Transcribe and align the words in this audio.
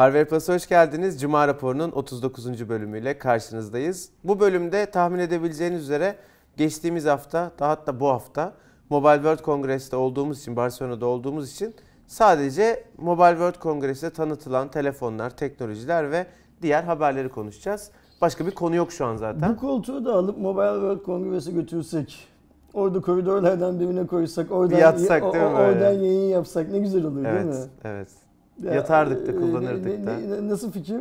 Harvard 0.00 0.26
Plus'a 0.26 0.54
hoş 0.54 0.68
geldiniz. 0.68 1.20
Cuma 1.20 1.48
raporunun 1.48 1.90
39. 1.90 2.68
bölümüyle 2.68 3.18
karşınızdayız. 3.18 4.08
Bu 4.24 4.40
bölümde 4.40 4.86
tahmin 4.86 5.18
edebileceğiniz 5.18 5.82
üzere 5.82 6.16
geçtiğimiz 6.56 7.04
hafta, 7.06 7.50
daha 7.58 7.70
hatta 7.70 8.00
bu 8.00 8.08
hafta 8.08 8.52
Mobile 8.90 9.14
World 9.14 9.44
Congress'te 9.44 9.96
olduğumuz 9.96 10.40
için, 10.40 10.56
Barcelona'da 10.56 11.06
olduğumuz 11.06 11.52
için 11.52 11.74
sadece 12.06 12.84
Mobile 12.98 13.30
World 13.30 13.62
Congress'te 13.62 14.10
tanıtılan 14.10 14.68
telefonlar, 14.68 15.36
teknolojiler 15.36 16.10
ve 16.10 16.26
diğer 16.62 16.82
haberleri 16.82 17.28
konuşacağız. 17.28 17.90
Başka 18.20 18.46
bir 18.46 18.50
konu 18.50 18.74
yok 18.74 18.92
şu 18.92 19.06
an 19.06 19.16
zaten. 19.16 19.52
Bu 19.52 19.56
koltuğu 19.56 20.04
da 20.04 20.14
alıp 20.14 20.38
Mobile 20.38 20.72
World 20.72 21.04
Congress'e 21.04 21.52
götürsek, 21.52 22.28
orada 22.74 23.00
koridorlardan 23.00 23.80
birine 23.80 24.06
koysak, 24.06 24.50
oradan, 24.50 24.70
Bir 24.70 24.82
yatsak 24.82 25.22
değil 25.22 25.44
mi 25.44 25.50
oradan 25.50 25.92
yayın 25.92 26.28
yapsak 26.28 26.70
ne 26.70 26.78
güzel 26.78 27.04
olur 27.04 27.24
değil 27.24 27.44
mi? 27.44 27.54
Evet, 27.54 27.68
evet. 27.84 28.29
Yatardık 28.64 29.26
da, 29.26 29.32
e, 29.32 29.36
kullanırdık 29.36 29.86
ne- 30.04 30.30
da. 30.30 30.48
nasıl 30.48 30.72
fikir? 30.72 30.96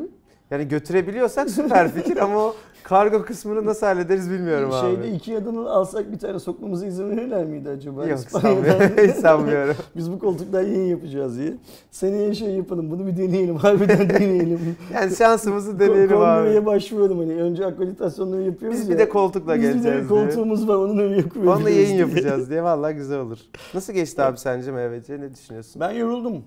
Yani 0.52 0.68
götürebiliyorsak 0.68 1.50
süper 1.50 1.92
fikir 1.92 2.18
ama 2.18 2.38
o 2.46 2.56
kargo 2.84 3.22
kısmını 3.22 3.66
nasıl 3.66 3.86
hallederiz 3.86 4.32
bilmiyorum 4.32 4.72
Şeyde 4.82 5.02
abi. 5.02 5.08
Ikea'dan 5.08 5.56
alsak 5.56 6.12
bir 6.12 6.20
tane 6.20 6.40
sokmamıza 6.40 6.86
izin 6.86 7.10
verirler 7.10 7.46
miydi 7.46 7.70
acaba? 7.70 8.08
Yok 8.08 8.20
sanmıyorum. 8.20 8.82
Hiç 9.08 9.16
sanmıyorum. 9.16 9.76
Biz 9.96 10.12
bu 10.12 10.20
koltuktan 10.20 10.62
yayın 10.62 10.86
yapacağız 10.86 11.38
diye. 11.40 11.54
Seneye 11.92 12.34
şey 12.36 12.50
yapalım, 12.50 12.92
bunu 12.92 13.08
bir 13.08 13.18
deneyelim, 13.18 13.56
harbiden 13.56 14.10
deneyelim. 14.10 14.60
Yani 14.94 15.16
şansımızı 15.16 15.80
deneyelim 15.80 16.10
Ko- 16.18 16.26
abi. 16.26 16.40
Kongreye 16.46 16.66
başvuralım 16.66 17.20
hani. 17.20 17.34
Önce 17.42 17.66
akreditasyonları 17.66 18.42
yapıyoruz 18.42 18.78
Biz 18.80 18.90
ya. 18.90 18.94
bir 18.94 19.00
de 19.00 19.10
koltukla 19.10 19.56
Biz 19.56 19.62
bir 19.64 19.68
geleceğiz 19.68 19.86
de 19.86 20.00
diye. 20.00 20.08
koltuğumuz 20.08 20.68
var, 20.68 20.76
onun 20.76 20.98
öyle 20.98 21.16
yapıyoruz. 21.18 21.52
Onunla 21.52 21.70
yayın 21.70 21.88
diye. 21.88 21.98
yapacağız 22.00 22.50
diye 22.50 22.64
vallahi 22.64 22.96
güzel 22.96 23.20
olur. 23.20 23.38
Nasıl 23.74 23.94
geçti 23.94 24.22
abi 24.22 24.38
sence 24.38 24.72
MVC? 24.72 25.20
Ne 25.22 25.34
düşünüyorsun? 25.34 25.80
Ben 25.80 25.92
yoruldum. 25.92 26.44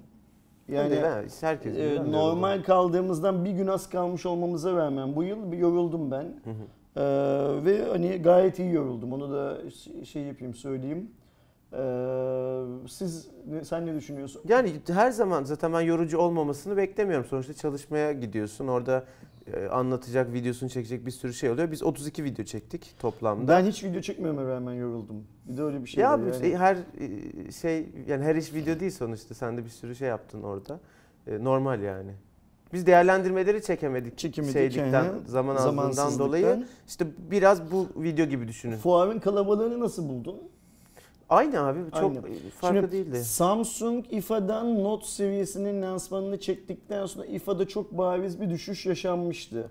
Yani 0.69 0.95
Yani 0.95 1.29
herkes 1.41 1.77
e, 1.77 2.13
normal 2.13 2.63
kaldığımızdan 2.63 3.45
bir 3.45 3.51
gün 3.51 3.67
az 3.67 3.89
kalmış 3.91 4.27
olmamıza 4.27 4.77
rağmen 4.77 5.17
bu 5.17 5.23
yıl 5.23 5.53
bir 5.53 5.59
yoruldum 5.59 6.11
ben. 6.11 6.25
Hı 6.25 6.51
hı. 6.51 6.65
Ee, 6.97 7.65
ve 7.65 7.85
hani 7.91 8.23
gayet 8.23 8.59
iyi 8.59 8.73
yoruldum. 8.73 9.13
Onu 9.13 9.33
da 9.33 9.59
şey 10.05 10.23
yapayım 10.23 10.55
söyleyeyim. 10.55 11.11
Ee, 11.73 11.79
siz 12.89 13.29
sen 13.63 13.87
ne 13.87 13.95
düşünüyorsun? 13.95 14.43
Yani 14.49 14.73
her 14.89 15.11
zaman 15.11 15.45
zaten 15.45 15.73
ben 15.73 15.81
yorucu 15.81 16.19
olmamasını 16.19 16.77
beklemiyorum. 16.77 17.27
Sonuçta 17.27 17.55
çalışmaya 17.55 18.13
gidiyorsun. 18.13 18.69
Orada 18.69 19.05
anlatacak, 19.71 20.33
videosunu 20.33 20.71
çekecek 20.71 21.07
bir 21.07 21.11
sürü 21.11 21.35
şey 21.35 21.51
oluyor. 21.51 21.71
Biz 21.71 21.83
32 21.83 22.25
video 22.25 22.45
çektik 22.45 22.95
toplamda. 22.99 23.49
Ben 23.49 23.65
hiç 23.65 23.85
video 23.85 24.01
çekmeme 24.01 24.45
rağmen 24.45 24.73
yoruldum. 24.73 25.25
Bir 25.49 25.57
de 25.57 25.63
öyle 25.63 25.83
bir 25.83 25.89
şey 25.89 26.03
ya 26.03 26.21
var 26.21 26.27
yani. 26.43 26.57
her 26.57 26.77
e, 26.77 27.53
şey 27.53 27.89
yani 28.09 28.25
her 28.25 28.37
iş 28.37 28.55
video 28.55 28.81
değil 28.81 28.91
sonuçta. 28.91 29.35
Sen 29.35 29.57
de 29.57 29.65
bir 29.65 29.71
sürü 29.71 29.95
şey 29.95 30.09
yaptın 30.09 30.43
orada. 30.43 30.81
E, 31.27 31.45
Normal 31.45 31.83
yani. 31.83 32.13
Biz 32.73 32.87
değerlendirmeleri 32.87 33.63
çekemedik. 33.63 34.19
Çekemedik, 34.19 34.55
şeylikten, 34.55 35.05
hı. 35.05 35.21
zaman 35.27 35.57
azlığından 35.57 36.19
dolayı. 36.19 36.67
İşte 36.89 37.07
biraz 37.31 37.73
bu 37.73 37.89
video 37.97 38.27
gibi 38.27 38.49
düşünün. 38.49 38.77
Fuarın 38.77 39.19
kalabalığını 39.19 39.81
nasıl 39.81 40.09
buldun? 40.09 40.52
Aynı 41.29 41.67
abi. 41.67 41.79
Çok 41.91 42.03
Aynı. 42.03 42.21
farklı 42.61 42.81
Şimdi 42.81 42.93
değildi. 42.93 43.25
Samsung 43.25 44.05
IFA'dan 44.11 44.85
Note 44.85 45.07
seviyesinin 45.07 45.83
lansmanını 45.83 46.41
çektikten 46.41 47.07
sonra 47.07 47.27
IFA'da 47.27 47.69
çok 47.69 47.99
bariz 47.99 48.41
bir 48.41 48.51
düşüş 48.51 48.87
yaşanmıştı. 48.87 49.71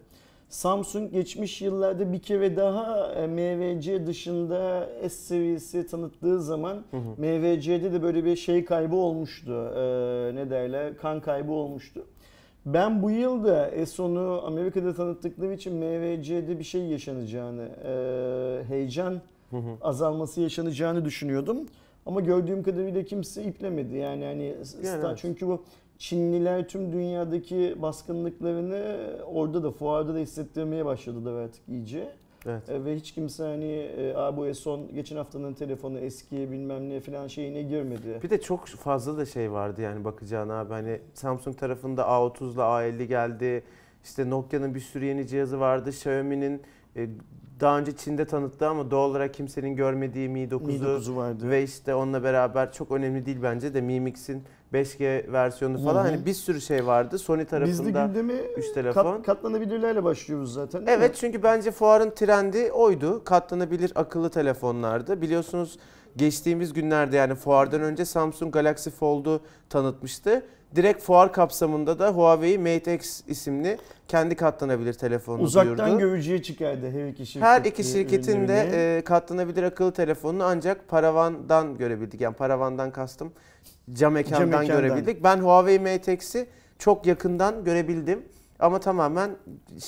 Samsung 0.50 1.12
geçmiş 1.12 1.62
yıllarda 1.62 2.14
bir 2.14 2.20
kere 2.20 2.56
daha 2.56 3.14
e, 3.14 3.28
MVC 3.28 4.08
dışında 4.08 4.90
S 5.02 5.10
seviyesi 5.10 5.88
tanıttığı 5.88 6.42
zaman 6.42 6.84
Hı 6.92 6.98
hı. 6.98 7.22
MVC'de 7.22 7.94
de 7.94 8.04
böyle 8.04 8.26
bir 8.26 8.36
şey 8.36 8.66
kaybı 8.66 8.96
olmuştu. 8.96 9.74
Ee, 9.76 10.36
ne 10.36 10.50
derler? 10.50 10.98
Kan 10.98 11.22
kaybı 11.22 11.52
olmuştu. 11.52 12.06
Ben 12.66 13.04
bu 13.04 13.12
yıl 13.12 13.44
da 13.44 13.70
S10'u 13.70 14.46
Amerika'da 14.46 14.94
tanıttıkları 14.94 15.54
için 15.54 15.76
MVC'de 15.76 16.60
bir 16.60 16.64
şey 16.64 16.82
yaşanacağını, 16.82 17.70
e, 17.86 18.64
heyecan 18.68 19.22
Hı 19.52 19.58
hı. 19.58 19.78
azalması 19.82 20.42
yaşanacağını 20.42 21.06
düşünüyordum. 21.06 21.58
Ama 22.06 22.22
gördüğüm 22.22 22.64
kadarıyla 22.64 23.04
kimse 23.04 23.44
iplemedi. 23.44 23.96
Yani 23.96 24.26
hani 24.26 24.56
sta- 24.64 25.08
evet. 25.08 25.18
çünkü 25.22 25.48
bu 25.48 25.64
Çinliler 25.98 26.68
tüm 26.68 26.92
dünyadaki 26.94 27.76
baskınlıklarını 27.82 28.98
orada 29.26 29.64
da 29.64 29.72
fuarda 29.72 30.14
da 30.14 30.18
hissettirmeye 30.18 30.86
başladılar 30.86 31.34
artık 31.34 31.62
iyice. 31.70 32.12
Evet. 32.46 32.70
E, 32.70 32.86
Ve 32.86 32.96
hiç 32.96 33.12
kimse 33.12 33.44
hani 33.44 33.72
e, 33.72 34.14
"Aa, 34.16 34.38
bu 34.38 34.56
son 34.56 34.96
geçen 34.96 35.16
haftanın 35.18 35.54
telefonu 35.54 36.00
eski 36.00 36.52
bilmem 36.52 36.90
ne 36.90 37.00
falan 37.00 37.28
şeyine 37.28 37.62
girmedi. 37.62 38.20
Bir 38.24 38.30
de 38.30 38.42
çok 38.42 38.66
fazla 38.68 39.18
da 39.18 39.26
şey 39.26 39.52
vardı 39.52 39.82
yani 39.82 40.04
bakacağın 40.06 40.50
abi. 40.50 40.74
Hani 40.74 41.00
Samsung 41.14 41.58
tarafında 41.58 42.02
A30 42.02 42.54
ile 42.54 42.62
A50 42.62 43.04
geldi. 43.08 43.64
İşte 44.04 44.30
Nokia'nın 44.30 44.76
bir 44.76 44.80
sürü 44.80 45.06
yeni 45.06 45.28
cihazı 45.28 45.60
vardı. 45.60 45.90
Xiaomi'nin 45.90 46.62
e, 46.96 47.08
daha 47.62 47.80
önce 47.80 47.96
Çin'de 47.96 48.26
tanıttığı 48.26 48.68
ama 48.68 48.92
doğal 48.92 49.10
olarak 49.10 49.34
kimsenin 49.34 49.76
görmediği 49.76 50.30
Mi 50.30 50.44
9'u 50.44 50.68
Mi 50.68 50.74
9'u 50.74 51.16
vardı. 51.16 51.50
ve 51.50 51.64
işte 51.64 51.96
onunla 51.96 52.24
beraber 52.24 52.72
çok 52.72 52.92
önemli 52.92 53.26
değil 53.26 53.38
bence 53.44 53.74
de 53.74 53.82
Mi 53.82 54.00
Mix'in 54.00 54.44
5G 54.74 55.32
versiyonu 55.32 55.84
falan. 55.84 56.04
Hı 56.04 56.08
hı. 56.08 56.12
Hani 56.12 56.26
bir 56.26 56.34
sürü 56.34 56.62
şey 56.62 56.86
vardı. 56.86 57.20
Sony 57.20 57.46
tarafında 57.46 58.06
gündemi 58.06 58.34
3 58.58 58.72
telefon. 58.74 59.04
kat, 59.04 59.26
katlanabilirlerle 59.26 60.04
başlıyoruz 60.04 60.54
zaten. 60.54 60.86
değil 60.88 60.98
mi? 60.98 61.04
Evet 61.04 61.16
çünkü 61.16 61.44
bence 61.44 61.72
fuarın 61.72 62.10
trendi 62.10 62.72
oydu. 62.72 63.24
Katlanabilir 63.24 63.92
akıllı 63.96 64.30
telefonlardı. 64.30 65.22
Biliyorsunuz 65.22 65.80
geçtiğimiz 66.16 66.74
günlerde 66.74 67.16
yani 67.18 67.36
fuardan 67.36 67.82
önce 67.82 68.06
Samsung 68.06 68.54
Galaxy 68.54 68.90
Fold'u 68.90 69.42
tanıtmıştı. 69.70 70.44
Direkt 70.76 71.04
fuar 71.04 71.34
kapsamında 71.34 72.00
da 72.00 72.10
Huawei 72.12 72.58
Mate 72.58 72.96
X 72.96 73.22
isimli 73.28 73.78
kendi 74.08 74.36
katlanabilir 74.36 74.94
telefonunu 74.94 75.44
Uzaktan 75.44 75.78
duyurdu. 75.78 76.00
görücüye 76.00 76.42
çıkardı 76.44 76.92
her 76.92 77.08
iki 77.08 77.26
şirket. 77.26 77.48
Her 77.48 77.62
iki 77.66 77.84
şirketin 77.84 78.48
de 78.48 78.70
e, 78.74 79.02
katlanabilir 79.02 79.64
akıllı 79.64 79.92
telefonunu 79.92 80.44
ancak 80.44 80.88
paravandan 80.88 81.78
görebildik. 81.78 82.22
Yani 82.22 82.36
paravandan 82.36 82.92
kastım 82.92 83.32
cam 83.94 84.18
ekrandan 84.18 84.48
mekandan. 84.48 84.82
görebildik. 84.82 85.24
Ben 85.24 85.38
Huawei 85.38 85.80
Mate 85.80 86.14
X'i 86.14 86.48
çok 86.80 87.06
yakından 87.06 87.64
görebildim. 87.64 88.24
Ama 88.60 88.80
tamamen 88.80 89.32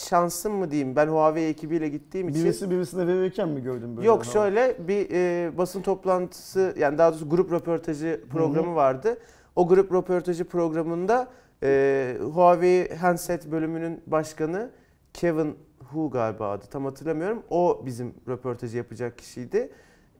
şansım 0.10 0.54
mı 0.54 0.72
diyeyim 0.72 0.96
ben 0.96 1.08
Huawei 1.08 1.48
ekibiyle 1.50 1.90
gittiğim 1.90 2.30
için. 2.30 2.44
Birisi 2.44 2.72
birisine 2.72 3.08
verirken 3.08 3.50
mi 3.50 3.64
gördün 3.64 3.98
böyle? 3.98 4.08
Yok 4.08 4.26
şöyle 4.26 4.76
bir 4.88 5.08
e, 5.12 5.58
basın 5.58 5.82
toplantısı 5.82 6.76
yani 6.80 6.98
daha 6.98 7.12
doğrusu 7.12 7.30
grup 7.30 7.52
röportajı 7.52 8.22
programı 8.32 8.76
vardı. 8.76 9.18
O 9.56 9.68
grup 9.68 9.94
röportajı 9.94 10.46
programında 10.46 11.28
e, 11.64 12.18
Huawei 12.22 12.96
handset 12.96 13.52
bölümünün 13.52 14.02
başkanı 14.08 14.72
Kevin 15.14 15.58
Hu 15.84 16.10
galiba 16.12 16.52
adı 16.52 16.66
tam 16.66 16.86
hatırlamıyorum. 16.86 17.44
O 17.50 17.82
bizim 17.86 18.14
röportajı 18.28 18.78
yapacak 18.78 19.18
kişiydi. 19.18 19.72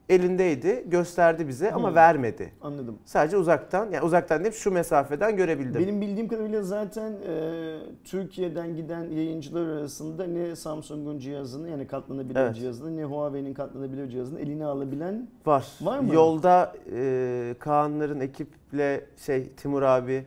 Elindeydi, 0.08 0.84
gösterdi 0.86 1.48
bize 1.48 1.72
ama 1.72 1.90
Hı. 1.90 1.94
vermedi. 1.94 2.52
Anladım. 2.62 2.98
Sadece 3.04 3.36
uzaktan 3.36 3.90
yani 3.90 4.04
uzaktan 4.04 4.44
değil 4.44 4.54
şu 4.54 4.70
mesafeden 4.70 5.36
görebildim. 5.36 5.82
Benim 5.82 6.00
bildiğim 6.00 6.28
kadarıyla 6.28 6.62
zaten 6.62 7.12
e, 7.12 7.76
Türkiye'den 8.04 8.76
giden 8.76 9.04
yayıncılar 9.04 9.66
arasında 9.66 10.26
ne 10.26 10.56
Samsung'un 10.56 11.18
cihazını 11.18 11.70
yani 11.70 11.86
katlanabilir 11.86 12.36
Evet. 12.40 12.56
cihazını 12.56 12.96
ne 12.96 13.04
Huawei'nin 13.04 13.54
katlanabilir 13.54 14.08
cihazını 14.10 14.40
eline 14.40 14.64
alabilen 14.64 15.28
Var. 15.46 15.66
Var 15.80 15.98
mı? 15.98 16.14
Yolda 16.14 16.72
e, 16.96 17.54
Kaanların 17.58 18.20
ekiple 18.20 19.04
şey 19.26 19.48
Timur 19.48 19.82
abi, 19.82 20.24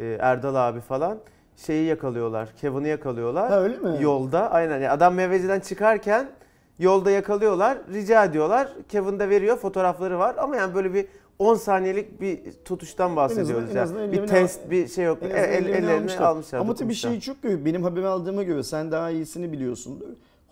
e, 0.00 0.16
Erdal 0.20 0.54
abi 0.68 0.80
falan 0.80 1.18
şeyi 1.56 1.86
yakalıyorlar. 1.86 2.48
Kevin'i 2.60 2.88
yakalıyorlar. 2.88 3.50
ha 3.50 3.60
öyle 3.60 3.76
mi? 3.78 3.96
Yolda 4.00 4.50
aynen. 4.50 4.74
Yani 4.74 4.90
adam 4.90 5.14
meyveciden 5.14 5.60
çıkarken 5.60 6.28
yolda 6.80 7.10
yakalıyorlar. 7.10 7.78
Rica 7.92 8.24
ediyorlar. 8.24 8.68
Kevin 8.88 9.18
de 9.18 9.28
veriyor. 9.28 9.56
Fotoğrafları 9.56 10.18
var 10.18 10.34
ama 10.38 10.56
yani 10.56 10.74
böyle 10.74 10.94
bir 10.94 11.06
10 11.38 11.54
saniyelik 11.54 12.20
bir 12.20 12.38
tutuştan 12.64 13.16
bahsediyoruz. 13.16 13.64
en 13.70 13.74
yani. 13.74 13.80
azından 13.80 14.02
bir 14.12 14.16
ellerini 14.16 14.30
test, 14.30 14.60
al- 14.66 14.70
bir 14.70 14.88
şey 14.88 15.04
yok. 15.04 15.18
En 15.22 15.30
El, 15.30 15.34
el- 15.36 15.66
ellerini 15.66 16.18
almışlar. 16.26 16.58
Ama 16.58 16.74
tabii 16.74 16.94
şey 16.94 17.20
çok 17.20 17.42
garip. 17.42 17.66
Benim 17.66 17.82
haber 17.82 18.02
aldığıma 18.02 18.42
göre 18.42 18.62
sen 18.62 18.92
daha 18.92 19.10
iyisini 19.10 19.52
biliyorsundur. 19.52 20.08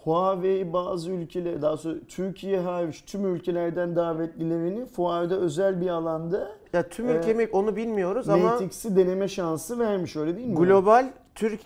Huawei 0.08 0.72
bazı 0.72 1.10
ülkeler, 1.10 1.62
daha 1.62 1.76
sonra 1.76 1.94
Türkiye 2.08 2.60
hariç 2.60 3.02
tüm 3.06 3.34
ülkelerden 3.34 3.96
davetlilerini 3.96 4.86
fuarda 4.86 5.36
özel 5.36 5.80
bir 5.80 5.88
alanda 5.88 6.48
Ya 6.72 6.88
tüm 6.88 7.08
Ee, 7.08 7.12
ülke 7.12 7.34
mi 7.34 7.48
onu 7.52 7.76
bilmiyoruz 7.76 8.28
ama 8.28 8.44
Mate 8.44 8.64
X'i 8.64 8.96
deneme 8.96 9.28
şansı 9.28 9.78
vermiş 9.78 10.16
öyle 10.16 10.36
değil 10.36 10.48
mi? 10.48 10.54
Global 10.54 11.10
Türk 11.34 11.60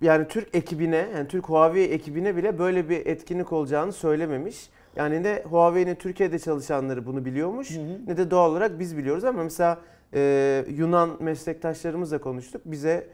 yani 0.00 0.28
Türk 0.28 0.54
ekibine 0.54 1.08
yani 1.16 1.28
Türk 1.28 1.48
Huawei 1.48 1.84
ekibine 1.84 2.36
bile 2.36 2.58
böyle 2.58 2.88
bir 2.88 3.06
etkinlik 3.06 3.52
olacağını 3.52 3.92
söylememiş. 3.92 4.70
Yani 4.96 5.22
ne 5.22 5.42
Huawei'nin 5.50 5.94
Türkiye'de 5.94 6.38
çalışanları 6.38 7.06
bunu 7.06 7.24
biliyormuş 7.24 7.76
ne 8.06 8.16
de 8.16 8.30
doğal 8.30 8.50
olarak 8.50 8.78
biz 8.78 8.96
biliyoruz 8.96 9.24
ama 9.24 9.42
mesela 9.42 9.78
e, 10.14 10.64
Yunan 10.68 11.10
meslektaşlarımızla 11.20 12.18
konuştuk. 12.18 12.62
Bize 12.64 13.06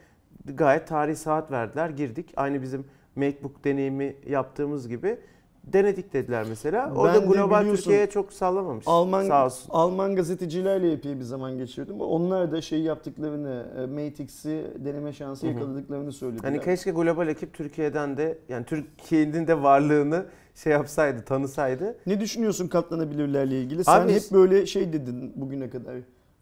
gayet 0.45 0.87
tarih 0.87 1.17
saat 1.17 1.51
verdiler. 1.51 1.91
Girdik. 1.91 2.33
Aynı 2.37 2.63
bizim 2.63 2.85
MacBook 3.19 3.65
deneyimi 3.65 4.17
yaptığımız 4.27 4.89
gibi 4.89 5.19
denedik 5.65 6.13
dediler 6.13 6.47
mesela. 6.49 6.91
Ben 6.91 6.97
Orada 6.97 7.23
de 7.23 7.27
global 7.27 7.63
Türkiye'ye 7.63 8.11
çok 8.11 8.33
sallamamış. 8.33 8.85
Alman 8.89 9.25
Sağ 9.25 9.47
olsun. 9.47 9.67
Alman 9.71 10.17
gazetecilerle 10.17 10.93
epey 10.93 11.17
bir 11.19 11.25
zaman 11.25 11.59
geçirdim. 11.59 12.01
Onlar 12.01 12.53
da 12.53 12.61
şey 12.63 12.81
yaptıklarını, 12.81 13.67
e, 13.79 13.87
Mate 13.87 14.25
X'i 14.25 14.67
deneme 14.85 15.13
şansı 15.13 15.47
Hı 15.47 15.51
hı. 15.51 15.55
yakaladıklarını 15.55 16.13
söylediler. 16.13 16.45
Hani 16.45 16.61
keşke 16.61 16.91
global 16.91 17.29
ekip 17.29 17.55
Türkiye'den 17.55 18.17
de 18.17 18.39
yani 18.49 18.65
Türkiye'nin 18.65 19.47
de 19.47 19.63
varlığını 19.63 20.27
şey 20.55 20.73
yapsaydı, 20.73 21.23
tanısaydı. 21.25 21.97
Ne 22.07 22.21
düşünüyorsun 22.21 22.69
katlanabilirlerle 22.69 23.61
ilgili? 23.61 23.85
Sen 23.85 24.01
Abi- 24.01 24.13
hep 24.13 24.23
böyle 24.33 24.67
şey 24.67 24.93
dedin 24.93 25.33
bugüne 25.37 25.71
kadar. 25.71 25.95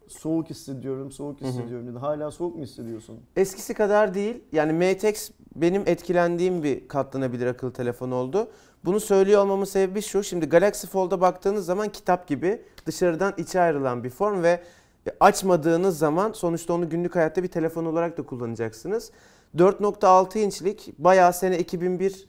Soğuk 0.07 0.49
hissediyorum, 0.49 1.11
soğuk 1.11 1.41
hissediyorum 1.41 1.87
dedin. 1.87 1.95
Hala 1.95 2.31
soğuk 2.31 2.55
mu 2.55 2.63
hissediyorsun? 2.63 3.19
Eskisi 3.35 3.73
kadar 3.73 4.13
değil. 4.13 4.43
Yani 4.51 4.73
Matex 4.73 5.31
benim 5.61 5.83
etkilendiğim 5.85 6.63
bir 6.63 6.87
katlanabilir 6.87 7.47
akıllı 7.47 7.73
telefon 7.73 8.11
oldu. 8.11 8.47
Bunu 8.85 8.99
söylüyor 8.99 9.41
olmamın 9.41 9.65
sebebi 9.65 10.01
şu. 10.01 10.23
Şimdi 10.23 10.45
Galaxy 10.45 10.87
Fold'a 10.87 11.21
baktığınız 11.21 11.65
zaman 11.65 11.89
kitap 11.89 12.27
gibi 12.27 12.61
dışarıdan 12.85 13.33
içe 13.37 13.61
ayrılan 13.61 14.03
bir 14.03 14.09
form 14.09 14.43
ve 14.43 14.63
açmadığınız 15.19 15.97
zaman 15.97 16.31
sonuçta 16.31 16.73
onu 16.73 16.89
günlük 16.89 17.15
hayatta 17.15 17.43
bir 17.43 17.47
telefon 17.47 17.85
olarak 17.85 18.17
da 18.17 18.25
kullanacaksınız. 18.25 19.11
4.6 19.55 20.39
inçlik 20.39 20.93
bayağı 20.97 21.33
sene 21.33 21.57
2001 21.57 22.27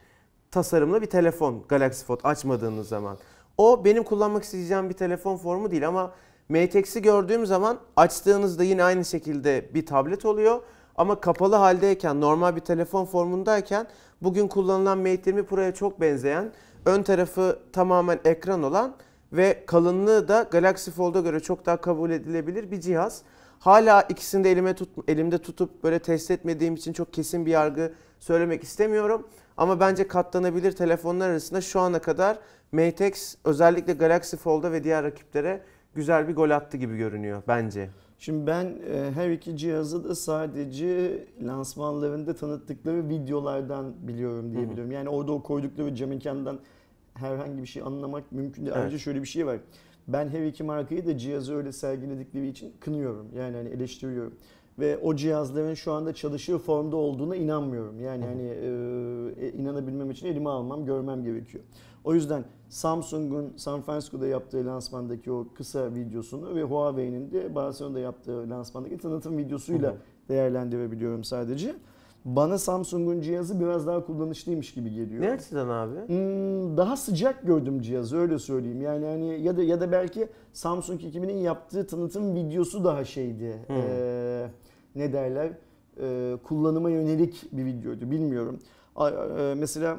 tasarımlı 0.51 1.03
bir 1.03 1.07
telefon 1.07 1.65
Galaxy 1.69 2.05
Fold 2.05 2.21
açmadığınız 2.25 2.89
zaman. 2.89 3.19
O 3.59 3.85
benim 3.85 4.03
kullanmak 4.03 4.45
isteyeceğim 4.45 4.89
bir 4.89 4.95
telefon 4.95 5.37
formu 5.37 5.71
değil 5.71 5.89
ama 5.89 6.13
Mate 6.49 7.01
gördüğüm 7.01 7.47
zaman 7.47 7.79
açtığınızda 7.97 8.65
yine 8.65 8.85
aynı 8.85 9.05
şekilde 9.05 9.71
bir 9.75 9.87
tablet 9.87 10.25
oluyor. 10.25 10.63
Ama 10.99 11.21
kapalı 11.21 11.57
haldeyken, 11.57 12.21
normal 12.21 12.57
bir 12.57 12.61
telefon 12.61 13.05
formundayken 13.05 13.87
bugün 14.23 14.49
kullanılan 14.49 14.99
Mate 14.99 15.31
20 15.31 15.43
Pro'ya 15.43 15.75
çok 15.75 16.01
benzeyen, 16.01 16.53
ön 16.87 17.03
tarafı 17.03 17.59
tamamen 17.73 18.21
ekran 18.25 18.63
olan 18.63 18.95
ve 19.33 19.65
kalınlığı 19.67 20.29
da 20.29 20.47
Galaxy 20.51 20.91
Fold'a 20.91 21.21
göre 21.21 21.41
çok 21.41 21.67
daha 21.67 21.77
kabul 21.77 22.11
edilebilir 22.11 22.71
bir 22.71 22.81
cihaz. 22.81 23.23
Hala 23.59 24.03
ikisini 24.03 24.45
de 24.45 24.51
elime 24.51 24.75
tut, 24.75 24.89
elimde 25.09 25.39
tutup 25.39 25.85
böyle 25.85 25.99
test 25.99 26.31
etmediğim 26.31 26.75
için 26.75 26.93
çok 26.93 27.13
kesin 27.13 27.47
bir 27.47 27.51
yargı 27.51 27.93
söylemek 28.21 28.63
istemiyorum. 28.63 29.29
Ama 29.57 29.81
bence 29.81 30.09
katlanabilir 30.09 30.73
telefonlar 30.73 31.31
arasında 31.31 31.61
şu 31.61 31.81
ana 31.81 31.99
kadar 31.99 32.39
Mate 32.73 33.13
özellikle 33.45 33.93
Galaxy 33.93 34.37
Fold'a 34.37 34.73
ve 34.73 34.85
diğer 34.85 35.05
rakiplere 35.05 35.63
güzel 35.95 36.29
bir 36.29 36.37
gol 36.37 36.51
attı 36.51 36.77
gibi 36.77 36.97
görünüyor 36.97 37.43
bence. 37.49 37.91
Şimdi 38.19 38.47
ben 38.47 38.65
e, 38.65 39.11
her 39.15 39.31
iki 39.31 39.57
cihazı 39.57 40.05
da 40.05 40.15
sadece 40.15 41.27
lansmanlarında 41.43 42.35
tanıttıkları 42.35 43.09
videolardan 43.09 43.95
biliyorum 44.09 44.53
diye 44.53 44.63
Hı 44.63 44.67
hı. 44.67 44.71
biliyorum. 44.71 44.93
Yani 44.93 45.09
orada 45.09 45.33
o 45.33 45.43
koydukları 45.43 45.95
cam 45.95 46.09
mekandan 46.09 46.59
herhangi 47.15 47.63
bir 47.63 47.67
şey 47.67 47.83
anlamak 47.83 48.33
mümkün 48.33 48.63
değil. 48.63 48.73
Evet. 48.75 48.83
Ayrıca 48.83 48.99
şöyle 48.99 49.23
bir 49.23 49.27
şey 49.27 49.47
var. 49.47 49.59
Ben 50.09 50.29
her 50.29 50.47
iki 50.47 50.63
markayı 50.63 51.07
da 51.07 51.19
cihazı 51.19 51.55
öyle 51.55 51.73
sergiledikleri 51.73 52.49
için 52.49 52.73
kınıyorum. 52.81 53.27
Yani 53.37 53.57
hani 53.57 53.69
eleştiriyorum. 53.69 54.35
Ve 54.79 54.99
o 54.99 55.17
cihazların 55.17 55.75
şu 55.75 55.93
anda 55.93 56.15
çalışır 56.15 56.59
formda 56.59 56.97
olduğuna 56.97 57.37
inanmıyorum. 57.37 58.01
Yani 58.01 58.25
hani 58.25 58.43
e, 58.43 59.47
e, 59.47 59.53
inanabilmem 59.53 60.11
için 60.11 60.27
elime 60.27 60.51
almam, 60.51 60.85
görmem 60.85 61.25
gerekiyor. 61.25 61.65
O 62.05 62.15
yüzden 62.15 62.45
Samsung'un 62.69 63.53
San 63.57 63.83
Francisco'da 63.83 64.27
yaptığı 64.27 64.67
lansmandaki 64.67 65.33
o 65.33 65.47
kısa 65.55 65.95
videosunu 65.95 66.55
ve 66.55 66.63
Huawei'nin 66.63 67.33
de 67.33 67.55
Barcelona'da 67.55 68.01
yaptığı 68.01 68.51
lansmandaki 68.51 68.99
tanıtım 68.99 69.39
videosuyla 69.39 69.95
değerlendirebiliyorum 70.29 71.25
sadece. 71.25 71.75
Bana 72.25 72.59
Samsung'un 72.59 73.21
cihazı 73.21 73.61
biraz 73.61 73.87
daha 73.87 74.07
kullanışlıymış 74.07 74.75
gibi 74.75 74.95
geliyor. 74.95 75.23
Ne 75.23 75.31
açıdan 75.31 75.69
abi? 75.69 75.95
Hmm, 76.07 76.77
daha 76.77 76.97
sıcak 76.97 77.47
gördüm 77.47 77.81
cihazı 77.81 78.17
öyle 78.17 78.39
söyleyeyim. 78.39 78.81
Yani 78.81 79.07
hani 79.07 79.43
ya 79.43 79.57
da 79.57 79.63
ya 79.63 79.81
da 79.81 79.93
belki 79.93 80.29
Samsung 80.53 81.05
ekibinin 81.05 81.37
yaptığı 81.37 81.87
tanıtım 81.87 82.35
videosu 82.35 82.85
daha 82.85 83.05
şeydi. 83.05 83.55
Hmm. 83.67 83.77
Ee, 83.77 84.47
ne 84.95 85.13
derler? 85.13 85.53
Ee, 86.01 86.37
kullanıma 86.45 86.91
yönelik 86.91 87.49
bir 87.53 87.65
videoydu 87.65 88.11
bilmiyorum. 88.11 88.59
E, 89.01 89.55
mesela 89.57 89.97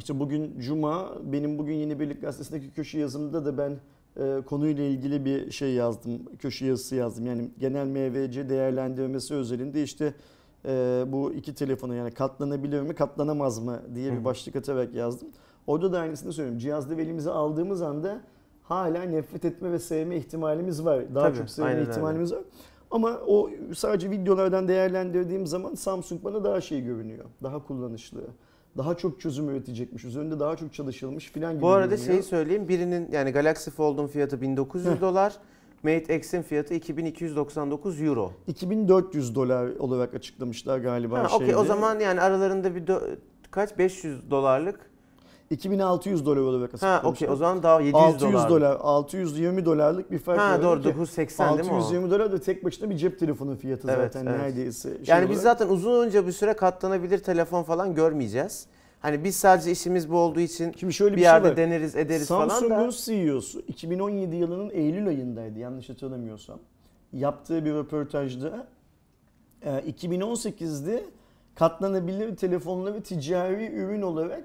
işte 0.00 0.20
bugün 0.20 0.60
Cuma 0.60 1.12
benim 1.32 1.58
bugün 1.58 1.74
Yeni 1.74 2.00
Birlik 2.00 2.20
Gazetesi'ndeki 2.20 2.70
köşe 2.70 2.98
yazımda 2.98 3.44
da 3.44 3.58
ben 3.58 3.76
e, 4.16 4.42
konuyla 4.46 4.84
ilgili 4.84 5.24
bir 5.24 5.50
şey 5.50 5.72
yazdım. 5.72 6.22
Köşe 6.38 6.66
yazısı 6.66 6.96
yazdım. 6.96 7.26
Yani 7.26 7.50
genel 7.58 7.86
MVC 7.86 8.48
değerlendirmesi 8.48 9.34
özelinde 9.34 9.82
işte 9.82 10.14
e, 10.64 11.04
bu 11.06 11.32
iki 11.32 11.54
telefonu 11.54 11.94
yani 11.94 12.10
katlanabilir 12.10 12.82
mi 12.82 12.94
katlanamaz 12.94 13.58
mı 13.58 13.80
diye 13.94 14.12
bir 14.12 14.24
başlık 14.24 14.56
atarak 14.56 14.94
yazdım. 14.94 15.28
Orada 15.66 15.92
da 15.92 15.98
aynısını 15.98 16.32
söylüyorum. 16.32 16.58
Cihazda 16.58 16.94
elimize 16.94 17.30
aldığımız 17.30 17.82
anda 17.82 18.20
hala 18.62 19.02
nefret 19.02 19.44
etme 19.44 19.72
ve 19.72 19.78
sevme 19.78 20.16
ihtimalimiz 20.16 20.84
var. 20.84 21.14
Daha 21.14 21.28
Tabii, 21.28 21.38
çok 21.38 21.50
sevme 21.50 21.68
aynen 21.68 21.82
ihtimalimiz 21.82 22.32
var. 22.32 22.42
Ama 22.90 23.20
o 23.26 23.50
sadece 23.74 24.10
videolardan 24.10 24.68
değerlendirdiğim 24.68 25.46
zaman 25.46 25.74
Samsung 25.74 26.24
bana 26.24 26.44
daha 26.44 26.60
şey 26.60 26.84
görünüyor. 26.84 27.24
Daha 27.42 27.66
kullanışlı. 27.66 28.20
Daha 28.78 28.96
çok 28.96 29.20
çözüm 29.20 29.48
üretecekmiş. 29.48 30.04
Üzerinde 30.04 30.40
daha 30.40 30.56
çok 30.56 30.74
çalışılmış 30.74 31.30
filan 31.32 31.52
gibi 31.52 31.62
Bu 31.62 31.68
arada 31.70 31.94
görünüyor. 31.94 32.12
şeyi 32.12 32.22
söyleyeyim. 32.22 32.68
Birinin 32.68 33.08
yani 33.12 33.30
Galaxy 33.30 33.70
Fold'un 33.70 34.06
fiyatı 34.06 34.40
1900 34.40 34.86
Heh. 34.94 35.00
dolar. 35.00 35.34
Mate 35.82 36.16
X'in 36.16 36.42
fiyatı 36.42 36.74
2299 36.74 38.02
euro. 38.02 38.32
2400 38.46 39.34
dolar 39.34 39.68
olarak 39.78 40.14
açıklamışlar 40.14 40.78
galiba 40.78 41.18
Ha, 41.24 41.28
şeyde. 41.28 41.44
okey 41.44 41.56
o 41.56 41.64
zaman 41.64 42.00
yani 42.00 42.20
aralarında 42.20 42.74
bir 42.74 42.86
dö- 42.86 43.16
kaç 43.50 43.78
500 43.78 44.30
dolarlık. 44.30 44.89
2600 45.50 46.26
dolar 46.26 46.36
olarak 46.36 46.82
Ha 46.82 47.02
okey 47.04 47.28
o 47.30 47.36
zaman 47.36 47.62
daha 47.62 47.80
700 47.80 47.94
600 47.94 48.32
dolar. 48.32 48.48
dolar, 48.50 48.76
620 48.80 49.64
dolarlık 49.64 50.10
bir 50.10 50.18
fark 50.18 50.38
var. 50.38 50.48
Ha 50.50 50.62
doğru 50.62 50.82
Ki 50.82 50.88
980 50.88 51.58
değil 51.58 51.68
mi 51.70 51.74
o? 51.74 51.76
620 51.76 52.10
dolar 52.10 52.32
da 52.32 52.40
tek 52.40 52.64
başına 52.64 52.90
bir 52.90 52.96
cep 52.96 53.18
telefonu 53.18 53.56
fiyatı 53.56 53.88
Evet, 53.90 54.12
zaten 54.12 54.26
evet. 54.26 54.40
neredeyse. 54.40 54.88
şey 54.88 54.98
Yani 55.06 55.18
olarak. 55.18 55.30
biz 55.30 55.40
zaten 55.42 55.68
uzunca 55.68 56.26
bir 56.26 56.32
süre 56.32 56.52
katlanabilir 56.52 57.18
telefon 57.18 57.62
falan 57.62 57.94
görmeyeceğiz. 57.94 58.66
Hani 59.00 59.24
biz 59.24 59.36
sadece 59.36 59.70
işimiz 59.70 60.10
bu 60.10 60.18
olduğu 60.18 60.40
için 60.40 60.72
Şimdi 60.80 60.92
şöyle 60.92 61.12
bir, 61.12 61.16
bir, 61.16 61.22
şey 61.22 61.32
yerde 61.32 61.48
var. 61.50 61.56
deneriz 61.56 61.96
ederiz 61.96 62.28
falan 62.28 62.48
Samsung'un 62.48 62.88
da. 62.88 62.92
CEO'su 62.92 63.60
2017 63.60 64.36
yılının 64.36 64.70
Eylül 64.70 65.08
ayındaydı 65.08 65.58
yanlış 65.58 65.88
hatırlamıyorsam. 65.88 66.58
Yaptığı 67.12 67.64
bir 67.64 67.74
röportajda 67.74 68.66
e, 69.62 69.70
2018'de 69.70 71.04
katlanabilir 71.54 72.36
telefonları 72.36 73.02
ticari 73.02 73.66
ürün 73.74 74.02
olarak 74.02 74.44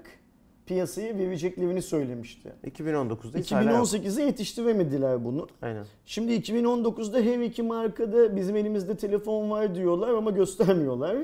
piyasaya 0.66 1.18
vereceklerini 1.18 1.82
söylemişti. 1.82 2.52
2019'da 2.64 3.38
hiç 3.38 3.52
hala 3.52 3.70
yok. 3.70 3.86
2018'de 3.86 4.22
yetiştiremediler 4.22 5.24
bunu. 5.24 5.48
Aynen. 5.62 5.84
Şimdi 6.06 6.32
2019'da 6.32 7.20
her 7.20 7.40
iki 7.40 7.62
markada 7.62 8.36
bizim 8.36 8.56
elimizde 8.56 8.96
telefon 8.96 9.50
var 9.50 9.74
diyorlar 9.74 10.08
ama 10.08 10.30
göstermiyorlar. 10.30 11.16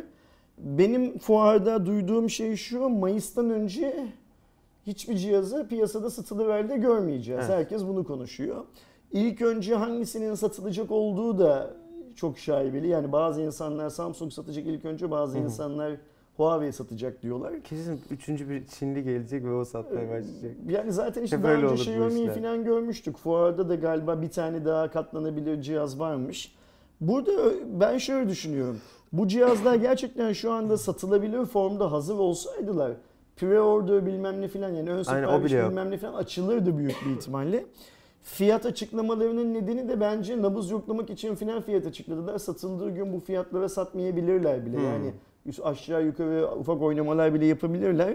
Benim 0.59 1.19
fuarda 1.19 1.87
duyduğum 1.87 2.31
şey 2.31 2.57
şu, 2.57 2.89
Mayıs'tan 2.89 3.51
önce 3.51 4.07
hiçbir 4.87 5.17
cihazı 5.17 5.69
piyasada 5.69 6.11
satılıverde 6.11 6.77
görmeyeceğiz. 6.77 7.45
Evet. 7.47 7.59
Herkes 7.59 7.83
bunu 7.85 8.05
konuşuyor. 8.05 8.65
İlk 9.13 9.43
önce 9.43 9.75
hangisinin 9.75 10.35
satılacak 10.35 10.91
olduğu 10.91 11.39
da 11.39 11.75
çok 12.17 12.39
şaibeli. 12.39 12.89
Yani 12.89 13.13
bazı 13.13 13.41
insanlar 13.41 13.89
Samsung 13.91 14.33
satacak 14.33 14.67
ilk 14.67 14.85
önce, 14.85 15.11
bazı 15.11 15.37
Hı 15.37 15.41
hı. 15.41 15.45
insanlar 15.45 15.97
Huawei 16.37 16.73
satacak 16.73 17.23
diyorlar. 17.23 17.61
Kesin 17.63 18.01
üçüncü 18.11 18.49
bir 18.49 18.67
Çinli 18.67 19.05
gelecek 19.05 19.45
ve 19.45 19.55
o 19.55 19.65
satmaya 19.65 20.11
başlayacak. 20.11 20.53
Yani 20.69 20.93
zaten 20.93 21.23
işte 21.23 21.37
Hep 21.37 21.45
daha 21.45 21.53
önce 21.53 21.75
Xiaomi'yi 21.75 22.29
falan 22.29 22.65
görmüştük. 22.65 23.17
Fuarda 23.17 23.69
da 23.69 23.75
galiba 23.75 24.23
bir 24.23 24.31
tane 24.31 24.65
daha 24.65 24.91
katlanabilir 24.91 25.63
cihaz 25.63 26.01
varmış. 26.01 26.55
Burada 27.01 27.33
ben 27.81 27.99
şöyle 27.99 28.29
düşünüyorum. 28.29 28.81
Bu 29.13 29.29
cihazlar 29.29 29.75
gerçekten 29.75 30.33
şu 30.33 30.53
anda 30.53 30.77
satılabilir 30.77 31.45
formda 31.45 31.93
hazır 31.93 32.15
olsaydılar 32.15 32.93
pre-order 33.37 34.07
bilmem 34.07 34.41
ne 34.41 34.49
falan 34.49 34.69
yani 34.69 34.91
ön 34.91 35.03
sipariş 35.03 35.53
bilmem 35.53 35.91
ne 35.91 35.99
falan 35.99 36.15
açılırdı 36.15 36.79
büyük 36.79 36.97
bir 37.07 37.11
ihtimalle. 37.11 37.67
Fiyat 38.23 38.67
açıklamalarının 38.67 39.55
nedeni 39.55 39.89
de 39.89 40.01
bence 40.01 40.43
nabız 40.43 40.71
yoklamak 40.71 41.11
için 41.11 41.35
falan 41.35 41.63
fiyat 41.63 41.87
açıkladılar. 41.87 42.39
Satıldığı 42.39 42.91
gün 42.91 43.13
bu 43.13 43.21
fiyatlara 43.21 43.69
satmayabilirler 43.69 44.67
bile. 44.67 44.77
Hmm. 44.77 44.85
Yani 44.85 45.13
aşağı 45.63 46.05
yukarı 46.05 46.49
ufak 46.59 46.83
oynamalar 46.83 47.35
bile 47.35 47.47
yapabilirler. 47.47 48.15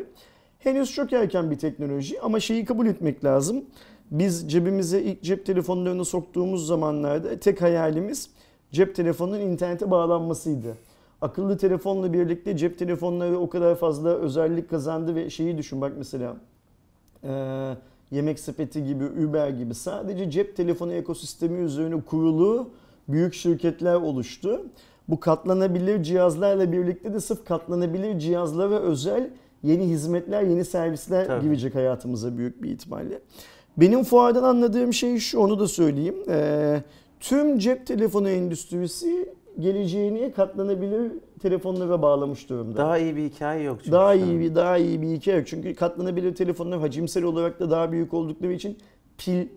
Henüz 0.59 0.91
çok 0.91 1.13
erken 1.13 1.51
bir 1.51 1.57
teknoloji 1.57 2.21
ama 2.21 2.39
şeyi 2.39 2.65
kabul 2.65 2.85
etmek 2.85 3.25
lazım. 3.25 3.65
Biz 4.11 4.51
cebimize 4.51 5.01
ilk 5.01 5.23
cep 5.23 5.45
telefonlarını 5.45 6.05
soktuğumuz 6.05 6.67
zamanlarda 6.67 7.39
tek 7.39 7.61
hayalimiz 7.61 8.29
cep 8.71 8.95
telefonunun 8.95 9.39
internete 9.39 9.91
bağlanmasıydı. 9.91 10.77
Akıllı 11.21 11.57
telefonla 11.57 12.13
birlikte 12.13 12.57
cep 12.57 12.79
telefonları 12.79 13.39
o 13.39 13.49
kadar 13.49 13.75
fazla 13.75 14.09
özellik 14.09 14.69
kazandı 14.69 15.15
ve 15.15 15.29
şeyi 15.29 15.57
düşün 15.57 15.81
bak 15.81 15.93
mesela 15.97 16.37
e, 17.23 17.31
yemek 18.11 18.39
sepeti 18.39 18.85
gibi 18.85 19.03
Uber 19.05 19.49
gibi 19.49 19.75
sadece 19.75 20.31
cep 20.31 20.55
telefonu 20.55 20.93
ekosistemi 20.93 21.59
üzerine 21.59 22.01
kurulu 22.01 22.69
büyük 23.07 23.33
şirketler 23.33 23.95
oluştu. 23.95 24.61
Bu 25.09 25.19
katlanabilir 25.19 26.03
cihazlarla 26.03 26.71
birlikte 26.71 27.13
de 27.13 27.19
sırf 27.19 27.45
katlanabilir 27.45 28.19
cihazlara 28.19 28.79
özel 28.79 29.29
yeni 29.63 29.83
hizmetler, 29.83 30.43
yeni 30.43 30.65
servisler 30.65 31.27
Tabii. 31.27 31.45
girecek 31.45 31.75
hayatımıza 31.75 32.37
büyük 32.37 32.63
bir 32.63 32.69
ihtimalle. 32.69 33.19
Benim 33.77 34.03
fuardan 34.03 34.43
anladığım 34.43 34.93
şey 34.93 35.17
şu, 35.17 35.39
onu 35.39 35.59
da 35.59 35.67
söyleyeyim. 35.67 36.15
Ee, 36.29 36.81
tüm 37.19 37.59
cep 37.59 37.87
telefonu 37.87 38.29
endüstrisi 38.29 39.33
geleceğini 39.59 40.31
katlanabilir 40.31 41.11
telefonlara 41.41 42.01
bağlamış 42.01 42.49
durumda. 42.49 42.77
Daha 42.77 42.97
iyi 42.97 43.15
bir 43.15 43.23
hikaye 43.23 43.63
yok 43.63 43.77
çünkü. 43.79 43.91
Daha 43.91 44.13
iyi 44.13 44.39
bir 44.39 44.55
daha 44.55 44.77
iyi 44.77 45.01
bir 45.01 45.07
hikaye 45.07 45.37
yok. 45.37 45.47
Çünkü 45.47 45.75
katlanabilir 45.75 46.35
telefonlar 46.35 46.79
hacimsel 46.79 47.23
olarak 47.23 47.59
da 47.59 47.69
daha 47.69 47.91
büyük 47.91 48.13
oldukları 48.13 48.53
için 48.53 48.77
pil 49.17 49.47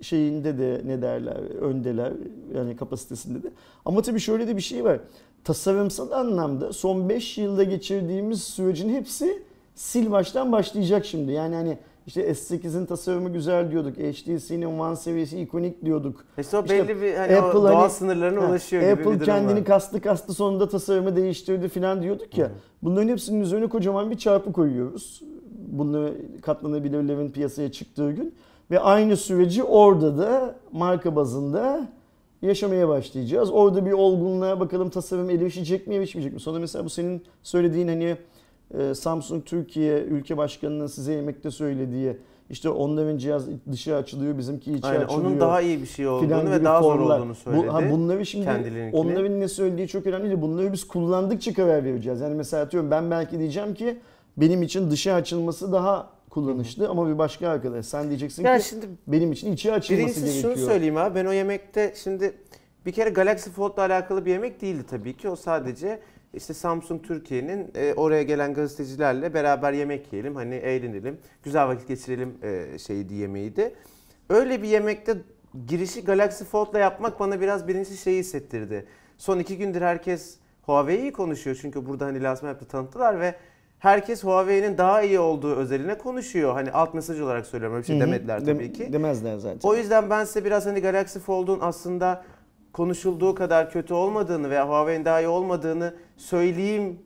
şeyinde 0.00 0.58
de 0.58 0.80
ne 0.84 1.02
derler 1.02 1.36
öndeler 1.60 2.12
yani 2.54 2.76
kapasitesinde 2.76 3.42
de. 3.42 3.50
Ama 3.84 4.02
tabii 4.02 4.20
şöyle 4.20 4.48
de 4.48 4.56
bir 4.56 4.62
şey 4.62 4.84
var. 4.84 5.00
Tasarımsal 5.44 6.10
anlamda 6.10 6.72
son 6.72 7.08
5 7.08 7.38
yılda 7.38 7.64
geçirdiğimiz 7.64 8.42
sürecin 8.42 8.94
hepsi 8.94 9.42
sil 9.88 10.06
baştan 10.10 10.52
başlayacak 10.52 11.06
şimdi. 11.06 11.32
Yani 11.32 11.54
hani 11.54 11.78
işte 12.06 12.30
S8'in 12.30 12.86
tasarımı 12.86 13.32
güzel 13.32 13.70
diyorduk. 13.70 13.96
HTC'nin 13.96 14.78
One 14.78 14.96
seviyesi 14.96 15.40
ikonik 15.40 15.84
diyorduk. 15.84 16.24
İşte 16.38 16.58
o 16.58 16.62
İşte 16.62 16.88
belli 16.88 17.02
bir 17.02 17.14
hani 17.14 17.36
o 17.36 17.42
Apple 17.42 17.60
doğal 17.60 17.74
hani- 17.74 17.90
sınırlarına 17.90 18.48
ulaşıyor 18.48 18.82
gibi 18.82 18.92
Apple 18.92 19.04
bir 19.10 19.14
durum 19.14 19.26
kendini 19.26 19.58
var. 19.58 19.64
kastı 19.64 20.00
kastı 20.00 20.34
sonunda 20.34 20.68
tasarımı 20.68 21.16
değiştirdi 21.16 21.68
falan 21.68 22.02
diyorduk 22.02 22.38
ya. 22.38 22.50
Bunların 22.82 23.08
hepsinin 23.08 23.40
üzerine 23.40 23.66
kocaman 23.68 24.10
bir 24.10 24.18
çarpı 24.18 24.52
koyuyoruz. 24.52 25.22
Bunu 25.68 26.10
katlanabilirlerin 26.42 27.30
piyasaya 27.30 27.72
çıktığı 27.72 28.12
gün. 28.12 28.34
Ve 28.70 28.80
aynı 28.80 29.16
süreci 29.16 29.62
orada 29.62 30.18
da 30.18 30.54
marka 30.72 31.16
bazında 31.16 31.88
yaşamaya 32.42 32.88
başlayacağız. 32.88 33.50
Orada 33.50 33.86
bir 33.86 33.92
olgunluğa 33.92 34.60
bakalım 34.60 34.90
tasarım 34.90 35.30
erişecek 35.30 35.86
mi 35.86 35.94
erişmeyecek 35.94 36.32
mi? 36.32 36.40
Sonra 36.40 36.58
mesela 36.58 36.84
bu 36.84 36.90
senin 36.90 37.22
söylediğin 37.42 37.88
hani 37.88 38.16
e, 38.78 38.94
Samsung 38.94 39.44
Türkiye 39.44 40.02
ülke 40.02 40.36
başkanının 40.36 40.86
size 40.86 41.12
yemekte 41.12 41.50
söylediği 41.50 42.16
işte 42.50 42.68
onların 42.68 43.18
cihaz 43.18 43.46
dışı 43.72 43.96
açılıyor 43.96 44.38
bizimki 44.38 44.72
içi 44.72 44.86
Aynen, 44.86 45.04
açılıyor. 45.04 45.26
onun 45.30 45.40
daha 45.40 45.60
iyi 45.60 45.80
bir 45.80 45.86
şey 45.86 46.08
olduğunu 46.08 46.50
ve 46.50 46.64
daha 46.64 46.82
zor 46.82 46.96
formlar. 46.96 47.18
olduğunu 47.18 47.34
söyledi. 47.34 47.66
Bu, 47.68 47.74
ha, 47.74 47.90
bunları 47.90 48.26
şimdi 48.26 48.90
onların 48.92 49.40
ne 49.40 49.48
söylediği 49.48 49.88
çok 49.88 50.06
önemli 50.06 50.28
değil. 50.28 50.42
Bunları 50.42 50.72
biz 50.72 50.84
kullandıkça 50.84 51.52
karar 51.54 51.84
vereceğiz. 51.84 52.20
Yani 52.20 52.34
mesela 52.34 52.62
atıyorum 52.64 52.90
ben 52.90 53.10
belki 53.10 53.38
diyeceğim 53.38 53.74
ki 53.74 53.98
benim 54.36 54.62
için 54.62 54.90
dışı 54.90 55.14
açılması 55.14 55.72
daha 55.72 56.10
kullanışlı 56.30 56.88
ama 56.88 57.08
bir 57.08 57.18
başka 57.18 57.48
arkadaş 57.48 57.86
sen 57.86 58.08
diyeceksin 58.08 58.44
Ya 58.44 58.58
ki 58.58 58.64
şimdi 58.68 58.86
benim 59.06 59.32
için 59.32 59.52
içi 59.52 59.72
açılması 59.72 60.02
Birincisi 60.02 60.24
gerekiyor. 60.24 60.56
şunu 60.56 60.66
söyleyeyim 60.66 60.96
abi 60.96 61.14
ben 61.14 61.24
o 61.26 61.32
yemekte 61.32 61.92
şimdi 61.96 62.34
bir 62.86 62.92
kere 62.92 63.10
Galaxy 63.10 63.50
Fold'la 63.50 63.82
alakalı 63.82 64.26
bir 64.26 64.30
yemek 64.30 64.60
değildi 64.60 64.82
tabii 64.90 65.16
ki. 65.16 65.28
O 65.28 65.36
sadece 65.36 66.00
işte 66.34 66.54
Samsung 66.54 67.02
Türkiye'nin 67.02 67.70
e, 67.74 67.94
oraya 67.94 68.22
gelen 68.22 68.54
gazetecilerle 68.54 69.34
beraber 69.34 69.72
yemek 69.72 70.12
yiyelim, 70.12 70.36
hani 70.36 70.54
eğlenelim, 70.54 71.18
güzel 71.42 71.68
vakit 71.68 71.88
geçirelim 71.88 72.34
e, 72.42 72.78
şeydi 72.78 73.14
yemeğiydi. 73.14 73.74
Öyle 74.28 74.62
bir 74.62 74.68
yemekte 74.68 75.14
girişi 75.66 76.04
Galaxy 76.04 76.44
Fold'la 76.44 76.78
yapmak 76.78 77.20
bana 77.20 77.40
biraz 77.40 77.68
birincisi 77.68 77.96
şeyi 77.96 78.18
hissettirdi. 78.18 78.86
Son 79.18 79.38
iki 79.38 79.58
gündür 79.58 79.80
herkes 79.82 80.36
Huawei'yi 80.62 81.12
konuşuyor 81.12 81.58
çünkü 81.60 81.86
burada 81.86 82.06
hani 82.06 82.22
lansman 82.22 82.48
yaptı 82.48 82.66
tanıttılar 82.66 83.20
ve 83.20 83.34
herkes 83.84 84.24
Huawei'nin 84.24 84.78
daha 84.78 85.02
iyi 85.02 85.18
olduğu 85.18 85.54
özeline 85.56 85.98
konuşuyor. 85.98 86.52
Hani 86.52 86.72
alt 86.72 86.94
mesaj 86.94 87.20
olarak 87.20 87.46
söylüyorum 87.46 87.76
öyle 87.76 87.82
bir 87.82 87.86
şey 87.86 88.00
demediler 88.00 88.46
Dem- 88.46 88.56
tabii 88.56 88.72
ki. 88.72 88.92
Demezler 88.92 89.38
zaten. 89.38 89.68
O 89.68 89.74
yüzden 89.74 90.10
ben 90.10 90.24
size 90.24 90.44
biraz 90.44 90.66
hani 90.66 90.80
Galaxy 90.80 91.18
Fold'un 91.18 91.58
aslında 91.62 92.24
konuşulduğu 92.72 93.34
kadar 93.34 93.70
kötü 93.70 93.94
olmadığını 93.94 94.50
veya 94.50 94.68
Huawei'nin 94.68 95.04
daha 95.04 95.20
iyi 95.20 95.28
olmadığını 95.28 95.94
söyleyeyim 96.16 96.98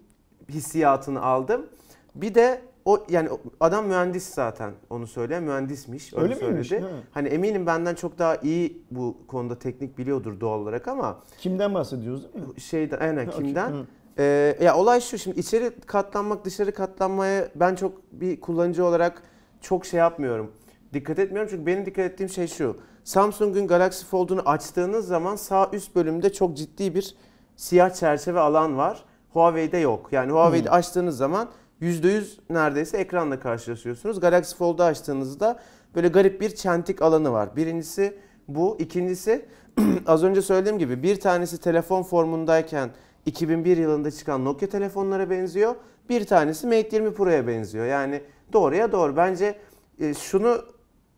hissiyatını 0.49 1.23
aldım. 1.23 1.67
Bir 2.15 2.35
de 2.35 2.61
o 2.85 2.99
yani 3.09 3.29
adam 3.61 3.87
mühendis 3.87 4.29
zaten 4.35 4.73
onu 4.91 5.07
söyleyen 5.07 5.43
mühendismiş. 5.43 6.15
Öyle, 6.15 6.35
Öyle 6.35 6.47
miymiş? 6.47 6.69
söyledi. 6.69 6.87
Ha. 6.87 6.91
Hani 7.13 7.29
eminim 7.29 7.67
benden 7.67 7.95
çok 7.95 8.19
daha 8.19 8.37
iyi 8.37 8.83
bu 8.91 9.17
konuda 9.29 9.59
teknik 9.59 9.99
biliyordur 9.99 10.41
doğal 10.41 10.59
olarak 10.61 10.89
ama 10.89 11.21
Kimden 11.39 11.75
bahsediyoruz 11.75 12.35
değil 12.35 12.47
mi? 12.47 12.61
şeyden 12.61 12.99
aynen 13.01 13.25
Ha, 13.27 13.31
kimden? 13.33 13.71
Hı. 13.71 13.85
Ee, 14.19 14.57
ya 14.63 14.77
olay 14.77 15.01
şu 15.01 15.19
şimdi 15.19 15.41
içeri 15.41 15.71
katlanmak 15.87 16.45
dışarı 16.45 16.73
katlanmaya 16.73 17.49
ben 17.55 17.75
çok 17.75 18.13
bir 18.13 18.41
kullanıcı 18.41 18.85
olarak 18.85 19.23
çok 19.61 19.87
şey 19.87 19.99
yapmıyorum. 19.99 20.53
Dikkat 20.93 21.19
etmiyorum 21.19 21.51
çünkü 21.51 21.67
benim 21.67 21.87
dikkat 21.87 22.05
ettiğim 22.05 22.29
şey 22.29 22.47
şu. 22.47 22.77
Samsung'un 23.05 23.67
Galaxy 23.67 24.07
Fold'unu 24.07 24.43
açtığınız 24.49 25.07
zaman 25.07 25.37
sağ 25.37 25.71
üst 25.73 25.95
bölümde 25.95 26.33
çok 26.33 26.57
ciddi 26.57 26.95
bir 26.95 27.17
siyah 27.57 27.91
çerçeve 27.91 28.41
alan 28.41 28.77
var. 28.77 29.05
Huawei'de 29.33 29.79
yok. 29.79 30.09
Yani 30.13 30.33
Huawei'de 30.33 30.71
açtığınız 30.71 31.17
zaman 31.17 31.49
%100 31.81 32.39
neredeyse 32.51 32.99
ekranla 32.99 33.41
karşılaşıyorsunuz. 33.41 34.21
Galaxy 34.21 34.57
Fold'u 34.57 34.83
açtığınızda 34.83 35.61
böyle 35.95 36.09
garip 36.09 36.41
bir 36.41 36.55
çentik 36.55 37.03
alanı 37.03 37.33
var. 37.33 37.57
Birincisi 37.57 38.19
bu. 38.49 38.77
İkincisi 38.81 39.47
az 40.07 40.25
önce 40.25 40.43
söylediğim 40.43 40.79
gibi 40.79 41.03
bir 41.03 41.21
tanesi 41.21 41.59
telefon 41.59 42.03
formundayken 42.03 42.91
2001 43.27 43.77
yılında 43.77 44.11
çıkan 44.11 44.45
Nokia 44.45 44.69
telefonlara 44.69 45.31
benziyor. 45.31 45.75
Bir 46.09 46.27
tanesi 46.27 46.67
Mate 46.67 46.89
20 46.93 47.15
Pro'ya 47.15 47.47
benziyor. 47.47 47.87
Yani 47.87 48.23
doğruya 48.53 48.93
doğru. 48.93 49.17
Bence 49.17 49.59
e, 50.01 50.15
şunu 50.15 50.65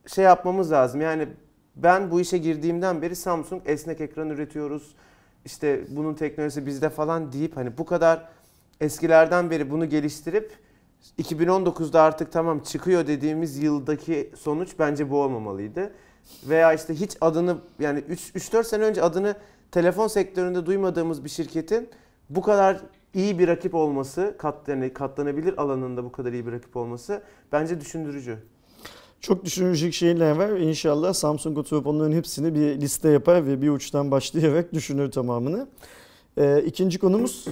şey 0.06 0.24
yapmamız 0.24 0.72
lazım. 0.72 1.00
Yani 1.00 1.28
ben 1.76 2.10
bu 2.10 2.20
işe 2.20 2.38
girdiğimden 2.38 3.02
beri 3.02 3.16
Samsung 3.16 3.62
esnek 3.66 4.00
ekran 4.00 4.30
üretiyoruz. 4.30 4.94
İşte 5.44 5.80
bunun 5.88 6.14
teknolojisi 6.14 6.66
bizde 6.66 6.90
falan 6.90 7.32
deyip 7.32 7.56
hani 7.56 7.78
bu 7.78 7.84
kadar 7.84 8.28
eskilerden 8.80 9.50
beri 9.50 9.70
bunu 9.70 9.88
geliştirip 9.88 10.52
2019'da 11.18 12.02
artık 12.02 12.32
tamam 12.32 12.60
çıkıyor 12.60 13.06
dediğimiz 13.06 13.62
yıldaki 13.62 14.30
sonuç 14.36 14.74
bence 14.78 15.10
bu 15.10 15.22
olmamalıydı. 15.22 15.92
Veya 16.48 16.72
işte 16.72 16.94
hiç 16.94 17.16
adını 17.20 17.58
yani 17.78 18.00
3-4 18.00 18.64
sene 18.64 18.84
önce 18.84 19.02
adını 19.02 19.36
telefon 19.76 20.06
sektöründe 20.06 20.66
duymadığımız 20.66 21.24
bir 21.24 21.28
şirketin 21.28 21.88
bu 22.30 22.42
kadar 22.42 22.80
iyi 23.14 23.38
bir 23.38 23.48
rakip 23.48 23.74
olması, 23.74 24.34
kat, 24.38 24.68
yani 24.68 24.92
katlanabilir 24.92 25.58
alanında 25.58 26.04
bu 26.04 26.12
kadar 26.12 26.32
iyi 26.32 26.46
bir 26.46 26.52
rakip 26.52 26.76
olması 26.76 27.22
bence 27.52 27.80
düşündürücü. 27.80 28.38
Çok 29.20 29.44
düşünecek 29.44 29.94
şeyler 29.94 30.30
var. 30.30 30.48
İnşallah 30.48 31.12
Samsung 31.12 31.58
oturup 31.58 31.86
onların 31.86 32.12
hepsini 32.12 32.54
bir 32.54 32.80
liste 32.80 33.08
yapar 33.08 33.46
ve 33.46 33.62
bir 33.62 33.70
uçtan 33.70 34.10
başlayarak 34.10 34.72
düşünür 34.72 35.10
tamamını. 35.10 35.66
Ee, 36.36 36.62
ikinci 36.66 36.98
konumuz 36.98 37.48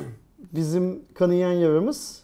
bizim 0.53 1.03
kanayan 1.15 1.53
yaramız 1.53 2.23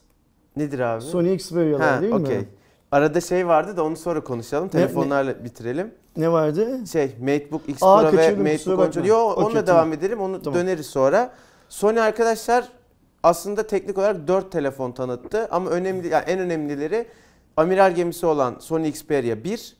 Nedir 0.56 0.78
abi? 0.78 1.02
Sony 1.02 1.34
Xperia'lar 1.34 2.02
değil 2.02 2.12
okey. 2.12 2.38
mi? 2.38 2.48
Arada 2.92 3.20
şey 3.20 3.46
vardı 3.46 3.76
da 3.76 3.84
onu 3.84 3.96
sonra 3.96 4.24
konuşalım. 4.24 4.68
Telefonlarla 4.68 5.44
bitirelim. 5.44 5.90
Ne 6.16 6.32
vardı? 6.32 6.86
Şey 6.92 7.16
MateBook 7.20 7.68
X 7.68 7.82
Aa, 7.82 8.00
Pro 8.10 8.16
ve 8.16 8.30
MateBook 8.30 8.52
kusura 8.56 8.76
13. 8.76 8.96
bakma. 8.96 9.06
Yo 9.08 9.16
Okey, 9.18 9.44
onunla 9.44 9.64
tamam. 9.64 9.66
devam 9.66 9.92
edelim. 9.92 10.20
Onu 10.20 10.42
Tamam. 10.42 10.60
döneriz 10.60 10.86
sonra. 10.86 11.32
Sony 11.68 12.00
arkadaşlar 12.00 12.68
aslında 13.22 13.66
teknik 13.66 13.98
olarak 13.98 14.28
4 14.28 14.52
telefon 14.52 14.92
tanıttı 14.92 15.48
ama 15.50 15.70
önemli 15.70 16.08
yani 16.08 16.24
en 16.26 16.38
önemlileri 16.38 17.06
amiral 17.56 17.94
gemisi 17.94 18.26
olan 18.26 18.56
Sony 18.58 18.88
Xperia 18.88 19.44
1, 19.44 19.76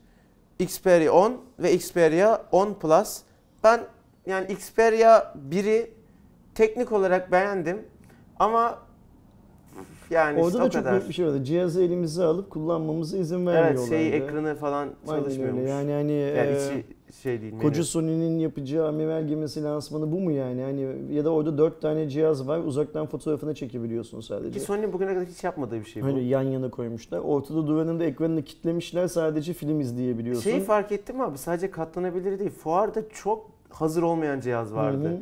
Xperia 0.59 1.13
10 1.13 1.41
ve 1.59 1.73
Xperia 1.73 2.43
10 2.53 2.75
Plus. 2.75 3.21
Ben 3.65 3.81
yani 4.27 4.53
Xperia 4.53 5.35
1'i 5.51 5.91
teknik 6.55 6.93
olarak 6.93 7.33
beğendim 7.33 7.87
ama 8.39 8.79
yani 10.11 10.39
Orada 10.39 10.49
işte 10.49 10.59
da 10.61 10.71
çok 10.71 10.83
kadar. 10.83 10.93
büyük 10.93 11.09
bir 11.09 11.15
şey 11.15 11.27
vardı. 11.27 11.45
Cihazı 11.45 11.83
elimize 11.83 12.25
alıp 12.25 12.51
kullanmamıza 12.51 13.17
izin 13.19 13.47
vermiyorlardı. 13.47 13.79
Evet 13.81 13.89
şeyi 13.89 14.13
ekranı 14.13 14.55
falan 14.55 14.89
çalışmıyormuş. 15.07 15.69
Yani 15.71 15.93
hani 15.93 16.13
Yani 16.13 16.51
e, 16.51 17.13
şey 17.23 17.41
değil. 17.43 17.59
koca. 17.63 17.85
Sony'nin 17.85 18.39
yapacağı 18.39 18.89
amiral 18.89 19.27
gemisi 19.27 19.63
lansmanı 19.63 20.13
bu 20.13 20.21
mu 20.21 20.31
yani? 20.33 20.63
Hani 20.63 21.15
ya 21.15 21.25
da 21.25 21.31
orada 21.31 21.59
dört 21.59 21.83
tane 21.83 22.09
cihaz 22.09 22.49
var. 22.49 22.59
Uzaktan 22.59 23.07
fotoğrafını 23.07 23.55
çekebiliyorsun 23.55 24.21
sadece. 24.21 24.59
Ki 24.59 24.65
Sony 24.65 24.93
bugüne 24.93 25.15
kadar 25.15 25.27
hiç 25.29 25.45
yapmadığı 25.45 25.81
bir 25.81 25.85
şey 25.85 26.03
bu. 26.03 26.07
Hani 26.07 26.25
yan 26.25 26.43
yana 26.43 26.71
koymuşlar. 26.71 27.19
Ortada 27.19 27.67
duvarın 27.67 28.01
da 28.01 28.05
ekranını 28.05 28.43
kitlemişler. 28.43 29.07
Sadece 29.07 29.53
film 29.53 29.81
izleyebiliyorsun. 29.81 30.43
Şeyi 30.43 30.61
fark 30.61 30.93
ettim 30.93 31.21
abi 31.21 31.39
sadece 31.39 31.71
katlanabilir 31.71 32.39
değil. 32.39 32.51
Fuarda 32.51 33.09
çok 33.09 33.51
hazır 33.71 34.03
olmayan 34.03 34.41
cihaz 34.41 34.75
vardı. 34.75 35.05
Hı 35.09 35.13
hı. 35.13 35.19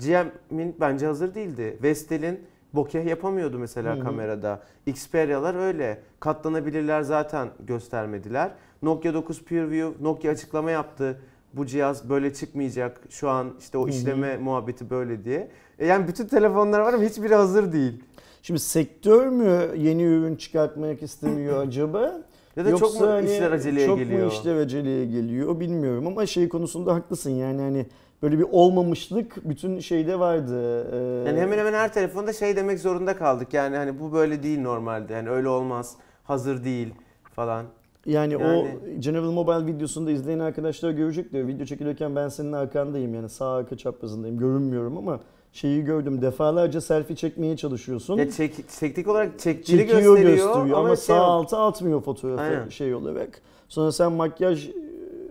GM'in 0.00 0.76
bence 0.80 1.06
hazır 1.06 1.34
değildi. 1.34 1.78
Vestel'in 1.82 2.40
bokeh 2.76 3.04
yapamıyordu 3.04 3.58
mesela 3.58 3.96
Hı 3.96 4.00
hı. 4.00 4.04
kamerada. 4.04 4.60
Xperia'lar 4.86 5.54
öyle. 5.54 6.00
Katlanabilirler 6.20 7.02
zaten 7.02 7.48
göstermediler. 7.66 8.50
Nokia 8.82 9.14
9 9.14 9.42
PureView, 9.44 10.04
Nokia 10.04 10.30
açıklama 10.32 10.70
yaptı. 10.70 11.20
Bu 11.52 11.66
cihaz 11.66 12.08
böyle 12.10 12.34
çıkmayacak. 12.34 13.00
Şu 13.10 13.28
an 13.28 13.54
işte 13.60 13.78
o 13.78 13.82
Hı 13.82 13.86
hı. 13.86 13.90
işleme 13.90 14.36
muhabbeti 14.36 14.90
böyle 14.90 15.24
diye. 15.24 15.48
E 15.78 15.86
yani 15.86 16.08
bütün 16.08 16.26
telefonlar 16.26 16.80
var 16.80 16.92
ama 16.94 17.02
hiçbiri 17.04 17.34
hazır 17.34 17.72
değil. 17.72 18.02
Şimdi 18.42 18.60
sektör 18.60 19.26
mü 19.26 19.68
yeni 19.76 20.02
ürün 20.02 20.36
çıkartmak 20.36 21.02
istemiyor 21.02 21.62
acaba? 21.66 22.12
Ya 22.56 22.64
da 22.64 22.76
çok 22.76 23.00
mu 23.00 23.06
hani 23.06 23.30
işler 23.32 23.52
aceleye 23.52 23.86
çok 23.86 23.98
geliyor? 23.98 24.26
mu 24.26 24.32
işler 24.32 24.56
aceleye 24.56 25.06
geliyor 25.06 25.60
bilmiyorum 25.60 26.06
ama 26.06 26.26
şey 26.26 26.48
konusunda 26.48 26.94
haklısın 26.94 27.30
yani 27.30 27.60
hani 27.60 27.86
böyle 28.22 28.38
bir 28.38 28.46
olmamışlık 28.52 29.48
bütün 29.48 29.78
şeyde 29.80 30.18
vardı. 30.18 30.86
Ee, 30.92 31.28
Yani 31.28 31.40
hemen 31.40 31.58
hemen 31.58 31.72
her 31.72 31.92
telefonda 31.92 32.32
şey 32.32 32.56
demek 32.56 32.80
zorunda 32.80 33.16
kaldık. 33.16 33.54
Yani 33.54 33.76
hani 33.76 34.00
bu 34.00 34.12
böyle 34.12 34.42
değil 34.42 34.60
normalde. 34.60 35.12
Yani 35.12 35.30
öyle 35.30 35.48
olmaz. 35.48 35.96
Hazır 36.24 36.64
değil 36.64 36.94
falan. 37.36 37.64
Yani, 38.06 38.32
Yani- 38.32 38.44
o 38.46 38.66
General 38.98 39.30
Mobile 39.30 39.66
videosunu 39.74 40.06
da 40.06 40.10
izleyen 40.10 40.38
arkadaşlar 40.38 40.90
görecek 40.90 41.32
diyor. 41.32 41.46
Video 41.46 41.66
çekilirken 41.66 42.16
ben 42.16 42.28
senin 42.28 42.52
arkandayım 42.52 43.14
yani 43.14 43.28
sağ 43.28 43.54
arka 43.54 43.76
çaprazındayım. 43.76 44.38
Görünmüyorum 44.38 44.96
ama 44.98 45.20
şeyi 45.52 45.84
gördüm. 45.84 46.22
Defalarca 46.22 46.80
selfie 46.80 47.16
çekmeye 47.16 47.56
çalışıyorsun. 47.56 48.16
Ya 48.16 48.30
çek, 48.30 48.68
teknik 48.80 49.08
olarak 49.08 49.38
çektiğini 49.38 49.82
gösteriyor, 49.82 50.18
gösteriyor 50.18 50.78
ama, 50.78 50.88
şey 50.88 50.96
sağ 50.96 51.22
alta 51.22 51.66
atmıyor 51.66 52.00
fotoğrafı 52.02 52.42
Aynen. 52.42 52.68
şey 52.68 52.94
olarak. 52.94 53.40
Sonra 53.68 53.92
sen 53.92 54.12
makyaj 54.12 54.70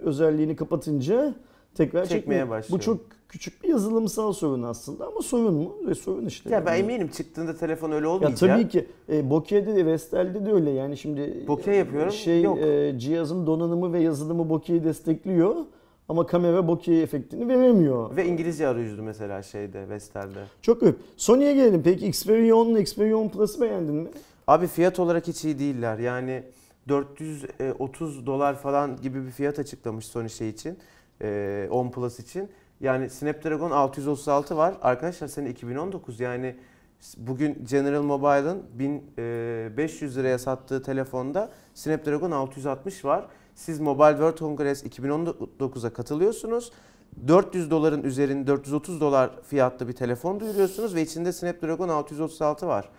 özelliğini 0.04 0.56
kapatınca 0.56 1.34
tekrar 1.76 2.04
Çekmeye 2.04 2.20
çekmeye 2.20 2.50
başlıyor. 2.50 2.80
Bu 2.80 2.84
çok 2.84 3.02
küçük 3.30 3.64
bir 3.64 3.70
yazılımsal 3.70 4.34
sorun 4.34 4.64
aslında 4.64 5.08
ama 5.08 5.22
sorun 5.22 5.54
mu? 5.54 5.76
Ve 5.88 5.96
sorun 5.96 6.26
işte. 6.26 6.50
Ya 6.50 6.66
ben 6.66 6.76
Yani. 6.76 6.84
eminim 6.84 7.08
çıktığında 7.08 7.58
telefon 7.58 7.92
öyle 7.92 8.06
Ya 8.06 8.12
olmayacak. 8.12 8.40
tabii 8.40 8.68
ki 8.68 8.88
e, 9.10 9.30
Bokeh'de 9.30 9.76
de 9.76 9.86
Vestel'de 9.86 10.46
de 10.46 10.52
öyle 10.52 10.70
yani 10.72 10.98
şimdi 10.98 11.44
Bokeh 11.48 11.78
yapıyorum, 11.78 12.12
Şey 12.12 12.42
yok. 12.42 12.58
e, 12.60 12.94
cihazın 13.00 13.48
donanımı 13.48 13.94
ve 13.94 14.00
yazılımı 14.00 14.50
Bokeh'i 14.50 14.84
destekliyor 14.84 15.56
ama 16.10 16.26
kamera 16.26 16.68
Bokeh 16.68 17.04
efektini 17.04 17.48
veremiyor. 17.48 18.16
Ve 18.16 18.26
İngilizce 18.26 18.68
arayüzlü 18.68 19.02
mesela 19.02 19.44
şeyde, 19.44 19.90
Vestel'de. 19.90 20.40
Çok 20.62 20.84
öp. 20.84 20.96
Sony'ye 21.18 21.54
gelelim. 21.54 21.82
Peki 21.84 22.08
Xperia 22.08 22.56
10 22.56 22.66
ile 22.68 22.82
Xperia 22.82 23.18
10 23.18 23.30
Plus'ı 23.30 23.62
beğendin 23.62 23.96
mi? 23.96 24.10
Abi 24.48 24.68
fiyat 24.68 25.00
olarak 25.00 25.28
hiç 25.28 25.46
iyi 25.46 25.60
değiller. 25.60 25.98
Yani 26.00 26.44
430 26.90 28.26
dolar 28.26 28.56
falan 28.56 29.02
gibi 29.02 29.26
bir 29.26 29.32
fiyat 29.32 29.60
açıklamış 29.60 30.06
Sony 30.06 30.30
şey 30.30 30.50
için. 30.50 30.78
E, 31.22 31.68
10 31.72 31.92
Plus 31.92 32.20
için. 32.20 32.50
Yani 32.80 33.10
Snapdragon 33.10 33.72
636 33.72 34.58
var. 34.58 34.78
Arkadaşlar 34.82 35.28
sene 35.28 35.50
2019 35.50 36.20
yani 36.20 36.56
bugün 37.18 37.66
General 37.70 38.02
Mobile'ın 38.02 38.64
1500 38.74 40.18
liraya 40.18 40.38
sattığı 40.38 40.84
telefonda 40.84 41.52
Snapdragon 41.74 42.32
660 42.32 43.06
var. 43.06 43.28
Siz 43.56 43.80
Mobile 43.80 44.12
World 44.12 44.38
Congress 44.38 44.84
2019'a 44.84 45.94
katılıyorsunuz. 45.94 46.72
400 47.28 47.72
doların 47.72 48.04
üzerinde 48.04 48.48
430 48.48 49.02
dolar 49.02 49.32
fiyatlı 49.44 49.88
bir 49.88 49.94
telefon 49.94 50.40
duyuruyorsunuz 50.40 50.96
ve 50.96 51.02
içinde 51.02 51.34
Snapdragon 51.34 51.90
636 51.90 52.68
var. 52.68 52.90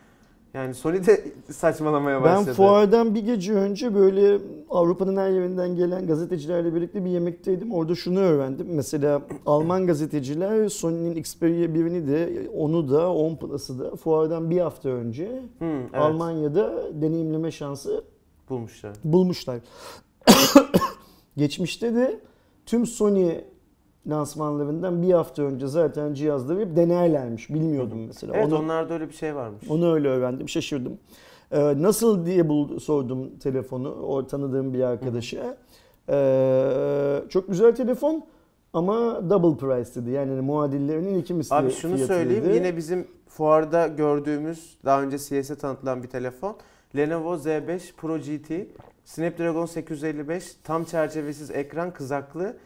Yani 0.57 0.75
Sony 0.75 1.07
de 1.07 1.25
saçmalamaya 1.53 2.23
başladı. 2.23 2.47
Ben 2.49 2.55
fuardan 2.55 3.15
bir 3.15 3.21
gece 3.25 3.53
önce 3.53 3.95
böyle 3.95 4.39
Avrupa'nın 4.71 5.17
her 5.17 5.31
yerinden 5.31 5.77
gelen 5.77 6.07
gazetecilerle 6.07 6.75
birlikte 6.75 7.05
bir 7.05 7.11
yemekteydim. 7.11 7.73
Orada 7.73 7.95
şunu 7.95 8.19
öğrendim. 8.19 8.67
Mesela 8.71 9.23
Alman 9.47 9.87
gazeteciler 9.87 10.69
Sony'nin 10.69 11.17
Xperia 11.17 11.67
1'ini 11.67 12.09
de 12.09 12.49
onu 12.55 12.91
da 12.91 13.13
10 13.13 13.37
Plus'ı 13.37 13.79
da 13.79 13.97
fuardan 13.97 14.51
bir 14.51 14.61
hafta 14.61 14.89
önce 14.89 15.43
Hı, 15.59 15.65
evet, 15.65 15.95
Almanya'da 15.95 16.83
deneyimleme 17.03 17.51
şansı 17.51 18.05
bulmuşlar. 18.51 18.93
bulmuşlar. 19.05 19.59
Geçmişte 21.37 21.95
de 21.95 22.21
tüm 22.67 22.87
Sony 22.87 23.33
lansmanlarından 24.09 25.03
bir 25.03 25.13
hafta 25.13 25.43
önce 25.43 25.67
zaten 25.67 26.15
cihazları 26.15 26.61
hep 26.61 26.77
denerlermiş. 26.77 27.51
Bilmiyordum 27.51 28.07
mesela. 28.07 28.33
Evet 28.37 28.47
Onu- 28.53 28.59
onlarda 28.59 28.95
öyle 28.95 29.09
bir 29.09 29.15
şey 29.15 29.35
varmış. 29.35 29.71
Onu 29.71 29.95
öyle 29.95 30.09
öğrendim, 30.09 30.49
şaşırdım. 30.49 30.99
Ee, 31.53 31.83
nasıl 31.83 32.27
diye 32.27 32.49
bul, 32.49 32.79
sordum 32.79 33.39
telefonu, 33.39 33.89
o 33.91 34.27
tanıdığım 34.27 34.75
bir 34.75 34.81
arkadaşa. 34.83 35.57
Ee, 36.09 37.23
çok 37.29 37.49
güzel 37.49 37.75
telefon 37.77 38.25
ama 38.73 39.31
double 39.31 39.59
price 39.59 39.95
dedi. 40.01 40.11
Yani 40.11 40.31
hani 40.31 40.41
muadillerinin 40.41 41.19
iki 41.19 41.35
misli 41.35 41.55
Abi 41.57 41.71
şunu 41.71 41.99
söyleyeyim 41.99 42.45
dedi. 42.45 42.55
yine 42.55 42.77
bizim 42.77 43.07
fuarda 43.29 43.87
gördüğümüz 43.87 44.79
daha 44.85 45.03
önce 45.03 45.19
CS'e 45.19 45.57
tanıtılan 45.57 46.03
bir 46.03 46.09
telefon. 46.09 46.57
Lenovo 46.97 47.35
Z5 47.37 47.81
Pro 47.97 48.19
GT 48.19 48.67
Snapdragon 49.05 49.67
855 49.67 50.57
tam 50.65 50.85
çerçevesiz 50.85 51.51
ekran 51.51 51.91
kızaklı. 51.93 52.57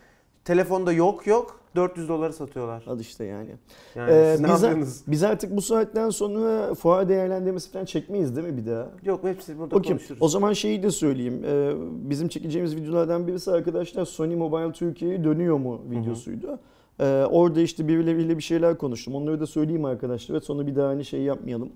Telefonda 0.54 0.92
yok 0.92 1.26
yok 1.26 1.60
400 1.76 2.08
doları 2.08 2.32
satıyorlar. 2.32 2.84
Al 2.86 3.00
işte 3.00 3.24
yani. 3.24 3.50
Yani 3.94 4.10
Ee, 4.12 4.32
siz 4.32 4.40
ne 4.40 4.48
biz, 4.48 4.62
yapıyorsunuz? 4.62 5.02
biz 5.06 5.22
artık 5.22 5.56
bu 5.56 5.62
saatten 5.62 6.10
sonra 6.10 6.74
fuar 6.74 7.08
değerlendirmesi 7.08 7.72
falan 7.72 7.84
çekmeyiz 7.84 8.36
değil 8.36 8.46
mi 8.48 8.56
bir 8.56 8.66
daha? 8.70 8.88
Yok 9.04 9.24
hepsi 9.24 9.58
burada 9.58 9.76
Okey. 9.76 9.92
konuşuruz. 9.92 10.22
O 10.22 10.28
zaman 10.28 10.52
şeyi 10.52 10.82
de 10.82 10.90
söyleyeyim. 10.90 11.42
Ee, 11.46 11.72
bizim 12.10 12.28
çekeceğimiz 12.28 12.76
videolardan 12.76 13.26
birisi 13.26 13.50
arkadaşlar 13.50 14.04
Sony 14.04 14.34
Mobile 14.34 14.72
Türkiye'ye 14.72 15.24
dönüyor 15.24 15.56
mu 15.56 15.80
videosuydu. 15.90 16.58
Ee, 17.00 17.24
orada 17.30 17.60
işte 17.60 17.88
birileriyle 17.88 18.36
bir 18.36 18.42
şeyler 18.42 18.78
konuştum. 18.78 19.14
Onları 19.14 19.40
da 19.40 19.46
söyleyeyim 19.46 19.84
arkadaşlar. 19.84 20.34
Evet 20.34 20.44
sonra 20.44 20.66
bir 20.66 20.76
daha 20.76 20.88
aynı 20.88 21.04
şeyi 21.04 21.24
yapmayalım. 21.24 21.68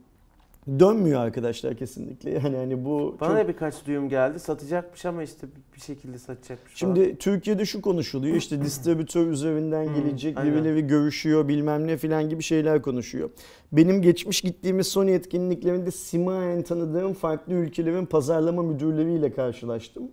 Dönmüyor 0.79 1.20
arkadaşlar 1.20 1.77
kesinlikle. 1.77 2.31
Yani 2.31 2.57
hani 2.57 2.85
bu 2.85 3.16
Bana 3.20 3.29
çok- 3.29 3.38
da 3.38 3.48
birkaç 3.48 3.87
duyum 3.87 4.09
geldi. 4.09 4.38
Satacakmış 4.38 5.05
ama 5.05 5.22
işte 5.22 5.46
bir 5.77 5.81
şekilde 5.81 6.18
satacakmış 6.18 6.81
falan. 6.81 6.94
Şimdi 6.94 7.16
Türkiye'de 7.18 7.64
şu 7.64 7.83
konuşuluyor 7.83 8.37
işte 8.37 8.61
distribütör 8.64 9.27
üzerinden 9.27 9.94
gelecek, 9.94 10.38
aynen. 10.38 10.55
birileri 10.55 10.87
görüşüyor 10.87 11.48
bilmem 11.48 11.87
ne 11.87 11.96
filan 11.96 12.29
gibi 12.29 12.42
şeyler 12.42 12.83
konuşuyor. 12.83 13.31
Benim 13.72 14.03
geçmiş 14.03 14.40
gittiğimiz 14.40 14.87
Sony 14.87 15.14
etkinliklerinde 15.14 15.90
simayen 15.90 16.62
tanıdığım 16.62 17.14
farklı 17.14 17.55
ülkelerin 17.55 18.07
pazarlama 18.07 18.62
müdürleriyle 18.62 19.33
karşılaştım. 19.33 20.11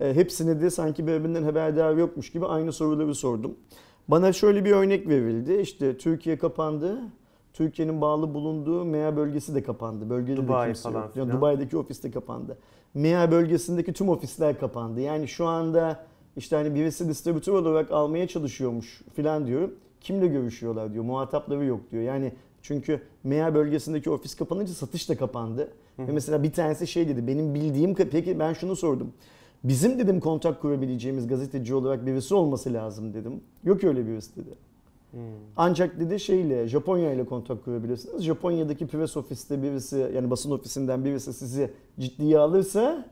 E, 0.00 0.14
hepsine 0.14 0.60
de 0.60 0.70
sanki 0.70 1.06
birbirinden 1.06 1.42
haberdar 1.42 1.96
yokmuş 1.96 2.30
gibi 2.32 2.46
aynı 2.46 2.72
soruları 2.72 3.14
sordum. 3.14 3.56
Bana 4.08 4.32
şöyle 4.32 4.64
bir 4.64 4.70
örnek 4.70 5.08
verildi. 5.08 5.54
İşte 5.54 5.98
Türkiye 5.98 6.38
kapandı. 6.38 6.98
Türkiye'nin 7.54 8.00
bağlı 8.00 8.34
bulunduğu 8.34 8.84
MEA 8.84 9.16
bölgesi 9.16 9.54
de 9.54 9.62
kapandı. 9.62 10.10
Bölgede 10.10 10.36
Dubai 10.36 10.68
de 10.68 10.72
kimse 10.72 10.90
falan 10.90 11.02
yok. 11.02 11.16
Yani. 11.16 11.32
Dubai'deki 11.32 11.76
ofis 11.76 12.02
de 12.02 12.10
kapandı. 12.10 12.58
MEA 12.94 13.30
bölgesindeki 13.30 13.92
tüm 13.92 14.08
ofisler 14.08 14.58
kapandı. 14.58 15.00
Yani 15.00 15.28
şu 15.28 15.46
anda 15.46 16.04
işte 16.36 16.56
hani 16.56 16.74
birisi 16.74 17.08
distribütör 17.08 17.52
olarak 17.52 17.90
almaya 17.90 18.28
çalışıyormuş 18.28 19.02
filan 19.14 19.46
diyorum. 19.46 19.74
Kimle 20.00 20.26
görüşüyorlar 20.26 20.92
diyor. 20.92 21.04
Muhatapları 21.04 21.64
yok 21.64 21.80
diyor. 21.90 22.02
Yani 22.02 22.32
çünkü 22.62 23.02
MEA 23.24 23.54
bölgesindeki 23.54 24.10
ofis 24.10 24.34
kapanınca 24.34 24.72
satış 24.72 25.08
da 25.08 25.16
kapandı. 25.16 25.68
Ve 25.98 26.12
mesela 26.12 26.42
bir 26.42 26.52
tanesi 26.52 26.86
şey 26.86 27.08
dedi. 27.08 27.26
Benim 27.26 27.54
bildiğim 27.54 27.94
peki 27.94 28.38
ben 28.38 28.52
şunu 28.52 28.76
sordum. 28.76 29.12
Bizim 29.64 29.98
dedim 29.98 30.20
kontak 30.20 30.62
kurabileceğimiz 30.62 31.28
gazeteci 31.28 31.74
olarak 31.74 32.06
birisi 32.06 32.34
olması 32.34 32.72
lazım 32.72 33.14
dedim. 33.14 33.40
Yok 33.64 33.84
öyle 33.84 34.06
birisi 34.06 34.36
dedi. 34.36 34.54
Hmm. 35.14 35.20
Ancak 35.56 36.00
dedi 36.00 36.20
şeyle 36.20 36.68
Japonya 36.68 37.12
ile 37.12 37.24
kontak 37.26 37.64
kurabilirsiniz. 37.64 38.22
Japonya'daki 38.22 38.86
press 38.86 39.16
ofiste 39.16 39.62
birisi 39.62 40.10
yani 40.14 40.30
basın 40.30 40.50
ofisinden 40.50 41.04
birisi 41.04 41.32
sizi 41.32 41.70
ciddiye 42.00 42.38
alırsa 42.38 43.06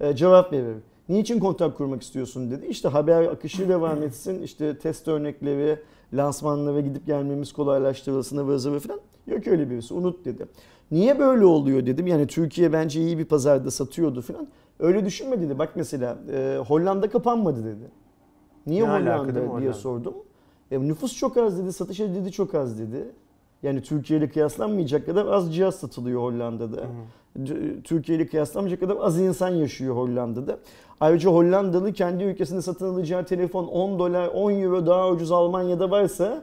e, 0.00 0.16
cevap 0.16 0.52
verir. 0.52 0.76
Niçin 1.08 1.38
kontak 1.40 1.76
kurmak 1.76 2.02
istiyorsun 2.02 2.50
dedi. 2.50 2.66
İşte 2.66 2.88
haber 2.88 3.22
akışı 3.22 3.68
devam 3.68 4.02
etsin. 4.02 4.42
İşte 4.42 4.78
test 4.78 5.08
örnekleri, 5.08 5.78
lansmanlara 6.12 6.80
gidip 6.80 7.06
gelmemiz 7.06 7.52
kolaylaştırılsın 7.52 8.36
ıvır 8.36 8.56
zıvır 8.56 8.80
falan. 8.80 9.00
Yok 9.26 9.46
öyle 9.46 9.70
birisi 9.70 9.94
unut 9.94 10.24
dedi. 10.24 10.46
Niye 10.90 11.18
böyle 11.18 11.44
oluyor 11.44 11.86
dedim. 11.86 12.06
Yani 12.06 12.26
Türkiye 12.26 12.72
bence 12.72 13.00
iyi 13.00 13.18
bir 13.18 13.24
pazarda 13.24 13.70
satıyordu 13.70 14.20
falan. 14.22 14.48
Öyle 14.80 15.04
düşünme 15.04 15.40
dedi. 15.40 15.58
Bak 15.58 15.72
mesela 15.74 16.18
e, 16.32 16.58
Hollanda 16.68 17.10
kapanmadı 17.10 17.64
dedi. 17.64 17.90
Niye 18.66 18.82
Ne 18.82 18.88
Hollanda 18.88 19.34
diye 19.34 19.46
Hollanda? 19.46 19.72
sordum. 19.72 20.14
E, 20.72 20.80
nüfus 20.88 21.16
çok 21.16 21.36
az 21.36 21.58
dedi, 21.58 21.72
satış 21.72 22.00
dedi 22.00 22.32
çok 22.32 22.54
az 22.54 22.78
dedi. 22.78 23.04
Yani 23.62 23.82
Türkiye 23.82 24.18
ile 24.18 24.28
kıyaslanmayacak 24.28 25.06
kadar 25.06 25.26
az 25.26 25.54
cihaz 25.54 25.74
satılıyor 25.74 26.20
Hollanda'da. 26.22 26.80
C- 27.42 27.82
Türkiye 27.84 28.18
ile 28.18 28.26
kıyaslanmayacak 28.26 28.80
kadar 28.80 28.96
az 29.00 29.20
insan 29.20 29.48
yaşıyor 29.48 29.96
Hollanda'da. 29.96 30.58
Ayrıca 31.00 31.30
Hollandalı 31.30 31.92
kendi 31.92 32.24
ülkesinde 32.24 32.62
satın 32.62 32.94
alacağı 32.94 33.24
telefon 33.24 33.64
10 33.66 33.98
dolar 33.98 34.28
10 34.28 34.52
euro 34.52 34.86
daha 34.86 35.10
ucuz 35.10 35.32
Almanya'da 35.32 35.90
varsa 35.90 36.42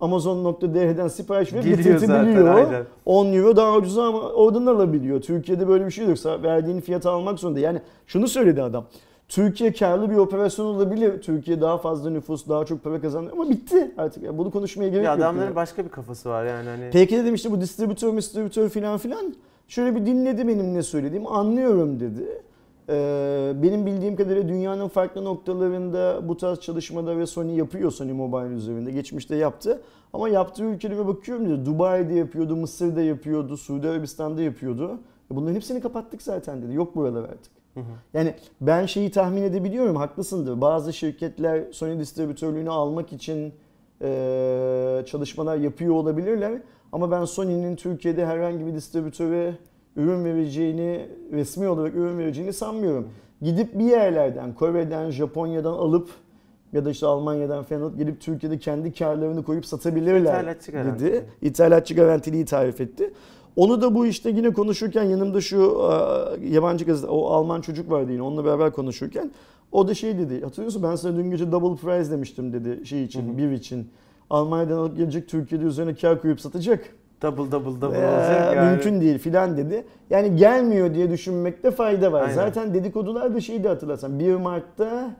Amazon.dr'den 0.00 1.08
sipariş 1.08 1.52
verip 1.52 1.64
Geliyor 1.64 1.98
zaten, 1.98 2.24
getirtebiliyor. 2.24 2.54
aynen. 2.54 2.84
10 3.06 3.26
euro 3.32 3.56
daha 3.56 3.76
ucuz 3.76 3.98
ama 3.98 4.18
oradan 4.20 4.66
alabiliyor. 4.66 5.20
Türkiye'de 5.20 5.68
böyle 5.68 5.86
bir 5.86 5.90
şey 5.90 6.06
yoksa 6.08 6.42
verdiğin 6.42 6.80
fiyatı 6.80 7.10
almak 7.10 7.38
zorunda. 7.38 7.60
Yani 7.60 7.80
şunu 8.06 8.28
söyledi 8.28 8.62
adam. 8.62 8.84
Türkiye 9.30 9.72
karlı 9.72 10.10
bir 10.10 10.16
operasyon 10.16 10.66
olabilir. 10.66 11.22
Türkiye 11.22 11.60
daha 11.60 11.78
fazla 11.78 12.10
nüfus, 12.10 12.48
daha 12.48 12.64
çok 12.64 12.84
para 12.84 13.00
kazanıyor 13.00 13.32
ama 13.32 13.50
bitti 13.50 13.90
artık. 13.98 14.22
Yani 14.22 14.38
bunu 14.38 14.50
konuşmaya 14.50 14.88
gerek 14.88 15.04
Ya 15.04 15.10
yok. 15.10 15.20
adamların 15.20 15.46
yani. 15.46 15.56
başka 15.56 15.84
bir 15.84 15.90
kafası 15.90 16.28
var 16.28 16.44
yani 16.44 16.68
hani. 16.68 16.90
Peki 16.92 17.16
dedim 17.16 17.34
işte 17.34 17.50
bu 17.50 17.60
distribütör, 17.60 18.16
distribütör 18.16 18.68
filan 18.68 18.98
filan. 18.98 19.34
Şöyle 19.68 19.96
bir 19.96 20.06
dinledi 20.06 20.48
benim 20.48 20.74
ne 20.74 20.82
söylediğimi 20.82 21.28
anlıyorum 21.28 22.00
dedi. 22.00 22.42
Ee, 22.88 23.52
benim 23.62 23.86
bildiğim 23.86 24.16
kadarıyla 24.16 24.48
dünyanın 24.48 24.88
farklı 24.88 25.24
noktalarında 25.24 26.28
bu 26.28 26.36
tarz 26.36 26.60
çalışmalar 26.60 27.18
ve 27.18 27.26
Sony 27.26 27.56
yapıyor 27.56 27.90
Sony 27.90 28.12
Mobile 28.12 28.54
üzerinde. 28.54 28.90
Geçmişte 28.90 29.36
yaptı. 29.36 29.80
Ama 30.12 30.28
yaptığı 30.28 30.64
ülkelere 30.64 31.06
bakıyorum 31.06 31.48
dedi. 31.50 31.66
Dubai'de 31.66 32.14
yapıyordu, 32.14 32.56
Mısır'da 32.56 33.02
yapıyordu, 33.02 33.56
Suudi 33.56 33.88
Arabistan'da 33.88 34.42
yapıyordu. 34.42 34.98
E 35.32 35.36
Bunların 35.36 35.54
hepsini 35.54 35.80
kapattık 35.80 36.22
zaten 36.22 36.62
dedi. 36.62 36.74
Yok 36.74 36.96
buralar 36.96 37.22
artık. 37.24 37.59
Hı 37.74 37.80
hı. 37.80 37.84
Yani 38.14 38.34
ben 38.60 38.86
şeyi 38.86 39.10
tahmin 39.10 39.42
edebiliyorum 39.42 39.96
haklısındır. 39.96 40.60
Bazı 40.60 40.92
şirketler 40.92 41.72
Sony 41.72 41.98
distribütörlüğünü 41.98 42.70
almak 42.70 43.12
için 43.12 43.54
e, 44.02 45.02
çalışmalar 45.06 45.56
yapıyor 45.56 45.94
olabilirler. 45.94 46.62
Ama 46.92 47.10
ben 47.10 47.24
Sony'nin 47.24 47.76
Türkiye'de 47.76 48.26
herhangi 48.26 48.66
bir 48.66 48.74
distribütöre 48.74 49.54
ürün 49.96 50.24
vereceğini, 50.24 51.08
resmi 51.32 51.68
olarak 51.68 51.94
ürün 51.94 52.18
vereceğini 52.18 52.52
sanmıyorum. 52.52 53.08
Gidip 53.42 53.78
bir 53.78 53.84
yerlerden, 53.84 54.54
Kore'den, 54.54 55.10
Japonya'dan 55.10 55.72
alıp 55.72 56.10
ya 56.72 56.84
da 56.84 56.90
işte 56.90 57.06
Almanya'dan 57.06 57.64
falan 57.64 57.80
alıp 57.80 57.98
gelip 57.98 58.20
Türkiye'de 58.20 58.58
kendi 58.58 58.92
karlarını 58.92 59.44
koyup 59.44 59.66
satabilirler 59.66 60.20
İthalatçı 60.20 60.72
dedi. 60.72 61.24
İthalatçı 61.42 61.94
garantiliği 61.94 62.44
tarif 62.44 62.80
etti. 62.80 63.12
Onu 63.56 63.82
da 63.82 63.94
bu 63.94 64.06
işte 64.06 64.30
yine 64.30 64.52
konuşurken 64.52 65.02
yanımda 65.02 65.40
şu 65.40 65.80
e, 66.40 66.46
yabancı 66.48 66.84
gazete, 66.84 67.10
o 67.10 67.26
Alman 67.26 67.60
çocuk 67.60 67.90
vardı 67.90 68.12
yine 68.12 68.22
onunla 68.22 68.44
beraber 68.44 68.72
konuşurken 68.72 69.30
o 69.72 69.88
da 69.88 69.94
şey 69.94 70.18
dedi. 70.18 70.42
Hatırlıyorsun 70.44 70.82
ben 70.82 70.96
sana 70.96 71.16
dün 71.16 71.30
gece 71.30 71.52
double 71.52 71.80
price 71.80 72.10
demiştim 72.10 72.52
dedi 72.52 72.86
şey 72.86 73.04
için, 73.04 73.38
bir 73.38 73.50
için. 73.50 73.88
Almanya'dan 74.30 74.76
alıp 74.76 74.96
gelecek 74.96 75.28
Türkiye'de 75.28 75.64
üzerine 75.64 75.94
kar 75.94 76.22
koyup 76.22 76.40
satacak. 76.40 76.84
Double 77.22 77.52
double 77.52 77.80
double 77.80 77.98
Ee, 77.98 78.06
olacak 78.06 78.56
yani. 78.56 78.70
Mümkün 78.70 79.00
değil 79.00 79.18
filan 79.18 79.56
dedi. 79.56 79.84
Yani 80.10 80.36
gelmiyor 80.36 80.94
diye 80.94 81.10
düşünmekte 81.10 81.70
fayda 81.70 82.12
var. 82.12 82.22
Aynen. 82.22 82.34
Zaten 82.34 82.74
dedikodular 82.74 83.34
da 83.34 83.40
şeyi 83.40 83.64
de 83.64 83.68
hatırlarsan 83.68 84.18
1 84.18 84.34
Mart'ta 84.34 85.10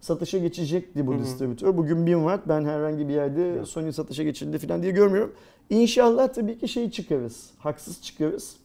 satışa 0.00 0.38
geçecekti 0.38 1.06
bu 1.06 1.12
Hı 1.12 1.16
hı. 1.16 1.22
distribütör. 1.22 1.76
Bugün 1.76 2.06
1 2.06 2.14
Mart 2.14 2.48
ben 2.48 2.64
herhangi 2.64 3.08
bir 3.08 3.14
yerde. 3.14 3.64
Sony 3.64 3.92
satışa 3.92 4.22
geçildi 4.22 4.58
filan 4.58 4.82
diye 4.82 4.92
görmüyorum. 4.92 5.32
İnşallah 5.70 6.28
tabii 6.28 6.58
ki 6.58 6.68
şey 6.68 6.90
çıkarız. 6.90 7.50
Haksız 7.58 8.02
çıkarız. 8.02 8.56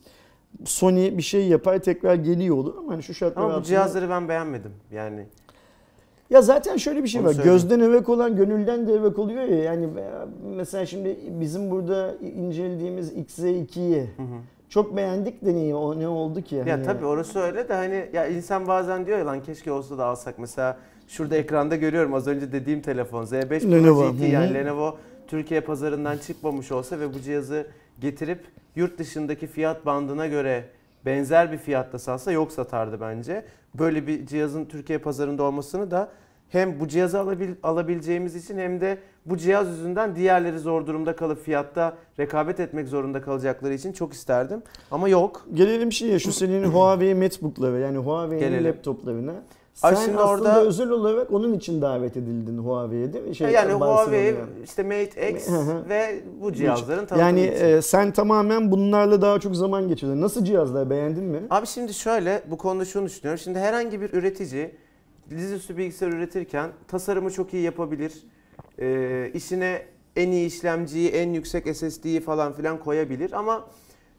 Sony 0.65 1.17
bir 1.17 1.23
şey 1.23 1.47
yapar 1.47 1.79
tekrar 1.79 2.15
geliyor 2.15 2.57
olur 2.57 2.75
ama 2.77 2.93
hani 2.93 3.03
şu 3.03 3.13
şartlar 3.13 3.41
Ama 3.41 3.49
bu 3.49 3.53
altında- 3.53 3.65
cihazları 3.67 4.09
ben 4.09 4.29
beğenmedim. 4.29 4.71
Yani 4.91 5.25
Ya 6.29 6.41
zaten 6.41 6.77
şöyle 6.77 7.03
bir 7.03 7.07
şey 7.07 7.21
Onu 7.21 7.27
var. 7.27 7.33
söyleyeyim. 7.33 7.55
Gözden 7.57 7.79
evek 7.79 8.09
olan 8.09 8.35
gönülden 8.35 8.87
de 8.87 8.93
evek 8.93 9.19
oluyor 9.19 9.43
ya. 9.43 9.63
Yani 9.63 9.89
mesela 10.55 10.85
şimdi 10.85 11.17
bizim 11.39 11.71
burada 11.71 12.15
incelediğimiz 12.35 13.13
XZ2'yi 13.13 14.01
hı 14.01 14.21
hı. 14.23 14.25
çok 14.69 14.97
beğendik 14.97 15.45
de 15.45 15.53
niye 15.55 15.75
o 15.75 15.99
ne 15.99 16.07
oldu 16.07 16.41
ki? 16.41 16.55
Ya 16.55 16.73
Hani- 16.73 16.83
tabii 16.85 17.05
orası 17.05 17.39
öyle 17.39 17.69
de 17.69 17.73
hani 17.73 18.09
ya 18.13 18.27
insan 18.27 18.67
bazen 18.67 19.05
diyor 19.05 19.17
ya 19.19 19.25
lan 19.25 19.43
keşke 19.43 19.71
olsa 19.71 19.97
da 19.97 20.05
alsak. 20.05 20.39
Mesela 20.39 20.77
şurada 21.07 21.35
ekranda 21.35 21.75
görüyorum 21.75 22.13
az 22.13 22.27
önce 22.27 22.51
dediğim 22.51 22.81
telefon 22.81 23.25
Z5 23.25 23.59
Pro 23.59 23.71
Lenovo, 23.71 24.13
GT 24.13 24.21
yani. 24.21 24.53
Lenovo 24.53 24.97
Türkiye 25.27 25.61
pazarından 25.61 26.17
çıkmamış 26.17 26.71
olsa 26.71 26.99
ve 26.99 27.13
bu 27.13 27.19
cihazı 27.19 27.67
getirip 28.01 28.39
yurt 28.75 28.97
dışındaki 28.97 29.47
fiyat 29.47 29.85
bandına 29.85 30.27
göre 30.27 30.65
benzer 31.05 31.51
bir 31.51 31.57
fiyatta 31.57 31.99
satsa 31.99 32.31
yok 32.31 32.51
satardı 32.51 33.01
bence. 33.01 33.45
Böyle 33.79 34.07
bir 34.07 34.25
cihazın 34.25 34.65
Türkiye 34.65 34.97
pazarında 34.97 35.43
olmasını 35.43 35.91
da 35.91 36.09
hem 36.49 36.79
bu 36.79 36.87
cihazı 36.87 37.19
alabil, 37.19 37.49
alabileceğimiz 37.63 38.35
için 38.35 38.57
hem 38.57 38.81
de 38.81 38.97
bu 39.25 39.37
cihaz 39.37 39.69
yüzünden 39.69 40.15
diğerleri 40.15 40.59
zor 40.59 40.87
durumda 40.87 41.15
kalıp 41.15 41.45
fiyatta 41.45 41.97
rekabet 42.19 42.59
etmek 42.59 42.87
zorunda 42.87 43.21
kalacakları 43.21 43.73
için 43.73 43.93
çok 43.93 44.13
isterdim. 44.13 44.61
Ama 44.91 45.09
yok. 45.09 45.47
Gelelim 45.53 45.91
şeye 45.91 46.19
şu 46.19 46.31
senin 46.31 46.63
Huawei 46.63 47.15
MateBook'ları 47.15 47.79
yani 47.79 47.97
Huawei'nin 47.97 48.39
Gelelim. 48.39 48.75
Ay 49.81 49.95
Sen 49.95 50.05
şimdi 50.05 50.17
aslında 50.17 50.29
orada- 50.49 50.61
özel 50.63 50.89
olarak 50.89 51.31
onun 51.33 51.53
için 51.53 51.81
davet 51.81 52.17
edildin 52.17 52.57
Huawei'ye 52.57 53.13
değil 53.13 53.25
mi? 53.25 53.35
Şey, 53.35 53.51
yani. 53.51 53.73
Huawei, 53.73 54.35
işte 54.63 54.83
Mate 54.83 55.31
X 55.31 55.49
ve 55.89 56.23
bu 56.41 56.53
cihazların 56.53 57.05
tanıtımı 57.05 57.19
Yani 57.21 57.41
için. 57.47 57.65
e, 57.65 57.81
sen 57.81 58.11
tamamen 58.11 58.71
bunlarla 58.71 59.21
daha 59.21 59.39
çok 59.39 59.55
zaman 59.55 59.87
geçirdin. 59.87 60.21
Nasıl 60.21 60.45
cihazlar 60.45 60.89
beğendin 60.89 61.23
mi? 61.23 61.39
Abi 61.49 61.67
şimdi 61.67 61.93
şöyle 61.93 62.41
bu 62.51 62.57
konuda 62.57 62.85
şunu 62.85 63.05
düşünüyorum. 63.05 63.39
Şimdi 63.43 63.59
herhangi 63.59 64.01
bir 64.01 64.13
üretici 64.13 64.71
dizüstü 65.29 65.77
bilgisayar 65.77 66.07
üretirken 66.11 66.69
tasarımı 66.87 67.31
çok 67.31 67.53
iyi 67.53 67.63
yapabilir. 67.63 68.13
Ee, 68.79 69.31
işine 69.33 69.81
en 70.15 70.31
iyi 70.31 70.47
işlemciyi, 70.47 71.09
en 71.09 71.29
yüksek 71.33 71.75
SSD'yi 71.77 72.19
falan 72.19 72.53
filan 72.53 72.79
koyabilir 72.79 73.31
ama 73.31 73.65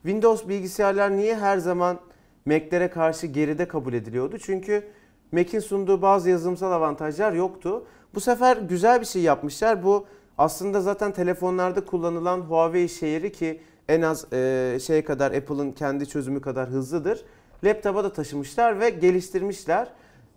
Windows 0.02 0.48
bilgisayarlar 0.48 1.16
niye 1.16 1.36
her 1.36 1.58
zaman 1.58 1.98
Mac'lere 2.46 2.88
karşı 2.90 3.26
geride 3.26 3.68
kabul 3.68 3.92
ediliyordu? 3.92 4.36
Çünkü 4.38 4.84
Mac'in 5.35 5.61
sunduğu 5.61 6.03
bazı 6.03 6.31
yazılımsal 6.31 6.73
avantajlar 6.73 7.33
yoktu. 7.33 7.85
Bu 8.14 8.20
sefer 8.20 8.57
güzel 8.57 9.01
bir 9.01 9.07
şey 9.07 9.23
yapmışlar. 9.23 9.85
Bu 9.85 10.05
aslında 10.38 10.81
zaten 10.81 11.12
telefonlarda 11.12 11.85
kullanılan 11.85 12.40
Huawei 12.40 12.88
şehri 12.88 13.33
ki 13.33 13.61
en 13.88 14.03
az 14.03 14.33
e, 14.33 14.79
şey 14.83 15.05
kadar 15.05 15.33
Apple'ın 15.33 15.73
kendi 15.73 16.09
çözümü 16.09 16.40
kadar 16.40 16.68
hızlıdır. 16.68 17.25
Laptopa 17.64 18.05
da 18.05 18.12
taşımışlar 18.12 18.81
ve 18.81 18.90
geliştirmişler. 18.90 19.88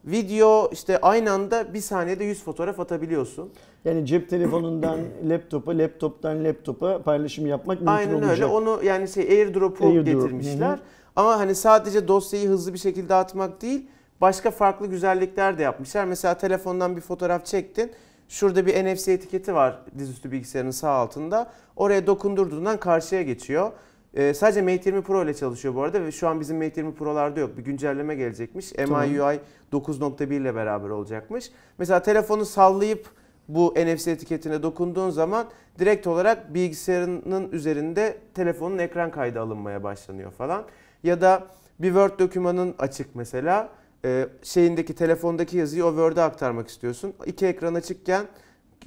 Video 0.06 0.70
işte 0.72 1.02
aynı 1.02 1.32
anda 1.32 1.74
bir 1.74 1.80
saniyede 1.80 2.24
100 2.24 2.44
fotoğraf 2.44 2.80
atabiliyorsun. 2.80 3.50
Yani 3.86 4.06
cep 4.06 4.30
telefonundan 4.30 5.00
laptopa, 5.30 5.78
laptoptan 5.78 6.44
laptopa 6.44 7.02
paylaşım 7.02 7.46
yapmak 7.48 7.78
mümkün 7.78 7.94
Aynen 7.94 8.14
olacak. 8.14 8.32
öyle. 8.32 8.46
Onu 8.46 8.80
yani 8.84 9.08
şey 9.08 9.24
AirDrop'u 9.24 9.86
AirDrop, 9.88 10.06
getirmişler. 10.06 10.70
hı 10.70 10.74
hı. 10.74 10.80
Ama 11.16 11.40
hani 11.40 11.56
sadece 11.56 12.08
dosyayı 12.08 12.48
hızlı 12.50 12.74
bir 12.74 12.80
şekilde 12.80 13.14
atmak 13.14 13.62
değil, 13.62 13.88
başka 14.22 14.52
farklı 14.52 14.88
güzellikler 14.88 15.58
de 15.58 15.64
yapmışlar. 15.64 16.06
Mesela 16.06 16.38
telefondan 16.38 16.96
bir 16.96 17.02
fotoğraf 17.02 17.46
çektin. 17.46 17.92
Şurada 18.30 18.66
bir 18.66 18.86
NFC 18.86 19.14
etiketi 19.14 19.54
var 19.54 19.82
dizüstü 19.98 20.32
bilgisayarın 20.32 20.72
sağ 20.72 20.90
altında. 20.90 21.52
Oraya 21.76 22.08
dokundurduğundan 22.08 22.80
karşıya 22.80 23.22
geçiyor. 23.22 23.72
Ee, 24.14 24.34
sadece 24.34 24.62
Mate 24.62 24.90
20 24.90 25.02
Pro 25.02 25.24
ile 25.24 25.34
çalışıyor 25.34 25.76
bu 25.76 25.84
arada 25.84 26.04
ve 26.04 26.12
şu 26.12 26.28
an 26.28 26.40
bizim 26.40 26.58
Mate 26.58 26.82
20 26.82 26.96
Pro'larda 26.96 27.40
yok. 27.40 27.58
Bir 27.58 27.64
güncelleme 27.64 28.16
gelecekmiş. 28.16 28.72
Tamam. 28.72 29.02
MIUI 29.02 29.40
9.1 29.72 30.34
ile 30.34 30.56
beraber 30.56 30.90
olacakmış. 30.90 31.52
Mesela 31.78 32.02
telefonu 32.02 32.46
sallayıp 32.46 33.10
bu 33.48 33.74
NFC 33.78 34.12
etiketine 34.12 34.64
dokunduğun 34.64 35.10
zaman 35.10 35.48
direkt 35.80 36.08
olarak 36.08 36.54
bilgisayarının 36.54 37.52
üzerinde 37.52 38.18
telefonun 38.34 38.78
ekran 38.78 39.12
kaydı 39.12 39.42
alınmaya 39.42 39.84
başlanıyor 39.84 40.32
falan. 40.32 40.64
Ya 41.04 41.22
da 41.22 41.48
bir 41.80 41.88
Word 41.88 42.20
dokümanın 42.20 42.76
açık 42.80 43.16
mesela 43.16 43.70
e, 44.06 44.28
şeyindeki 44.44 44.96
telefondaki 44.96 45.58
yazıyı 45.58 45.86
o 45.86 45.90
Word'e 45.90 46.22
aktarmak 46.22 46.68
istiyorsun. 46.68 47.14
İki 47.26 47.46
ekran 47.46 47.74
açıkken 47.76 48.26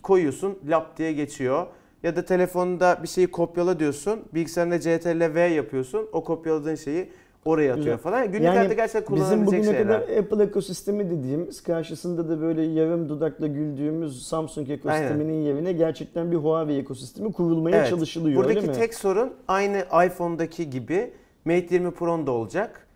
koyuyorsun 0.02 0.58
lap 0.68 0.96
diye 0.96 1.12
geçiyor. 1.12 1.66
Ya 2.02 2.16
da 2.16 2.24
telefonda 2.24 2.98
bir 3.02 3.08
şeyi 3.08 3.26
kopyala 3.26 3.78
diyorsun. 3.80 4.20
Bilgisayarında 4.34 4.80
CTRL 4.80 5.34
V 5.34 5.40
yapıyorsun. 5.40 6.08
O 6.12 6.24
kopyaladığın 6.24 6.74
şeyi 6.74 7.10
oraya 7.44 7.70
atıyor 7.72 7.84
Güzel. 7.84 7.98
falan. 7.98 8.26
Günlük 8.32 8.44
Yani 8.44 8.56
hayatta 8.56 8.74
gerçekten 8.74 9.16
Bizim 9.16 9.26
kullanabilecek 9.28 9.60
bugüne 9.60 9.78
şeyler. 9.78 10.06
kadar 10.06 10.16
Apple 10.18 10.44
ekosistemi 10.44 11.10
dediğimiz 11.10 11.62
karşısında 11.62 12.28
da 12.28 12.40
böyle 12.40 12.62
yarım 12.62 13.08
dudakla 13.08 13.46
güldüğümüz 13.46 14.26
Samsung 14.26 14.70
ekosisteminin 14.70 15.42
yerine 15.42 15.72
gerçekten 15.72 16.30
bir 16.32 16.36
Huawei 16.36 16.78
ekosistemi 16.78 17.32
kurulmaya 17.32 17.76
Evet. 17.76 17.88
çalışılıyor 17.90 18.36
Buradaki 18.36 18.58
öyle 18.58 18.68
mi? 18.68 18.74
tek 18.74 18.94
sorun 18.94 19.32
aynı 19.48 19.84
iPhone'daki 20.06 20.70
gibi 20.70 21.12
Mate 21.44 21.66
20 21.74 21.90
Pro'nun 21.90 22.26
da 22.26 22.30
olacak. 22.30 22.86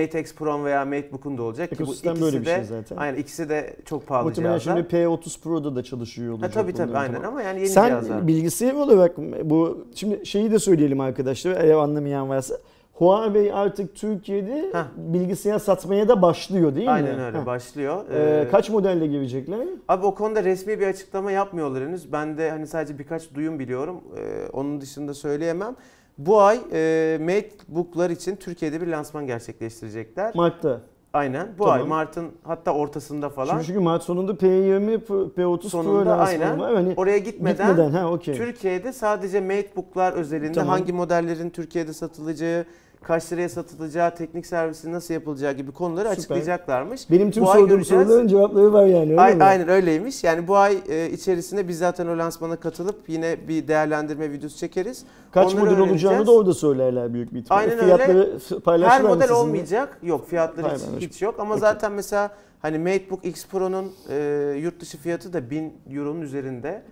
Mate 0.00 0.20
X 0.20 0.34
Pro 0.34 0.64
veya 0.64 0.84
MateBook'un 0.84 1.38
da 1.38 1.42
olacak. 1.42 1.70
ki 1.70 1.86
bu 1.86 2.20
böyle 2.20 2.40
bir 2.40 2.46
de, 2.46 2.54
şey 2.54 2.64
zaten. 2.64 2.96
Aynen 2.96 3.18
ikisi 3.18 3.48
de 3.48 3.76
çok 3.84 4.06
pahalı 4.06 4.24
Muhtemelen 4.28 4.58
cihazlar. 4.58 4.82
şimdi 4.90 4.96
P30 4.96 5.40
Pro'da 5.40 5.76
da 5.76 5.82
çalışıyor 5.82 6.28
Ha, 6.28 6.34
olacak. 6.34 6.52
tabii 6.52 6.72
tabii 6.72 6.88
bunların 6.88 7.02
aynen 7.02 7.14
tamamı. 7.14 7.28
ama 7.32 7.42
yani 7.42 7.58
yeni 7.58 7.68
Sen 7.68 7.86
cihazlar. 7.88 8.26
bilgisayar 8.26 8.74
olarak 8.74 9.18
bu 9.44 9.86
şimdi 9.94 10.26
şeyi 10.26 10.50
de 10.50 10.58
söyleyelim 10.58 11.00
arkadaşlar 11.00 11.60
eğer 11.64 11.74
anlamayan 11.74 12.28
varsa. 12.28 12.54
Huawei 12.92 13.52
artık 13.54 13.94
Türkiye'de 13.94 14.70
Heh. 14.72 14.84
bilgisayar 14.96 15.58
satmaya 15.58 16.08
da 16.08 16.22
başlıyor 16.22 16.74
değil 16.74 16.86
mi? 16.86 16.92
Aynen 16.92 17.20
öyle 17.20 17.40
Heh. 17.40 17.46
başlıyor. 17.46 18.04
Ee, 18.10 18.18
Ee, 18.46 18.48
kaç 18.50 18.70
modelle 18.70 19.06
girecekler? 19.06 19.58
Abi 19.88 20.06
o 20.06 20.14
konuda 20.14 20.44
resmi 20.44 20.80
bir 20.80 20.86
açıklama 20.86 21.32
yapmıyorlar 21.32 21.82
henüz. 21.84 22.12
Ben 22.12 22.38
de 22.38 22.50
hani 22.50 22.66
sadece 22.66 22.98
birkaç 22.98 23.34
duyum 23.34 23.58
biliyorum. 23.58 24.00
Ee, 24.18 24.48
onun 24.52 24.80
dışında 24.80 25.14
söyleyemem. 25.14 25.76
Bu 26.18 26.40
ay 26.40 26.60
e, 26.72 27.18
MateBook'lar 27.20 28.10
için 28.10 28.36
Türkiye'de 28.36 28.80
bir 28.80 28.86
lansman 28.86 29.26
gerçekleştirecekler. 29.26 30.34
Mart'ta. 30.34 30.80
Aynen. 31.12 31.48
Bu 31.58 31.64
Tamam. 31.64 31.80
ay 31.80 31.86
Mart'ın 31.88 32.28
hatta 32.42 32.74
ortasında 32.74 33.30
falan. 33.30 33.50
Şimdi 33.52 33.64
çünkü 33.66 33.80
Mart 33.80 34.02
sonunda 34.02 34.32
P20, 34.32 34.98
P- 34.98 35.14
P30 35.14 35.60
Pro 35.60 35.68
Sonunda 35.68 36.10
lansmanı 36.10 36.24
aynen. 36.24 36.60
var. 36.60 36.74
Hani 36.74 36.94
Oraya 36.96 37.18
gitmeden, 37.18 37.68
gitmeden 37.70 37.90
ha 37.90 38.10
okey. 38.12 38.34
Türkiye'de 38.34 38.92
sadece 38.92 39.40
MateBook'lar 39.40 40.12
özelinde 40.12 40.52
Tamam. 40.52 40.68
hangi 40.78 40.92
modellerin 40.92 41.50
Türkiye'de 41.50 41.92
satılacağı, 41.92 42.64
kaç 43.02 43.32
liraya 43.32 43.48
satılacağı, 43.48 44.14
teknik 44.14 44.46
servisi 44.46 44.92
nasıl 44.92 45.14
yapılacağı 45.14 45.52
gibi 45.52 45.72
konuları 45.72 46.04
Süper. 46.08 46.18
açıklayacaklarmış. 46.18 47.10
Benim 47.10 47.30
tüm 47.30 47.42
Bu 47.42 47.46
sorduğum 47.46 47.68
göreceğiz. 47.68 48.06
soruların 48.06 48.26
cevapları 48.28 48.72
var 48.72 48.86
yani 48.86 49.10
öyle 49.10 49.20
Ay- 49.20 49.34
mi? 49.36 49.44
aynen 49.44 49.68
öyleymiş. 49.68 50.24
Yani 50.24 50.48
bu 50.48 50.56
ay 50.56 50.78
e, 50.88 51.10
içerisinde 51.10 51.68
biz 51.68 51.78
zaten 51.78 52.06
o 52.06 52.18
lansmana 52.18 52.56
katılıp 52.56 53.08
yine 53.08 53.36
bir 53.48 53.68
değerlendirme 53.68 54.30
videosu 54.32 54.56
çekeriz. 54.56 55.04
Kaç 55.32 55.54
Onları 55.54 55.70
model 55.70 55.78
olacağını 55.90 56.26
da 56.26 56.32
orada 56.32 56.54
söylerler 56.54 57.14
büyük 57.14 57.34
bir 57.34 57.38
ihtimalle. 57.38 57.62
Aynen 57.62 57.78
öyle. 57.84 57.96
Fiyatları 57.96 58.38
paylaşırlar 58.64 58.98
Her 58.98 59.02
model 59.02 59.20
sizinle? 59.20 59.38
olmayacak. 59.38 59.98
Yok 60.02 60.28
fiyatları 60.28 60.66
hiç, 61.00 61.08
hiç 61.08 61.22
yok 61.22 61.34
ama 61.38 61.50
Okey. 61.54 61.60
zaten 61.60 61.92
mesela 61.92 62.30
hani 62.62 62.78
MateBook 62.78 63.24
X 63.24 63.46
Pro'nun 63.46 63.92
e, 64.10 64.54
yurt 64.62 64.80
dışı 64.80 64.98
fiyatı 64.98 65.32
da 65.32 65.50
1000 65.50 65.72
Euro'nun 65.90 66.20
üzerinde. 66.20 66.82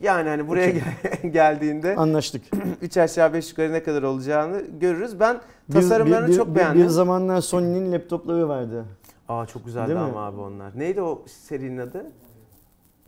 Yani 0.00 0.28
hani 0.28 0.48
buraya 0.48 0.70
gel- 0.70 0.82
geldiğinde 1.32 1.96
Anlaştık. 1.96 2.42
3 2.82 2.96
aşağı 2.96 3.32
5 3.32 3.50
yukarı 3.50 3.72
ne 3.72 3.82
kadar 3.82 4.02
olacağını 4.02 4.62
görürüz. 4.80 5.20
Ben 5.20 5.40
tasarımlarını 5.72 6.26
bir, 6.26 6.32
bir, 6.32 6.36
çok 6.36 6.48
bir- 6.48 6.54
beğendim. 6.54 6.82
Bir 6.82 6.88
zamanlar 6.88 7.40
Sony'nin 7.40 7.92
laptopları 7.92 8.48
vardı. 8.48 8.84
Aa 9.28 9.46
çok 9.46 9.64
güzeldi 9.64 9.88
Değil 9.88 9.98
mi? 9.98 10.04
ama 10.04 10.26
abi 10.26 10.40
onlar. 10.40 10.78
Neydi 10.78 11.02
o 11.02 11.22
serinin 11.26 11.78
adı? 11.78 12.06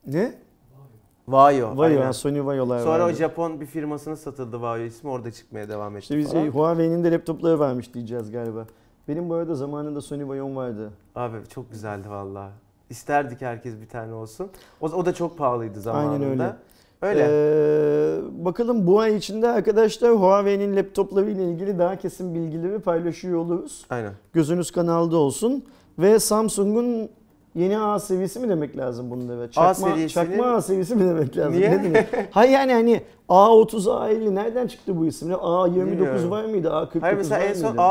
Ne? 0.06 0.34
Vaio. 1.28 1.76
Vaio, 1.76 2.00
aynen. 2.00 2.10
Sony 2.12 2.44
Vaio'lar 2.44 2.80
Sonra 2.80 3.02
o 3.02 3.06
vardı. 3.06 3.16
Japon 3.16 3.60
bir 3.60 3.66
firmasına 3.66 4.16
satıldı 4.16 4.60
Vaio 4.60 4.84
ismi 4.84 5.10
orada 5.10 5.30
çıkmaya 5.30 5.68
devam 5.68 5.96
etti. 5.96 6.02
İşte 6.02 6.18
biz 6.18 6.32
falan. 6.32 6.46
Huawei'nin 6.46 7.04
de 7.04 7.12
laptopları 7.12 7.58
varmış 7.58 7.94
diyeceğiz 7.94 8.30
galiba. 8.30 8.66
Benim 9.08 9.30
bu 9.30 9.34
arada 9.34 9.54
zamanında 9.54 10.00
Sony 10.00 10.28
Vaio'm 10.28 10.56
vardı. 10.56 10.90
Abi 11.14 11.36
çok 11.48 11.70
güzeldi 11.70 12.10
valla. 12.10 12.50
İsterdik 12.90 13.40
herkes 13.42 13.74
bir 13.80 13.88
tane 13.88 14.12
olsun. 14.12 14.50
O, 14.80 14.86
o 14.86 15.06
da 15.06 15.14
çok 15.14 15.38
pahalıydı 15.38 15.80
zamanında. 15.80 16.26
öyle. 16.26 16.56
Öyle. 17.04 17.26
Ee, 17.30 18.44
bakalım 18.44 18.86
bu 18.86 19.00
ay 19.00 19.16
içinde 19.16 19.48
arkadaşlar 19.48 20.10
Huawei'nin 20.12 20.76
laptopları 20.76 21.30
ile 21.30 21.44
ilgili 21.50 21.78
daha 21.78 21.96
kesin 21.96 22.34
bilgileri 22.34 22.78
paylaşıyor 22.78 23.38
oluruz. 23.38 23.84
Aynen. 23.90 24.12
Gözünüz 24.32 24.70
kanalda 24.70 25.16
olsun. 25.16 25.64
Ve 25.98 26.18
Samsung'un 26.18 27.08
yeni 27.54 27.78
A 27.78 27.98
seviyesi 27.98 28.40
mi 28.40 28.48
demek 28.48 28.76
lazım 28.76 29.10
bunlara? 29.10 29.50
Çakma, 29.50 29.74
serisinin- 29.88 30.08
çakma 30.08 30.46
A 30.46 30.62
seviyesi 30.62 30.94
mi 30.96 31.04
demek 31.08 31.36
lazım? 31.36 31.52
Niye? 31.52 31.70
Ne 31.70 31.84
demek? 31.84 32.06
Hayır 32.30 32.52
yani 32.52 32.72
hani 32.72 33.02
A30, 33.28 33.88
A50 33.88 34.34
nereden 34.34 34.66
çıktı 34.66 34.98
bu 35.00 35.06
isimler? 35.06 35.34
A29 35.34 35.74
Bilmiyorum. 35.90 36.30
var 36.30 36.44
mıydı? 36.44 36.68
A49 36.68 37.00
Hayır 37.00 37.16
mesela 37.16 37.40
var 37.40 37.46
en 37.46 37.54
son 37.54 37.70
mıydı? 37.70 37.82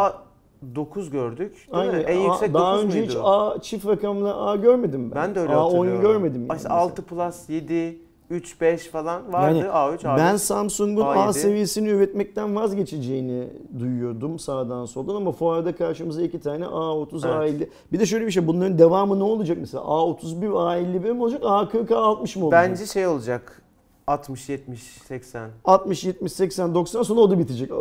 A9 0.75 1.09
gördük. 1.11 1.51
Değil 1.55 1.67
Aynen. 1.71 1.95
mi? 1.95 2.01
En 2.01 2.19
A- 2.19 2.23
yüksek 2.23 2.53
daha 2.53 2.73
9 2.73 2.85
önce 2.85 2.99
muydu? 2.99 3.11
hiç 3.11 3.17
A 3.23 3.57
çift 3.61 3.87
rakamlı 3.87 4.35
A 4.35 4.55
görmedim 4.55 5.11
ben. 5.11 5.21
Ben 5.21 5.35
de 5.35 5.39
öyle 5.39 5.53
A10 5.53 5.63
hatırlıyorum. 5.63 6.01
görmedim. 6.01 6.47
Yani 6.49 6.67
6 6.69 7.01
Plus, 7.01 7.49
7, 7.49 7.97
3, 8.29 8.61
5 8.61 8.87
falan 8.87 9.33
vardı. 9.33 9.57
Yani 9.57 9.67
A3, 9.69 9.97
A5. 10.03 10.17
Ben 10.17 10.35
Samsung'un 10.35 11.01
A 11.01 11.15
A7. 11.15 11.33
seviyesini 11.33 11.89
üretmekten 11.89 12.55
vazgeçeceğini 12.55 13.47
duyuyordum 13.79 14.39
sağdan 14.39 14.85
soldan 14.85 15.15
ama 15.15 15.31
fuarda 15.31 15.75
karşımıza 15.75 16.21
iki 16.21 16.39
tane 16.39 16.65
A30, 16.65 17.37
Evet. 17.37 17.61
A50. 17.61 17.67
Bir 17.93 17.99
de 17.99 18.05
şöyle 18.05 18.25
bir 18.25 18.31
şey 18.31 18.47
bunların 18.47 18.79
devamı 18.79 19.19
ne 19.19 19.23
olacak 19.23 19.57
mesela? 19.61 19.83
A31, 19.83 20.45
A51 20.45 21.13
mi 21.13 21.21
olacak? 21.21 21.41
A40, 21.41 21.87
A60 21.87 22.39
mı 22.39 22.45
olacak? 22.45 22.69
Bence 22.69 22.85
şey 22.85 23.07
olacak. 23.07 23.61
60, 24.07 24.49
70, 24.49 24.81
80. 24.81 25.49
60, 25.65 26.03
70, 26.03 26.31
80, 26.31 26.75
90 26.75 27.03
sonra 27.03 27.21
o 27.21 27.31
da 27.31 27.39
bitecek. 27.39 27.71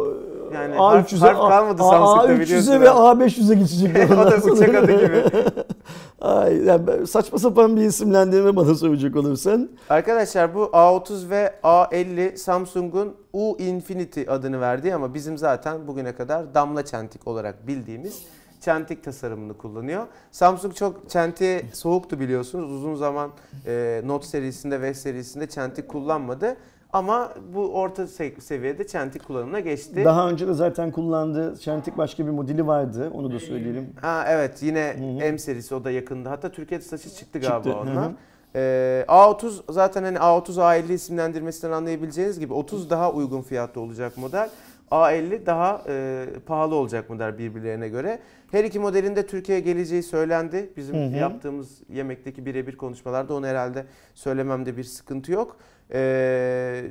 Yani 0.55 0.75
A300'e, 0.75 1.19
harf- 1.19 1.35
harf 1.37 1.49
kalmadı 1.51 1.83
A- 1.83 1.91
Samsung'da 1.91 2.33
A300'e 2.33 2.41
biliyorsun 2.41 2.81
ve 2.81 2.89
ha. 2.89 3.13
A500'e 3.13 3.55
geçecek. 3.55 4.11
o 4.13 4.17
da 4.31 4.53
uçak 4.53 4.75
adı 4.75 4.93
gibi. 5.07 5.25
Ay, 6.21 6.65
yani 6.65 7.07
saçma 7.07 7.39
sapan 7.39 7.77
bir 7.77 7.81
isimlendirme 7.81 8.57
bana 8.57 8.75
soracak 8.75 9.17
olursan. 9.17 9.71
Arkadaşlar 9.91 10.55
bu 10.55 10.63
A30 10.65 11.31
ve 11.31 11.55
A50 11.65 12.37
Samsung'un 12.37 13.15
U 13.33 13.57
Infinity 13.59 14.23
adını 14.29 14.61
verdiği 14.61 14.95
ama 14.95 15.15
bizim 15.15 15.39
zaten 15.39 15.87
bugüne 15.87 16.15
kadar 16.15 16.55
damla 16.55 16.85
çentik 16.85 17.27
olarak 17.29 17.67
bildiğimiz 17.67 18.23
çentik 18.61 19.05
tasarımını 19.05 19.55
kullanıyor. 19.59 20.07
Samsung 20.33 20.75
çok 20.75 21.11
çentiğe 21.11 21.63
soğuktu 21.73 22.21
biliyorsunuz. 22.21 22.71
Uzun 22.73 22.95
zaman 22.95 23.31
e, 23.67 24.03
Note 24.05 24.27
serisinde 24.27 24.81
ve 24.81 24.95
serisinde 24.95 25.47
çentik 25.47 25.89
kullanmadı. 25.89 26.57
Ama 26.93 27.33
bu 27.55 27.75
orta 27.75 28.03
se- 28.03 28.41
seviyede 28.41 28.87
çentik 28.87 29.27
kullanımına 29.27 29.61
geçti. 29.61 30.05
Daha 30.05 30.31
önce 30.31 30.49
de 30.49 30.55
zaten 30.55 30.91
kullandığı 30.91 31.57
Çentik 31.57 31.99
başka 31.99 32.27
bir 32.27 32.31
modeli 32.31 32.67
vardı. 32.67 33.11
Onu 33.15 33.33
da 33.33 33.41
söyleyelim. 33.41 33.87
Ha 34.01 34.25
evet 34.29 34.63
yine 34.63 34.95
Hı 34.99 35.27
hı. 35.27 35.33
M 35.33 35.39
serisi 35.39 35.75
o 35.75 35.85
da 35.85 35.91
yakında. 35.91 36.31
Hatta 36.31 36.51
Türkiye'de 36.53 36.85
saçı 36.85 37.11
çıktı 37.11 37.39
galiba 37.39 37.55
Çıktı, 37.63 37.79
ondan. 37.79 38.17
Ee, 38.55 39.05
A30 39.09 39.73
zaten 39.73 40.03
hani 40.03 40.19
A30 40.19 40.61
A50 40.61 40.93
isimlendirmesinden 40.93 41.73
anlayabileceğiniz 41.73 42.41
gibi 42.41 42.53
30 42.53 42.91
daha 42.91 43.13
uygun 43.13 43.43
fiyatlı 43.43 43.81
olacak 43.81 44.19
model. 44.19 44.51
A50 44.91 45.47
daha 45.47 45.83
e, 45.89 46.25
pahalı 46.47 46.75
olacak 46.75 47.11
model 47.11 47.39
birbirlerine 47.39 47.89
göre. 47.89 48.19
Her 48.51 48.65
iki 48.65 48.79
modelin 48.79 49.17
de 49.17 49.27
Türkiye'ye 49.27 49.65
geleceği 49.65 50.03
söylendi. 50.03 50.71
Bizim 50.77 50.97
Hı 50.97 51.07
hı. 51.07 51.17
yaptığımız 51.17 51.69
yemekteki 51.89 52.47
birebir 52.47 52.77
konuşmalarda 52.77 53.35
onu 53.35 53.47
herhalde 53.47 53.85
söylememde 54.15 54.77
bir 54.77 54.85
sıkıntı 54.85 55.33
yok. 55.33 55.57
Ee, 55.95 56.85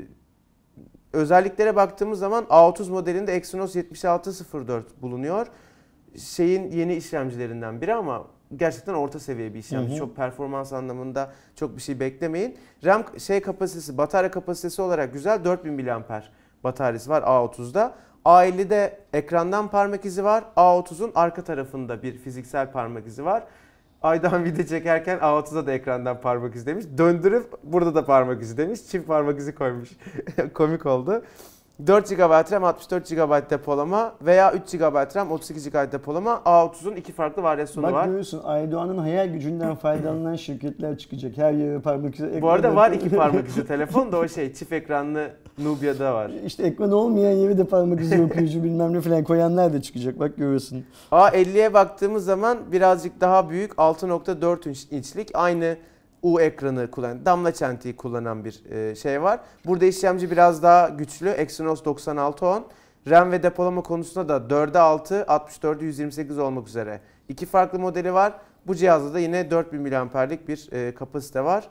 özelliklere 1.13 1.75
baktığımız 1.75 2.19
zaman 2.19 2.43
A30 2.43 2.89
modelinde 2.89 3.35
Exynos 3.35 3.75
7604 3.75 5.01
bulunuyor. 5.01 5.47
Şeyin 6.17 6.71
yeni 6.71 6.95
işlemcilerinden 6.95 7.81
biri 7.81 7.93
ama 7.93 8.27
gerçekten 8.55 8.93
orta 8.93 9.19
seviye 9.19 9.53
bir 9.53 9.59
işlemci. 9.59 9.89
Hı 9.89 9.93
hı. 9.93 9.97
Çok 9.97 10.15
performans 10.15 10.73
anlamında 10.73 11.31
çok 11.55 11.77
bir 11.77 11.81
şey 11.81 11.99
beklemeyin. 11.99 12.57
RAM 12.85 13.05
şey 13.19 13.41
kapasitesi, 13.41 13.97
batarya 13.97 14.31
kapasitesi 14.31 14.81
olarak 14.81 15.13
güzel 15.13 15.43
4000 15.43 15.85
mAh 15.85 16.21
bataryası 16.63 17.09
var 17.09 17.21
A30'da. 17.21 17.95
A50'de 18.25 18.99
ekrandan 19.13 19.67
parmak 19.67 20.05
izi 20.05 20.23
var. 20.23 20.43
A30'un 20.57 21.11
arka 21.15 21.43
tarafında 21.43 22.03
bir 22.03 22.17
fiziksel 22.17 22.71
parmak 22.71 23.07
izi 23.07 23.25
var. 23.25 23.43
Aydan 24.01 24.45
video 24.45 24.65
çekerken 24.65 25.17
A30'da 25.17 25.67
da 25.67 25.71
ekrandan 25.71 26.21
parmak 26.21 26.55
izi 26.55 26.65
demiş. 26.65 26.85
Döndürüp 26.97 27.53
burada 27.63 27.95
da 27.95 28.05
parmak 28.05 28.41
izi 28.41 28.57
demiş. 28.57 28.79
Çift 28.91 29.07
parmak 29.07 29.39
izi 29.39 29.55
koymuş. 29.55 29.89
Komik 30.53 30.85
oldu. 30.85 31.23
4 31.87 32.09
GB 32.09 32.51
RAM, 32.51 32.63
64 32.63 33.09
GB 33.09 33.49
depolama 33.49 34.13
veya 34.21 34.53
3 34.53 34.71
GB 34.71 35.15
RAM, 35.15 35.31
32 35.31 35.69
GB 35.69 35.91
depolama. 35.91 36.41
A30'un 36.45 36.95
iki 36.95 37.11
farklı 37.13 37.43
varyasyonu 37.43 37.85
Bak 37.87 37.93
var. 37.93 38.05
görüyorsun 38.05 38.41
Aydoğan'ın 38.43 38.97
hayal 38.97 39.27
gücünden 39.27 39.75
faydalanan 39.75 40.35
şirketler 40.35 40.97
çıkacak. 40.97 41.37
Her 41.37 41.53
yere 41.53 41.79
parmak 41.79 42.15
izi. 42.15 42.41
Bu 42.41 42.49
arada 42.49 42.67
ekran- 42.67 42.75
var 42.75 42.91
iki 42.91 43.09
parmak 43.09 43.47
izi 43.47 43.65
telefon 43.67 44.11
da 44.11 44.17
o 44.17 44.27
şey 44.27 44.53
çift 44.53 44.71
ekranlı 44.73 45.27
Nubia'da 45.57 46.13
var. 46.13 46.31
İşte 46.45 46.63
ekran 46.63 46.91
olmayan 46.91 47.31
yere 47.31 47.57
de 47.57 47.63
parmak 47.63 47.99
izi 48.01 48.21
okuyucu 48.21 48.63
bilmem 48.63 48.93
ne 48.93 49.01
falan 49.01 49.23
koyanlar 49.23 49.73
da 49.73 49.81
çıkacak. 49.81 50.19
Bak 50.19 50.37
görüyorsun. 50.37 50.85
A50'ye 51.11 51.73
baktığımız 51.73 52.25
zaman 52.25 52.57
birazcık 52.71 53.21
daha 53.21 53.49
büyük 53.49 53.71
6.4 53.71 54.69
inç- 54.69 54.91
inçlik 54.95 55.29
aynı 55.33 55.75
U 56.21 56.41
ekranı 56.41 56.91
kullanan, 56.91 57.25
damla 57.25 57.53
çentiği 57.53 57.95
kullanan 57.95 58.45
bir 58.45 58.65
e, 58.71 58.95
şey 58.95 59.21
var. 59.21 59.39
Burada 59.65 59.85
işlemci 59.85 60.31
biraz 60.31 60.63
daha 60.63 60.89
güçlü. 60.89 61.29
Exynos 61.29 61.85
9610. 61.85 62.65
RAM 63.09 63.31
ve 63.31 63.43
depolama 63.43 63.83
konusunda 63.83 64.49
da 64.49 64.55
4'e 64.55 64.79
6, 64.79 65.15
64'e 65.15 65.85
128 65.85 66.37
olmak 66.37 66.67
üzere. 66.67 67.01
iki 67.29 67.45
farklı 67.45 67.79
modeli 67.79 68.13
var. 68.13 68.33
Bu 68.67 68.75
cihazda 68.75 69.13
da 69.13 69.19
yine 69.19 69.51
4000 69.51 69.81
mAh'lik 69.81 70.47
bir 70.47 70.71
e, 70.71 70.95
kapasite 70.95 71.43
var. 71.43 71.69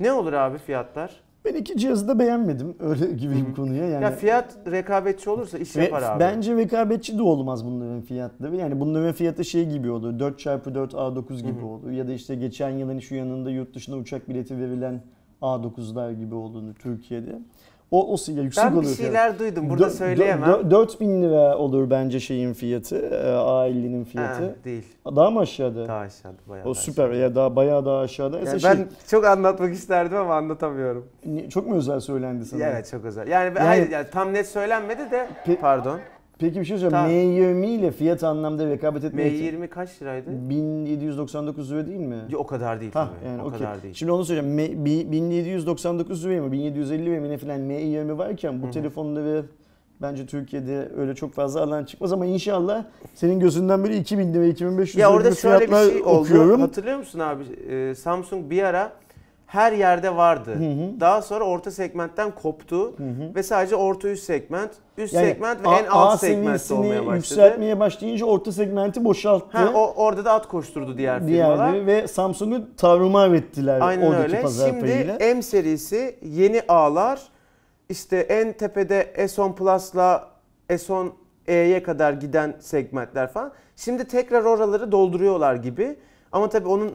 Ne 0.00 0.12
olur 0.12 0.32
abi 0.32 0.58
fiyatlar? 0.58 1.20
Ben 1.44 1.54
iki 1.54 1.76
cihazı 1.76 2.08
da 2.08 2.18
beğenmedim 2.18 2.74
öyle 2.80 3.12
gibi 3.12 3.34
bir 3.48 3.54
konuya. 3.54 3.88
Yani 3.88 4.04
Ya 4.04 4.10
fiyat 4.10 4.58
rekabetçi 4.70 5.30
olursa 5.30 5.58
iş 5.58 5.76
Ve 5.76 5.84
yapar 5.84 6.02
abi. 6.02 6.20
Bence 6.20 6.56
rekabetçi 6.56 7.18
de 7.18 7.22
olmaz 7.22 7.66
bunların 7.66 8.00
fiyatları. 8.00 8.56
Yani 8.56 8.80
bunların 8.80 9.12
fiyatı 9.12 9.44
şey 9.44 9.68
gibi 9.68 9.90
olur. 9.90 10.12
4x4 10.12 10.90
A9 10.90 11.36
gibi 11.36 11.60
Hı 11.60 11.62
hı. 11.62 11.66
olur. 11.66 11.90
Ya 11.90 12.08
da 12.08 12.12
işte 12.12 12.34
geçen 12.34 12.70
yılın 12.70 12.98
şu 12.98 13.14
yanında 13.14 13.50
yurt 13.50 13.74
dışına 13.74 13.96
uçak 13.96 14.28
bileti 14.28 14.58
verilen 14.58 15.02
A9'lar 15.42 16.12
gibi 16.12 16.34
olduğunu 16.34 16.74
Türkiye'de. 16.74 17.38
O, 17.90 18.12
o 18.12 18.16
yüksek 18.42 18.64
ben 18.64 18.72
olur. 18.72 18.82
bir 18.82 18.86
fiyat. 18.86 18.96
şeyler 18.98 19.38
duydum. 19.38 19.70
Burada 19.70 19.86
Dö- 19.86 19.90
söyleyemem. 19.90 20.50
dö- 20.50 20.70
4000 20.70 21.22
lira 21.22 21.56
olur 21.58 21.90
bence 21.90 22.20
şeyin 22.20 22.52
fiyatı. 22.52 22.96
e, 22.96 23.30
A50'nin 23.34 24.04
fiyatı. 24.04 24.44
Ha, 24.44 24.50
değil. 24.64 24.84
Daha 25.06 25.30
mı 25.30 25.40
aşağıda? 25.40 25.88
Daha 25.88 25.98
aşağıda 25.98 26.36
bayağı. 26.48 26.66
o 26.66 26.74
süper 26.74 27.04
aşağıda. 27.04 27.22
ya 27.22 27.34
daha 27.34 27.56
bayağı 27.56 27.86
daha 27.86 27.98
aşağıda. 27.98 28.38
Yani 28.38 28.60
ben 28.64 28.88
çok 29.08 29.24
anlatmak 29.24 29.72
isterdim 29.72 30.16
ama 30.16 30.34
anlatamıyorum. 30.34 31.06
şey, 31.24 31.48
çok 31.48 31.66
mu 31.66 31.76
özel 31.76 32.00
söylendi 32.00 32.44
sana? 32.44 32.64
Evet 32.64 32.88
çok 32.90 33.04
özel. 33.04 33.28
Yani, 33.28 33.54
ben- 33.54 33.60
Yani- 33.60 33.68
hayır 33.68 33.90
yani 33.90 34.06
tam 34.12 34.32
net 34.32 34.46
söylenmedi 34.46 35.10
de 35.10 35.28
Pe- 35.46 35.56
pardon. 35.56 35.98
Peki 36.40 36.60
bir 36.60 36.64
şey 36.64 36.78
söyleyeyim. 36.78 36.90
Tamam. 36.92 37.10
M20 37.10 37.66
ile 37.66 37.90
fiyat 37.90 38.24
anlamda 38.24 38.66
rekabet 38.70 39.04
etmeye 39.04 39.30
M20 39.30 39.68
kaç 39.68 40.02
liraydı? 40.02 40.30
1799 40.50 41.72
lira 41.72 41.86
değil 41.86 41.98
mi? 42.00 42.16
Yo, 42.30 42.38
O 42.38 42.46
kadar 42.46 42.80
değil 42.80 42.92
Ha 42.92 43.08
tabii. 43.20 43.28
yani 43.30 43.42
o 43.42 43.46
okey. 43.46 43.58
kadar 43.58 43.82
değil. 43.82 43.94
Şimdi 43.94 44.12
onu 44.12 44.24
söyleyeceğim. 44.24 44.56
M- 44.56 44.84
bi- 44.84 45.12
1799 45.12 46.24
liraya 46.24 46.42
mı 46.42 46.52
1750 46.52 47.06
liraya 47.06 47.20
mı 47.20 47.30
ne 47.30 47.38
filan 47.38 47.60
M20 47.60 48.18
varken 48.18 48.62
bu 48.62 48.64
Hı 48.64 48.68
hı. 48.68 48.72
telefonları 48.72 49.44
bence 50.02 50.26
Türkiye'de 50.26 50.88
öyle 50.96 51.14
çok 51.14 51.32
fazla 51.32 51.62
alan 51.62 51.84
çıkmaz 51.84 52.12
ama 52.12 52.26
inşallah 52.26 52.84
senin 53.14 53.40
gözünden 53.40 53.82
böyle 53.84 53.96
2000 53.96 54.34
lira 54.34 54.44
2500 54.44 54.96
Ya 55.00 55.08
lira 55.08 55.16
orada 55.16 55.28
gibi 55.28 55.38
şöyle 55.38 55.70
bir 55.70 55.90
şey 55.92 56.02
oldu. 56.02 56.18
okuyorum. 56.20 56.60
Hatırlıyor 56.60 56.98
musun 56.98 57.18
abi? 57.18 57.44
Ee, 57.70 57.94
Samsung 57.94 58.50
bir 58.50 58.62
ara 58.62 58.92
her 59.50 59.72
yerde 59.72 60.16
vardı. 60.16 60.50
Hı 60.54 60.58
hı. 60.58 61.00
Daha 61.00 61.22
sonra 61.22 61.44
orta 61.44 61.70
segmentten 61.70 62.30
koptu 62.34 62.78
Hı 62.98 63.02
hı. 63.04 63.34
ve 63.34 63.42
sadece 63.42 63.76
orta 63.76 64.08
üst 64.08 64.22
segment, 64.24 64.70
üst 64.98 65.14
Yani 65.14 65.26
segment 65.26 65.64
ve 65.64 65.68
A- 65.68 65.78
en 65.78 65.86
alt 65.86 66.14
A 66.14 66.18
seviyesini 66.18 66.78
olmaya 66.78 67.00
başladı. 67.00 67.16
yükseltmeye 67.16 67.80
başlayınca 67.80 68.26
orta 68.26 68.52
segmenti 68.52 69.04
boşalttı. 69.04 69.58
Ha, 69.58 69.72
o, 69.74 69.92
orada 69.96 70.24
da 70.24 70.32
at 70.32 70.48
koşturdu 70.48 70.98
diğer 70.98 71.26
diğerleri 71.26 71.56
firmalar. 71.58 71.86
ve 71.86 72.08
Samsung'u 72.08 72.76
tarumar 72.76 73.30
ettiler 73.32 73.80
Aynen 73.80 74.06
oradaki 74.06 74.22
öyle. 74.22 74.42
pazar 74.42 74.68
Şimdi 74.68 74.80
payıyla. 74.80 75.18
M 75.34 75.42
serisi 75.42 76.16
yeni 76.22 76.62
A'lar 76.68 77.20
işte 77.88 78.16
en 78.18 78.52
tepede 78.52 79.12
S10 79.16 79.54
Plus'la 79.54 80.28
S10 80.70 81.08
E'ye 81.46 81.82
kadar 81.82 82.12
giden 82.12 82.56
segmentler 82.60 83.32
falan. 83.32 83.52
Şimdi 83.76 84.04
tekrar 84.04 84.44
oraları 84.44 84.92
dolduruyorlar 84.92 85.54
gibi. 85.54 85.96
Ama 86.32 86.48
tabii 86.48 86.68
onun 86.68 86.94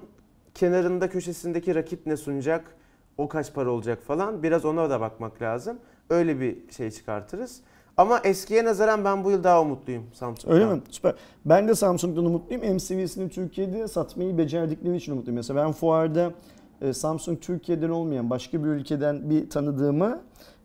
kenarında 0.55 1.09
köşesindeki 1.09 1.75
rakip 1.75 2.05
ne 2.05 2.17
sunacak? 2.17 2.75
O 3.17 3.27
kaç 3.27 3.53
para 3.53 3.69
olacak 3.69 4.03
falan. 4.03 4.43
Biraz 4.43 4.65
ona 4.65 4.89
da 4.89 5.01
bakmak 5.01 5.41
lazım. 5.41 5.77
Öyle 6.09 6.39
bir 6.39 6.71
şey 6.71 6.91
çıkartırız. 6.91 7.61
Ama 7.97 8.19
eskiye 8.19 8.65
nazaran 8.65 9.05
ben 9.05 9.23
bu 9.23 9.31
yıl 9.31 9.43
daha 9.43 9.61
umutluyum 9.61 10.03
Samsung'dan. 10.13 10.61
Öyle 10.61 10.75
mi? 10.75 10.81
Süper. 10.89 11.13
Ben 11.45 11.67
de 11.67 11.75
Samsung'dan 11.75 12.25
umutluyum. 12.25 12.63
M 12.63 12.79
seviyesini 12.79 13.29
Türkiye'de 13.29 13.87
satmayı 13.87 14.37
becerdikleri 14.37 14.95
için 14.97 15.11
umutluyum. 15.11 15.35
Mesela 15.35 15.65
ben 15.65 15.71
fuarda 15.71 16.31
e, 16.81 16.93
Samsung 16.93 17.41
Türkiye'den 17.41 17.89
olmayan 17.89 18.29
başka 18.29 18.63
bir 18.63 18.69
ülkeden 18.69 19.29
bir 19.29 19.49
tanıdığıma 19.49 20.21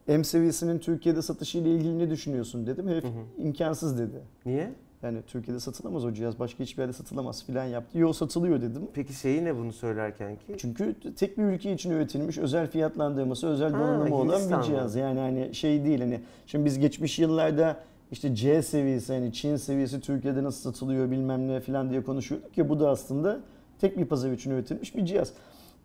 M 0.06 0.24
seviyesinin 0.24 0.78
Türkiye'de 0.78 1.22
satışı 1.22 1.58
ile 1.58 1.70
ilgili 1.70 1.98
ne 1.98 2.10
düşünüyorsun 2.10 2.66
dedim. 2.66 2.88
Herif 2.88 3.04
Hı 3.04 3.08
hı. 3.08 3.42
imkansız 3.42 3.98
dedi. 3.98 4.22
Niye? 4.46 4.72
Yani 5.02 5.18
Türkiye'de 5.26 5.60
satılamaz 5.60 6.04
o 6.04 6.12
cihaz. 6.12 6.38
Başka 6.38 6.64
hiçbir 6.64 6.82
yerde 6.82 6.92
satılamaz 6.92 7.44
filan 7.44 7.64
yaptı. 7.64 7.98
Yo 7.98 8.12
satılıyor 8.12 8.60
dedim. 8.62 8.82
Peki 8.94 9.12
şeyi 9.12 9.44
ne 9.44 9.56
bunu 9.56 9.72
söylerken 9.72 10.36
ki? 10.36 10.54
Çünkü 10.58 10.94
tek 11.16 11.38
bir 11.38 11.42
ülke 11.42 11.72
için 11.72 11.90
üretilmiş, 11.90 12.38
özel 12.38 12.70
fiyatlandırması, 12.70 13.46
özel 13.46 13.72
Ha, 13.72 13.78
donanımı 13.78 14.14
olan 14.16 14.34
Hindistan 14.34 14.60
bir 14.60 14.66
cihaz. 14.66 14.96
Yani 14.96 15.20
hani 15.20 15.54
şey 15.54 15.84
değil 15.84 16.00
hani 16.00 16.20
şimdi 16.46 16.64
biz 16.64 16.78
geçmiş 16.78 17.18
yıllarda 17.18 17.76
işte 18.12 18.34
C 18.34 18.62
seviyesi 18.62 19.12
hani 19.12 19.32
Çin 19.32 19.56
seviyesi 19.56 20.00
Türkiye'de 20.00 20.42
nasıl 20.42 20.72
satılıyor 20.72 21.10
bilmem 21.10 21.48
ne 21.48 21.60
filan 21.60 21.90
diye 21.90 22.02
konuşuyorduk 22.02 22.58
ya 22.58 22.68
bu 22.68 22.80
da 22.80 22.90
aslında 22.90 23.40
tek 23.80 23.98
bir 23.98 24.04
pazar 24.04 24.32
için 24.32 24.50
üretilmiş 24.50 24.96
bir 24.96 25.04
cihaz. 25.04 25.32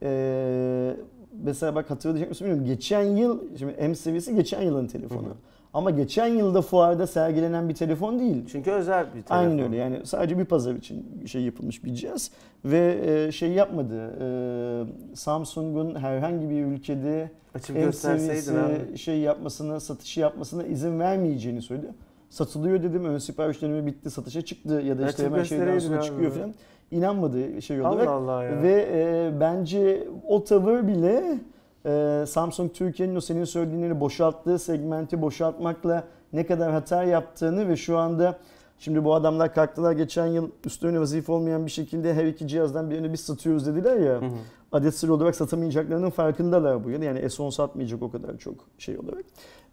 Ee, 0.02 0.96
mesela 1.44 1.76
bak 1.76 1.90
hatırlayacak 1.90 2.30
mısın 2.30 2.48
bilmiyorum. 2.48 2.68
Geçen 2.68 3.04
yıl 3.04 3.58
şimdi 3.58 3.76
M 3.82 3.96
seviyesi 3.96 4.36
geçen 4.36 4.62
yılın 4.62 4.88
telefonu. 4.88 5.28
Hı 5.28 5.32
hı. 5.32 5.36
Ama 5.76 5.92
geçen 5.92 6.28
yılda 6.28 6.62
fuarda 6.62 7.08
sergilenen 7.08 7.70
bir 7.70 7.74
telefon 7.74 8.20
değil. 8.20 8.46
Çünkü 8.52 8.72
özel 8.72 9.06
bir 9.06 9.12
telefon. 9.12 9.36
Aynen 9.36 9.60
öyle 9.60 9.76
yani 9.76 10.06
sadece 10.06 10.38
bir 10.38 10.46
pazar 10.46 10.76
için 10.76 11.24
şey 11.28 11.42
yapılmış 11.42 11.84
bir 11.84 11.94
cihaz 11.94 12.32
ve 12.66 13.00
e, 13.06 13.32
şey 13.32 13.52
yapmadı. 13.52 14.16
E, 14.22 15.16
Samsung'un 15.16 15.96
herhangi 15.96 16.50
bir 16.50 16.66
ülkede 16.66 17.32
Açıp 17.56 17.76
gösterseydin 17.76 18.96
şey 18.96 19.20
yapmasına, 19.20 19.80
satışı 19.80 20.20
yapmasına 20.20 20.64
izin 20.64 21.00
vermeyeceğini 21.00 21.62
söyledi. 21.62 21.88
Satılıyor 22.30 22.84
dedim 22.84 23.06
ön 23.06 23.18
sipariş 23.18 23.62
dönemi 23.62 23.86
bitti 23.86 24.10
satışa 24.10 24.42
çıktı 24.42 24.74
ya 24.74 24.98
da 25.00 25.10
işte 25.10 25.24
Açıp 25.24 25.34
hemen 25.34 25.44
şeyden 25.44 25.80
sonra 25.80 26.02
çıkıyor 26.02 26.32
falan. 26.32 26.54
İnanmadı 26.92 27.62
şey 27.62 27.82
olarak. 27.82 28.08
Allah 28.08 28.12
Allah 28.12 28.44
ya. 28.44 28.64
Ve 28.64 28.88
e, 28.92 29.40
bence 29.40 30.08
o 30.28 30.44
tavır 30.44 30.88
bile 30.88 31.40
e, 31.86 32.24
Samsung 32.28 32.74
Türkiye'nin 32.74 33.16
o 33.16 33.22
senin 33.22 33.44
söylediğini 33.44 34.00
boşalttığı 34.00 34.60
segmenti 34.60 35.22
boşaltmakla 35.22 36.04
ne 36.34 36.46
kadar 36.46 36.72
hata 36.72 37.04
yaptığını 37.04 37.70
ve 37.70 37.76
şu 37.76 37.98
anda 37.98 38.38
şimdi 38.78 39.04
bu 39.04 39.16
adamlar 39.16 39.54
kalktılar 39.54 39.92
geçen 39.92 40.26
yıl 40.26 40.50
üstüne 40.66 41.00
vazife 41.00 41.32
olmayan 41.32 41.66
bir 41.66 41.72
şekilde 41.72 42.14
her 42.14 42.26
iki 42.26 42.48
cihazdan 42.48 42.90
birini 42.90 43.14
biz 43.14 43.20
satıyoruz 43.20 43.68
dediler 43.68 43.98
ya. 43.98 44.14
Hı 44.14 44.26
hı. 44.26 44.30
Adet 44.72 44.96
sır 44.96 45.10
olarak 45.10 45.36
satamayacaklarının 45.36 46.10
farkındalar 46.10 46.84
bu 46.84 46.90
yıl. 46.90 47.02
Yani 47.02 47.20
S10 47.20 47.52
satmayacak 47.52 48.02
o 48.02 48.12
kadar 48.12 48.38
çok 48.38 48.56
şey 48.78 48.98
olarak. 49.00 49.26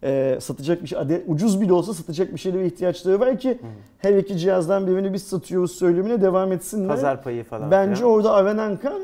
E, 0.03 0.37
satacak 0.41 0.81
bir 0.81 0.87
şey, 0.87 0.99
adet, 0.99 1.23
ucuz 1.27 1.61
bile 1.61 1.73
olsa 1.73 1.93
satacak 1.93 2.33
bir 2.33 2.39
şeylere 2.39 2.65
ihtiyaçları 2.65 3.19
var 3.19 3.39
ki 3.39 3.51
hı. 3.51 3.67
her 3.97 4.15
iki 4.15 4.37
cihazdan 4.37 4.87
birini 4.87 5.13
biz 5.13 5.23
satıyoruz 5.23 5.71
söylemine 5.71 6.21
devam 6.21 6.51
etsinler. 6.51 6.87
Pazar 6.87 7.23
payı 7.23 7.43
falan. 7.43 7.71
Bence 7.71 7.95
filan. 7.95 8.11
orada 8.11 8.33
aranan 8.33 8.77
kan 8.77 9.03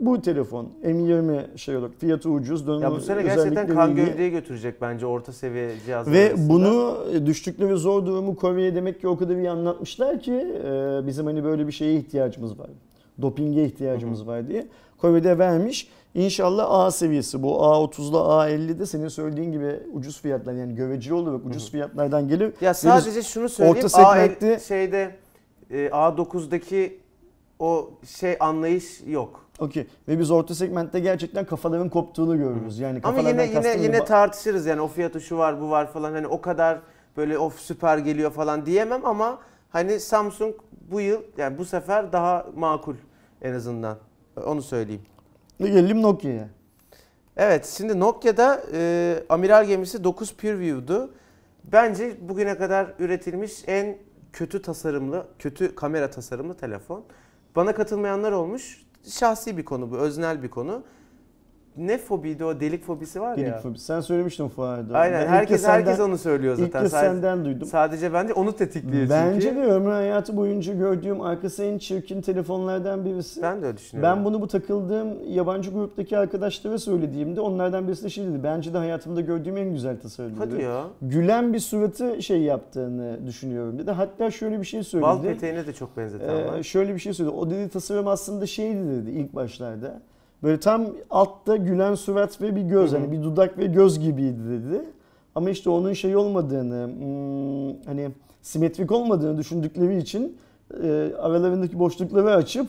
bu 0.00 0.22
telefon. 0.22 0.68
M20 0.84 1.58
şey 1.58 1.76
olarak 1.76 1.92
fiyatı 1.98 2.30
ucuz. 2.30 2.82
Ya 2.82 2.90
bu 2.90 3.00
sene 3.00 3.22
gerçekten 3.22 3.68
kan 3.68 3.96
iyi. 3.96 3.96
gövdeyi 4.06 4.30
götürecek 4.30 4.80
bence 4.80 5.06
orta 5.06 5.32
seviye 5.32 5.70
cihazlar 5.86 6.12
Ve 6.12 6.28
arasında. 6.28 6.48
bunu 6.54 6.96
e, 7.14 7.26
düştükleri 7.26 7.76
zor 7.76 8.06
durumu 8.06 8.36
Kore'ye 8.36 8.74
demek 8.74 9.00
ki 9.00 9.08
o 9.08 9.16
kadar 9.16 9.36
iyi 9.36 9.50
anlatmışlar 9.50 10.20
ki 10.20 10.32
e, 10.64 11.00
bizim 11.06 11.26
hani 11.26 11.44
böyle 11.44 11.66
bir 11.66 11.72
şeye 11.72 11.94
ihtiyacımız 11.94 12.58
var. 12.58 12.70
Dopinge 13.22 13.64
ihtiyacımız 13.64 14.26
var 14.26 14.48
diye. 14.48 14.66
Kore'de 14.98 15.38
vermiş. 15.38 15.88
İnşallah 16.14 16.66
A 16.70 16.90
seviyesi 16.90 17.42
bu 17.42 17.48
A30'la 17.52 18.18
A50'de 18.18 18.86
senin 18.86 19.08
söylediğin 19.08 19.52
gibi 19.52 19.80
ucuz 19.92 20.20
fiyatlar 20.20 20.52
yani 20.52 20.74
göreceli 20.74 21.14
olarak 21.14 21.46
ucuz 21.46 21.70
fiyatlardan 21.70 22.28
gelir. 22.28 22.52
Ya 22.60 22.74
sadece 22.74 23.22
şunu 23.22 23.48
söyleyeyim. 23.48 23.76
orta 23.78 23.88
segmentte- 24.02 24.56
A, 24.56 24.58
şeyde 24.58 25.10
e, 25.70 25.86
A9'daki 25.86 26.98
o 27.60 27.90
şey 28.18 28.36
anlayış 28.40 29.00
yok. 29.06 29.46
Okey. 29.58 29.86
Ve 30.08 30.18
biz 30.18 30.30
orta 30.30 30.54
segmentte 30.54 31.00
gerçekten 31.00 31.44
kafaların 31.44 31.88
koptuğunu 31.88 32.38
görürüz. 32.38 32.78
Yani 32.78 33.00
Ama 33.02 33.18
yine 33.18 33.46
yine 33.46 33.82
yine 33.82 33.98
ba- 33.98 34.04
tartışırız 34.04 34.66
yani 34.66 34.80
o 34.80 34.88
fiyatı 34.88 35.20
şu 35.20 35.38
var 35.38 35.60
bu 35.60 35.70
var 35.70 35.92
falan 35.92 36.12
hani 36.12 36.26
o 36.26 36.40
kadar 36.40 36.80
böyle 37.16 37.38
of 37.38 37.58
süper 37.60 37.98
geliyor 37.98 38.30
falan 38.30 38.66
diyemem 38.66 39.06
ama 39.06 39.38
hani 39.70 40.00
Samsung 40.00 40.54
bu 40.90 41.00
yıl 41.00 41.22
yani 41.36 41.58
bu 41.58 41.64
sefer 41.64 42.12
daha 42.12 42.46
makul 42.56 42.94
en 43.42 43.52
azından. 43.54 43.96
Onu 44.46 44.62
söyleyeyim. 44.62 45.02
Ve 45.60 45.68
gelelim 45.68 46.02
Nokia'ya. 46.02 46.48
Evet 47.36 47.66
şimdi 47.66 48.00
Nokia'da 48.00 48.62
e, 48.72 49.14
amiral 49.28 49.64
gemisi 49.64 50.04
9 50.04 50.34
PureView'du. 50.34 51.10
Bence 51.64 52.16
bugüne 52.28 52.58
kadar 52.58 52.94
üretilmiş 52.98 53.52
en 53.66 53.98
kötü 54.32 54.62
tasarımlı, 54.62 55.26
kötü 55.38 55.74
kamera 55.74 56.10
tasarımlı 56.10 56.54
telefon. 56.54 57.04
Bana 57.56 57.74
katılmayanlar 57.74 58.32
olmuş. 58.32 58.82
Şahsi 59.08 59.56
bir 59.56 59.64
konu 59.64 59.90
bu, 59.90 59.96
öznel 59.96 60.42
bir 60.42 60.50
konu. 60.50 60.82
Ne 61.76 61.98
fobiydi 61.98 62.44
o 62.44 62.60
delik 62.60 62.84
fobisi 62.84 63.20
var 63.20 63.36
Delik 63.36 63.48
ya. 63.48 63.58
fobisi. 63.58 63.84
Sen 63.84 64.00
söylemiştin 64.00 64.48
fuarda. 64.48 64.98
Aynen 64.98 65.20
Ben 65.20 65.24
ilk 65.24 65.30
herkes 65.30 65.60
senden- 65.62 65.74
herkes 65.86 66.00
onu 66.00 66.18
söylüyor 66.18 66.54
İlk 66.58 66.64
zaten. 66.66 66.82
kez 66.82 66.90
Sadece, 66.90 67.10
senden 67.12 67.44
duydum. 67.44 67.68
sadece 67.68 68.12
bence 68.12 68.32
onu 68.32 68.52
tetikliyor 68.56 69.10
Bence 69.10 69.40
çünkü. 69.40 69.56
de 69.56 69.64
ömrü 69.64 69.90
hayatı 69.90 70.36
boyunca 70.36 70.74
gördüğüm 70.74 71.20
arkası 71.20 71.64
en 71.64 71.78
çirkin 71.78 72.20
telefonlardan 72.20 73.04
birisi. 73.04 73.42
Ben, 73.42 73.54
Ben 73.56 73.62
de 73.62 73.66
öyle 73.66 73.76
düşünüyorum. 73.76 74.24
bunu 74.24 74.40
bu 74.40 74.48
takıldığım 74.48 75.08
yabancı 75.28 75.70
gruptaki 75.70 76.18
arkadaşlara 76.18 76.78
söylediğimde 76.78 77.40
onlardan 77.40 77.86
birisi 77.88 78.04
de 78.04 78.10
şey 78.10 78.24
dedi. 78.26 78.40
Bence 78.44 78.74
de 78.74 78.78
hayatımda 78.78 79.20
gördüğüm 79.20 79.56
en 79.56 79.72
güzel 79.72 80.00
tasarım 80.00 80.30
dedi. 80.30 80.38
Hadi 80.38 80.62
ya. 80.62 80.84
Gülen 81.02 81.52
bir 81.52 81.60
suratı 81.60 82.22
şey 82.22 82.40
yaptığını 82.42 83.26
düşünüyorum 83.26 83.78
dedi. 83.78 83.90
Hatta 83.90 84.30
şöyle 84.30 84.60
bir 84.60 84.66
şey 84.66 84.82
söyledi. 84.82 85.06
Bal 85.08 85.22
peteğine 85.22 85.66
de 85.66 85.72
çok 85.72 85.96
benzeten 85.96 86.28
Ee, 86.28 86.46
var. 86.46 86.62
şöyle 86.62 86.94
bir 86.94 86.98
şey 87.00 87.12
söyledi. 87.14 87.34
O 87.36 87.50
dedi 87.50 87.68
tasarım 87.68 88.06
aslında 88.08 88.46
şeydi 88.46 88.88
dedi 88.90 89.10
ilk 89.10 89.34
başlarda. 89.34 90.00
Böyle 90.42 90.60
tam 90.60 90.86
altta 91.10 91.56
gülen 91.56 91.94
surat 91.94 92.42
ve 92.42 92.56
bir 92.56 92.62
göz. 92.62 92.92
Hani 92.92 93.12
bir 93.12 93.22
dudak 93.22 93.58
ve 93.58 93.66
göz 93.66 93.98
gibiydi 94.00 94.38
dedi. 94.50 94.84
Ama 95.34 95.50
işte 95.50 95.70
onun 95.70 95.92
şey 95.92 96.16
olmadığını, 96.16 96.86
hmm, 96.86 97.82
hani 97.86 98.10
simetrik 98.42 98.92
olmadığını 98.92 99.38
düşündükleri 99.38 99.98
için 99.98 100.36
e, 100.82 101.12
aralarındaki 101.18 101.78
boşlukları 101.78 102.34
açıp 102.34 102.68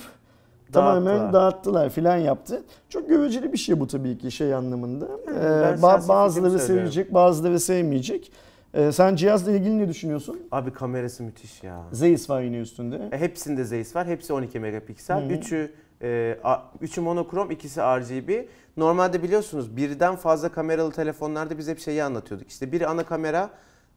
tamamen 0.71 1.05
Dağıttılar. 1.05 1.33
dağıttılar 1.33 1.89
filan 1.89 2.17
yaptı. 2.17 2.63
Çok 2.89 3.09
göreceli 3.09 3.53
bir 3.53 3.57
şey 3.57 3.79
bu 3.79 3.87
tabii 3.87 4.17
ki 4.17 4.31
şey 4.31 4.53
anlamında. 4.53 5.07
Ee, 5.27 5.31
ba- 5.81 6.07
bazıları 6.07 6.59
sevecek, 6.59 7.13
bazıları 7.13 7.59
sevmeyecek. 7.59 8.31
Ee, 8.73 8.91
sen 8.91 9.15
cihazla 9.15 9.51
ilgili 9.51 9.77
ne 9.77 9.87
düşünüyorsun? 9.87 10.39
Abi 10.51 10.71
kamerası 10.73 11.23
müthiş 11.23 11.63
ya. 11.63 11.81
Zeiss 11.91 12.29
var 12.29 12.41
yine 12.41 12.57
üstünde. 12.59 13.09
E, 13.11 13.17
Hepsinde 13.17 13.63
Zeiss 13.63 13.95
var. 13.95 14.07
Hepsi 14.07 14.33
12 14.33 14.59
megapiksel. 14.59 15.21
Hı 15.21 15.25
hı. 15.25 15.33
Üçü 15.33 15.71
e, 16.01 16.37
üçü 16.81 17.01
monokrom, 17.01 17.51
ikisi 17.51 17.81
RGB. 17.81 18.45
Normalde 18.77 19.23
biliyorsunuz 19.23 19.77
birden 19.77 20.15
fazla 20.15 20.49
kameralı 20.49 20.91
telefonlarda 20.91 21.57
biz 21.57 21.67
hep 21.67 21.79
şeyi 21.79 22.03
anlatıyorduk. 22.03 22.49
İşte 22.49 22.71
biri 22.71 22.87
ana 22.87 23.03
kamera, 23.03 23.49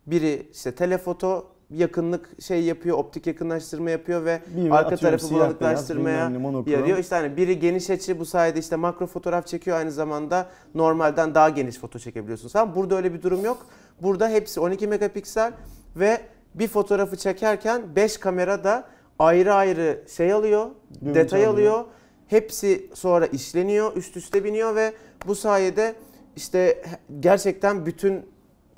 biri 0.07 0.49
işte 0.53 0.75
telefoto 0.75 1.55
yakınlık 1.71 2.43
şey 2.43 2.63
yapıyor, 2.65 2.99
optik 2.99 3.27
yakınlaştırma 3.27 3.91
yapıyor 3.91 4.25
ve 4.25 4.41
Bir 4.57 4.71
arka 4.71 4.97
tarafı 4.97 5.31
bulanıklaştırmaya 5.31 6.31
yarıyor. 6.67 6.99
İşte 6.99 7.17
hani 7.17 7.37
biri 7.37 7.59
geniş 7.59 7.91
açı 7.91 8.19
bu 8.19 8.25
sayede 8.25 8.59
işte 8.59 8.77
makro 8.77 9.07
fotoğraf 9.07 9.47
çekiyor 9.47 9.77
aynı 9.77 9.91
zamanda 9.93 10.47
normalden 10.75 11.35
daha 11.35 11.49
geniş 11.49 11.79
foto 11.79 11.99
çekebiliyorsunuz 11.99 12.53
falan. 12.53 12.75
Burada 12.75 12.97
öyle 12.97 13.15
bir 13.15 13.23
durum 13.23 13.45
yok. 13.45 13.67
Burada 14.03 14.29
hepsi 14.29 14.61
12 14.61 14.87
megapiksel 14.87 15.53
ve 15.97 16.21
bir 16.55 16.69
fotoğrafı 16.69 17.17
çekerken 17.17 17.83
5 17.97 18.19
kamera 18.19 18.65
da 18.65 18.85
ayrı 19.19 19.55
ayrı 19.55 20.05
şey 20.17 20.33
alıyor, 20.33 20.71
Görüntü 21.01 21.19
detay 21.21 21.47
alıyor. 21.47 21.73
alıyor. 21.73 21.85
Hepsi 22.29 22.91
sonra 22.95 23.27
işleniyor, 23.27 23.97
üst 23.97 24.17
üste 24.17 24.45
biniyor 24.45 24.75
ve 24.77 24.93
bu 25.27 25.35
sayede 25.35 25.95
işte 26.37 26.85
gerçekten 27.21 27.87
bütün 27.87 28.27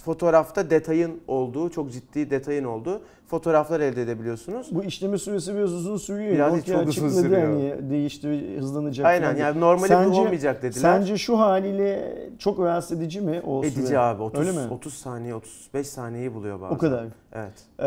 fotoğrafta 0.04 0.70
detayın 0.70 1.20
olduğu, 1.28 1.70
çok 1.70 1.92
ciddi 1.92 2.30
detayın 2.30 2.64
olduğu 2.64 3.02
fotoğraflar 3.26 3.80
elde 3.80 4.02
edebiliyorsunuz. 4.02 4.66
Bu 4.70 4.84
işleme 4.84 5.18
süresi 5.18 5.54
biraz 5.54 5.72
uzun 5.72 5.96
sürüyor. 5.96 6.32
Biraz 6.34 6.52
Nokia 6.56 6.78
çok 6.78 6.88
uzun 6.88 7.08
sürüyor. 7.22 7.42
Hani 7.42 7.90
değişti, 7.90 8.56
hızlanacak. 8.58 9.06
Aynen 9.06 9.34
diye. 9.34 9.44
yani 9.44 9.60
normali 9.60 9.88
Sence- 9.88 10.20
olmayacak 10.20 10.62
dediler. 10.62 10.80
Sence 10.80 11.18
şu 11.18 11.38
haliyle 11.38 12.18
çok 12.38 12.60
rahatsız 12.60 12.98
edici 12.98 13.20
mi 13.20 13.42
o 13.46 13.64
Edici 13.64 13.86
süre? 13.86 13.98
abi 13.98 14.22
30 14.22 14.40
Öyle 14.40 14.52
mi? 14.52 14.72
30 14.72 14.94
saniye 14.94 15.34
35 15.34 15.86
saniyeyi 15.86 16.34
buluyor 16.34 16.60
bazen. 16.60 16.74
O 16.74 16.78
kadar. 16.78 17.04
Evet. 17.32 17.52
Ee, 17.78 17.84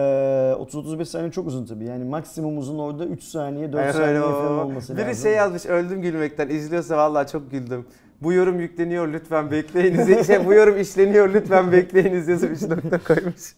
30-35 0.64 1.06
saniye 1.06 1.32
çok 1.32 1.48
uzun 1.48 1.66
tabii. 1.66 1.86
Yani 1.86 2.04
maksimum 2.04 2.58
uzun 2.58 2.80
orada 2.80 3.06
3 3.06 3.24
saniye 3.24 3.74
4 3.74 3.82
Aynen 3.82 3.92
saniye 3.92 4.22
falan 4.22 4.60
olması 4.60 4.98
Biri 4.98 5.06
lazım. 5.08 5.24
şey 5.24 5.34
yazmış 5.34 5.66
öldüm 5.66 6.02
gülmekten. 6.02 6.50
İzliyorsa 6.50 6.98
vallahi 6.98 7.32
çok 7.32 7.52
güldüm. 7.52 7.86
Bu 8.22 8.34
yorum 8.34 8.60
yükleniyor 8.60 9.08
lütfen 9.14 9.52
bekleyiniz. 9.52 10.28
şey, 10.28 10.46
bu 10.46 10.54
yorum 10.54 10.80
işleniyor 10.80 11.34
lütfen 11.34 11.72
bekleyiniz 11.72 12.28
yazıp 12.28 12.52
3 12.52 12.62
nokta 12.62 12.98
koymuş. 13.04 13.56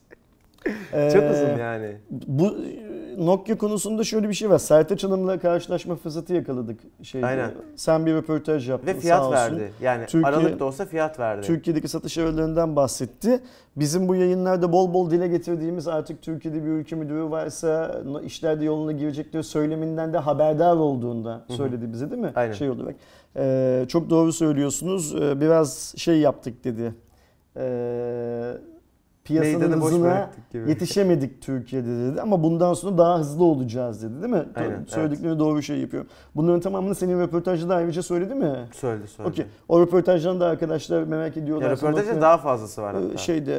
Çok 1.14 1.32
uzun 1.32 1.58
yani. 1.60 1.98
Bu 2.28 2.56
Nokia 3.18 3.58
konusunda 3.58 4.04
şöyle 4.04 4.30
bir 4.30 4.34
şey 4.34 4.50
var. 4.50 4.58
Sertaç 4.58 5.04
Hanım'la 5.04 5.40
karşılaşma 5.40 5.96
fırsatı 5.96 6.34
yakaladık. 6.34 6.80
Şeyde. 7.04 7.26
Aynen. 7.26 7.52
Sen 7.76 8.06
bir 8.06 8.14
röportaj 8.14 8.70
yaptın 8.70 8.88
Ve 8.88 8.94
sağ 8.94 9.00
fiyat 9.00 9.22
olsun. 9.22 9.34
verdi. 9.34 9.72
Yani 9.82 10.06
Türkiye- 10.06 10.24
aralık 10.36 10.60
da 10.60 10.66
olsa 10.66 10.86
fiyat 10.86 11.20
verdi. 11.20 11.48
Türkiye'deki 11.48 11.88
satış 11.88 12.18
aralarından 12.18 12.76
bahsetti. 12.76 13.40
Bizim 13.76 14.08
bu 14.08 14.16
yayınlarda 14.16 14.72
bol 14.72 14.94
bol 14.94 15.12
dile 15.12 15.28
getirdiğimiz 15.28 15.88
artık 15.88 16.22
Türkiye'de 16.22 16.64
bir 16.64 16.70
ülke 16.70 16.96
müdürü 16.96 17.24
varsa 17.24 18.02
işler 18.26 18.60
de 18.62 18.66
yoluna 18.66 18.92
girecektir 18.92 19.44
söyleminden 19.44 20.14
de 20.14 20.18
haberdar 20.18 20.76
olduğunda 20.76 21.46
söyledi 21.50 21.94
bize 21.94 22.12
değil 22.12 22.22
mi? 22.22 22.32
Aynen. 22.36 22.54
Şey 22.54 22.70
olarak. 22.70 22.96
Ee, 23.38 23.86
çok 23.88 24.10
doğru 24.10 24.34
söylüyorsunuz. 24.34 25.16
Biraz 25.42 25.94
şey 25.98 26.20
yaptık 26.20 26.64
dedi. 26.64 26.94
Ee, 27.58 28.52
piyasanın 29.24 29.82
hızına 29.82 30.30
yetişemedik 30.68 31.42
Türkiye'de 31.42 31.88
dedi 31.88 32.22
ama 32.22 32.44
bundan 32.44 32.74
sonra 32.74 32.98
daha 32.98 33.20
hızlı 33.20 33.44
olacağız 33.44 34.04
dedi 34.04 34.22
değil 34.22 34.34
mi? 34.34 34.46
Aynen, 34.56 34.86
Söyledikleri 34.88 35.40
doğru 35.40 35.62
şey 35.62 35.78
yapıyor. 35.78 36.06
Bunların 36.36 36.60
tamamını 36.60 36.96
senin 36.96 37.20
röportajda 37.20 37.70
da 37.70 37.76
ayrıca 37.76 38.04
söyledi 38.04 38.36
mi? 38.36 38.56
Söyledi 38.74 39.08
söyledi. 39.08 39.32
Okey. 39.34 39.46
O 39.70 39.82
röportajdan 39.82 40.40
da 40.40 40.46
arkadaşlar 40.48 41.04
merak 41.04 41.38
ediyorlar. 41.38 41.66
Ya 41.70 41.76
röportajda 41.76 42.22
daha 42.22 42.38
fazlası 42.38 42.82
var 42.82 42.96
hatta. 42.96 43.18
şeyde 43.18 43.58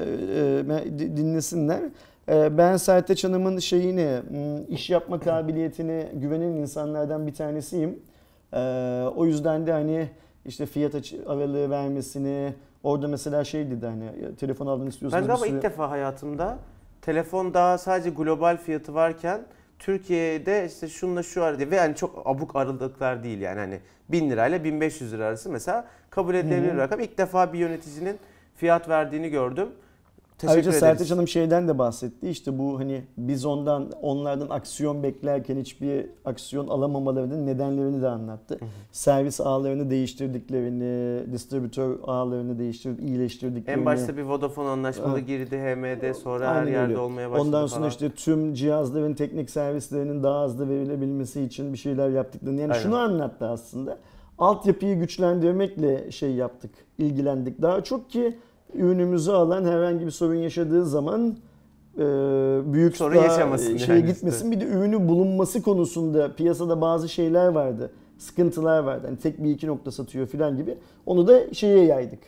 e, 0.98 1.16
dinlesinler. 1.16 1.80
E, 2.28 2.58
Ben 2.58 2.76
Sertaç 2.76 3.24
Hanım'ın 3.24 3.58
şeyini, 3.58 4.20
iş 4.68 4.90
yapma 4.90 5.20
kabiliyetine 5.20 6.12
güvenen 6.14 6.52
insanlardan 6.52 7.26
bir 7.26 7.34
tanesiyim. 7.34 7.98
E, 8.52 8.58
O 9.16 9.26
yüzden 9.26 9.66
de 9.66 9.72
hani 9.72 10.08
işte 10.46 10.66
fiyat 10.66 10.94
aralığı 11.26 11.70
vermesini, 11.70 12.54
orada 12.83 13.09
mesela 13.09 13.45
şey 13.45 13.70
dedi 13.70 13.87
hani 13.87 14.37
telefon 14.37 14.66
aldın 14.66 14.87
istiyorsan 14.87 15.20
Ben 15.20 15.26
galiba 15.26 15.47
ilk 15.47 15.62
defa 15.62 15.91
hayatımda 15.91 16.59
telefon 17.03 17.55
daha 17.55 17.78
sadece 17.78 18.11
global 18.11 18.57
fiyatı 18.57 18.95
varken 18.95 19.41
Türkiye'de 19.78 20.66
işte 20.66 20.89
şunla 20.89 21.22
şu 21.22 21.45
arada 21.45 21.70
ve 21.70 21.76
yani 21.76 21.97
çok 21.97 22.22
abuk 22.24 22.57
aralıklar 22.57 23.24
değil 23.24 23.41
yani 23.41 23.59
hani 23.59 23.80
1000 24.09 24.30
lirayla 24.30 24.64
1500 24.64 25.12
lira 25.12 25.26
arası 25.26 25.51
mesela 25.51 25.87
kabul 26.11 26.35
edilebilir 26.35 26.76
rakam. 26.76 27.01
İlk 27.01 27.18
defa 27.18 27.53
bir 27.53 27.59
yöneticinin 27.59 28.18
fiyat 28.57 28.89
verdiğini 28.89 29.30
gördüm. 29.30 29.68
Teşekkür 30.43 30.55
Ayrıca 30.55 30.70
ederiz. 30.70 30.80
Sertaç 30.80 31.11
Hanım 31.11 31.28
şeyden 31.28 31.68
de 31.68 31.78
bahsetti. 31.78 32.28
İşte 32.28 32.59
bu 32.59 32.78
hani 32.78 33.03
biz 33.16 33.45
ondan 33.45 33.90
onlardan 34.03 34.49
aksiyon 34.51 35.03
beklerken 35.03 35.57
hiçbir 35.57 36.07
aksiyon 36.24 36.68
alamamalarının 36.68 37.47
nedenlerini 37.47 38.03
de 38.03 38.09
anlattı. 38.09 38.59
Servis 38.93 39.40
ağlarını 39.40 39.90
değiştirdiklerini, 39.90 41.32
distribütör 41.32 41.99
ağlarını 42.07 42.59
değiştirip 42.59 43.01
iyileştirdiklerini. 43.03 43.80
En 43.80 43.86
başta 43.86 44.16
bir 44.16 44.22
Vodafone 44.22 44.68
anlaşmalı 44.68 45.18
Evet. 45.18 45.26
girdi 45.26 45.57
HMD 45.59 46.14
sonra 46.14 46.49
Aynen 46.49 46.61
her 46.66 46.72
yerde 46.72 46.93
öyle. 46.93 46.99
olmaya 46.99 47.30
başladı 47.30 47.47
Ondan 47.47 47.66
sonra 47.66 47.78
falan. 47.78 47.90
işte 47.90 48.11
tüm 48.11 48.55
cihazların 48.55 49.14
teknik 49.14 49.51
servislerinin 49.51 50.22
daha 50.22 50.45
hızlı 50.45 50.68
verilebilmesi 50.68 51.43
için 51.43 51.72
bir 51.72 51.78
şeyler 51.78 52.09
yaptıklarını. 52.11 52.61
Yani 52.61 52.72
Aynen. 52.72 52.82
şunu 52.82 52.97
anlattı 52.97 53.47
aslında. 53.49 53.99
Altyapıyı 54.38 54.99
güçlendirmekle 54.99 56.11
şey 56.11 56.30
yaptık, 56.34 56.70
ilgilendik. 56.99 57.62
Daha 57.62 57.84
çok 57.84 58.11
ki 58.11 58.38
ürünümüzü 58.75 59.31
alan 59.31 59.64
herhangi 59.64 60.07
bir 60.07 60.11
sorun 60.11 60.35
yaşadığı 60.35 60.87
zaman 60.87 61.37
e, 61.99 62.03
büyük 62.73 62.97
Sorun 62.97 63.16
yaşamasın 63.16 63.75
e, 63.75 63.79
şeye 63.79 63.99
yani 63.99 64.07
gitmesin. 64.07 64.51
Bir 64.51 64.61
de 64.61 64.64
ürünü 64.64 65.09
bulunması 65.09 65.62
konusunda 65.62 66.35
piyasada 66.35 66.81
bazı 66.81 67.09
şeyler 67.09 67.49
vardı. 67.49 67.91
Sıkıntılar 68.18 68.79
vardı. 68.79 69.07
Hani 69.07 69.16
tek 69.16 69.45
bir 69.45 69.51
iki 69.51 69.66
nokta 69.66 69.91
satıyor 69.91 70.27
falan 70.27 70.57
gibi. 70.57 70.79
Onu 71.07 71.29
da 71.29 71.55
şeye 71.55 71.85
yaydık. 71.85 72.20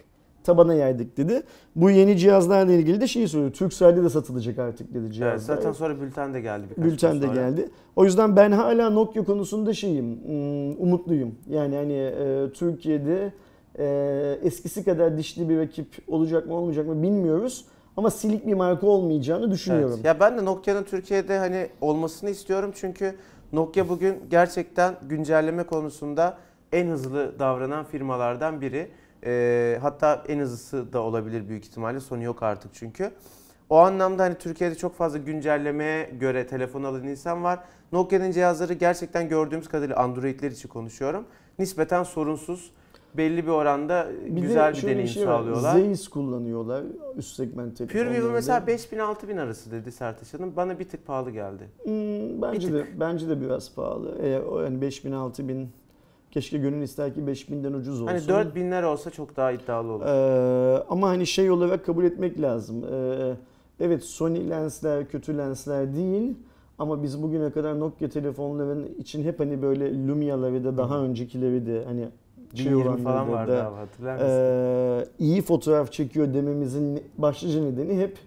Tabana 0.44 0.74
yaydık 0.74 1.16
dedi. 1.16 1.42
Bu 1.76 1.90
yeni 1.90 2.18
cihazlarla 2.18 2.72
ilgili 2.72 3.00
de 3.00 3.06
şeyi 3.06 3.28
söylüyor. 3.28 3.52
Turkcell'de 3.52 4.04
de 4.04 4.10
satılacak 4.10 4.58
artık 4.58 4.94
dedi 4.94 4.98
Evet, 5.04 5.14
cihazlar. 5.14 5.56
zaten 5.56 5.72
sonra 5.72 6.00
bülten 6.00 6.34
de 6.34 6.40
geldi 6.40 6.66
Bülten 6.76 7.22
de 7.22 7.26
geldi. 7.26 7.70
O 7.96 8.04
yüzden 8.04 8.36
ben 8.36 8.52
hala 8.52 8.90
Nokia 8.90 9.24
konusunda 9.24 9.74
şeyim, 9.74 10.04
hmm, 10.04 10.82
umutluyum. 10.82 11.34
Yani 11.50 11.76
hani 11.76 11.92
e, 11.92 12.52
Türkiye'de 12.54 13.32
e, 13.78 14.38
eskisi 14.42 14.84
kadar 14.84 15.18
dişli 15.18 15.48
bir 15.48 15.58
rakip 15.58 15.86
olacak 16.08 16.46
mı 16.46 16.54
olmayacak 16.54 16.86
mı 16.86 17.02
bilmiyoruz. 17.02 17.64
Ama 17.96 18.10
silik 18.10 18.46
bir 18.46 18.54
marka 18.54 18.86
olmayacağını 18.86 19.50
düşünüyorum. 19.50 19.94
Evet. 19.94 20.04
Ya 20.04 20.20
ben 20.20 20.38
de 20.38 20.44
Nokia'nın 20.44 20.84
Türkiye'de 20.84 21.38
hani 21.38 21.68
olmasını 21.80 22.30
istiyorum 22.30 22.72
çünkü 22.74 23.14
Nokia 23.52 23.88
bugün 23.88 24.22
gerçekten 24.30 24.94
güncelleme 25.02 25.62
konusunda 25.62 26.38
en 26.72 26.86
hızlı 26.86 27.38
davranan 27.38 27.84
firmalardan 27.84 28.60
biri. 28.60 28.90
Ee, 29.26 29.78
hatta 29.82 30.24
en 30.28 30.38
hızlısı 30.38 30.92
da 30.92 31.00
olabilir 31.00 31.48
büyük 31.48 31.64
ihtimalle. 31.64 32.00
Sonu 32.00 32.22
yok 32.22 32.42
artık 32.42 32.74
çünkü. 32.74 33.10
O 33.70 33.76
anlamda 33.78 34.22
hani 34.22 34.34
Türkiye'de 34.34 34.74
çok 34.74 34.96
fazla 34.96 35.18
güncellemeye 35.18 36.10
göre 36.20 36.46
telefon 36.46 36.82
alan 36.82 37.04
insan 37.04 37.44
var. 37.44 37.60
Nokia'nın 37.92 38.30
cihazları 38.30 38.72
gerçekten 38.72 39.28
gördüğümüz 39.28 39.68
kadarıyla 39.68 39.96
Android'ler 39.96 40.50
için 40.50 40.68
konuşuyorum. 40.68 41.24
Nispeten 41.58 42.02
sorunsuz. 42.02 42.70
Belli 43.16 43.46
bir 43.46 43.50
oranda 43.50 44.08
Bir 44.26 44.40
güzel 44.40 44.74
de 44.74 44.76
bir 44.76 44.82
deneyim 44.82 45.08
şey 45.08 45.26
var, 45.26 45.38
sağlıyorlar. 45.38 45.72
Zeiss 45.72 46.08
kullanıyorlar 46.08 46.84
üst 47.16 47.36
segment 47.36 47.76
telefonlarında. 47.76 48.10
PureView 48.10 48.32
mesela 48.32 48.58
5000-6000 48.58 49.40
arası 49.40 49.70
dedi 49.70 49.92
Sertaç 49.92 50.34
Hanım. 50.34 50.56
Bana 50.56 50.78
bir 50.78 50.88
tık 50.88 51.06
pahalı 51.06 51.30
geldi. 51.30 51.68
Hmm, 51.82 52.42
bence 52.42 52.72
de 52.72 52.86
bence 53.00 53.28
de 53.28 53.40
biraz 53.40 53.74
pahalı. 53.74 54.18
Eğer 54.22 54.62
yani 54.64 54.80
5000 54.80 55.12
6000 55.12 55.68
keşke 56.30 56.58
gönül 56.58 56.82
ister 56.82 57.14
ki 57.14 57.20
5000'den 57.20 57.72
ucuz 57.72 58.02
olsun. 58.02 58.06
Hani 58.06 58.20
4000'ler 58.20 58.84
olsa 58.84 59.10
çok 59.10 59.36
daha 59.36 59.52
iddialı 59.52 59.92
olur. 59.92 60.04
Ee, 60.06 60.84
ama 60.88 61.08
hani 61.08 61.26
şey 61.26 61.50
olarak 61.50 61.86
kabul 61.86 62.04
etmek 62.04 62.40
lazım. 62.40 62.84
Ee, 62.92 63.34
evet 63.80 64.04
Sony 64.04 64.50
lensler 64.50 65.08
kötü 65.08 65.38
lensler 65.38 65.94
değil 65.94 66.34
ama 66.78 67.02
biz 67.02 67.22
bugüne 67.22 67.50
kadar 67.50 67.80
Nokia 67.80 68.08
telefonların 68.08 68.94
için 68.98 69.24
hep 69.24 69.40
hani 69.40 69.62
böyle 69.62 70.06
Lumia'ları 70.08 70.64
da 70.64 70.76
daha 70.76 70.98
öncekileri 70.98 71.66
de 71.66 71.84
hani 71.84 72.08
şey 72.54 72.66
1020 72.66 72.82
olanları 72.88 73.02
falan 73.04 73.32
vardı 73.32 73.52
da, 73.52 73.66
abi 73.68 73.76
hatırlar 73.76 74.14
mısın? 74.14 74.28
ee, 74.28 75.24
iyi 75.24 75.42
fotoğraf 75.42 75.92
çekiyor 75.92 76.34
dememizin 76.34 77.02
başlıca 77.18 77.62
nedeni 77.62 77.98
hep 78.00 78.18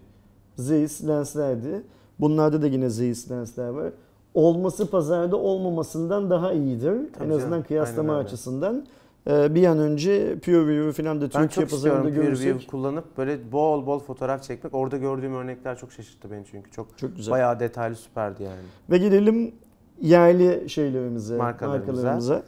Zeiss 0.56 1.06
lenslerdi. 1.06 1.82
Bunlarda 2.20 2.62
da 2.62 2.66
yine 2.66 2.90
Zeiss 2.90 3.30
lensler 3.30 3.68
var. 3.68 3.92
Olması 4.34 4.90
pazarda 4.90 5.36
olmamasından 5.36 6.30
daha 6.30 6.52
iyidir. 6.52 6.94
Tabii 7.12 7.26
en 7.26 7.30
azından 7.30 7.50
canım, 7.50 7.64
kıyaslama 7.68 8.12
aynen 8.12 8.18
öyle. 8.18 8.26
açısından. 8.26 8.86
Ee, 9.26 9.54
bir 9.54 9.66
an 9.66 9.78
önce 9.78 10.38
PureView 10.38 11.02
falan 11.02 11.20
da 11.20 11.24
ben 11.24 11.28
Türkiye 11.42 11.66
çok 11.66 11.70
pazarında 11.70 12.08
görürsek 12.08 12.68
kullanıp 12.70 13.18
böyle 13.18 13.52
bol 13.52 13.86
bol 13.86 13.98
fotoğraf 13.98 14.42
çekmek. 14.42 14.74
Orada 14.74 14.96
gördüğüm 14.96 15.34
örnekler 15.34 15.78
çok 15.78 15.92
şaşırttı 15.92 16.30
beni 16.30 16.44
çünkü. 16.50 16.70
Çok 16.70 16.98
çok 16.98 17.16
güzel. 17.16 17.32
bayağı 17.32 17.60
detaylı 17.60 17.96
süperdi 17.96 18.42
yani. 18.42 18.60
Ve 18.90 18.98
gelelim 18.98 19.52
yerli 20.00 20.70
şeylerimize, 20.70 21.36
Markalarımıza. 21.36 21.92
markalarımıza. 21.92 22.42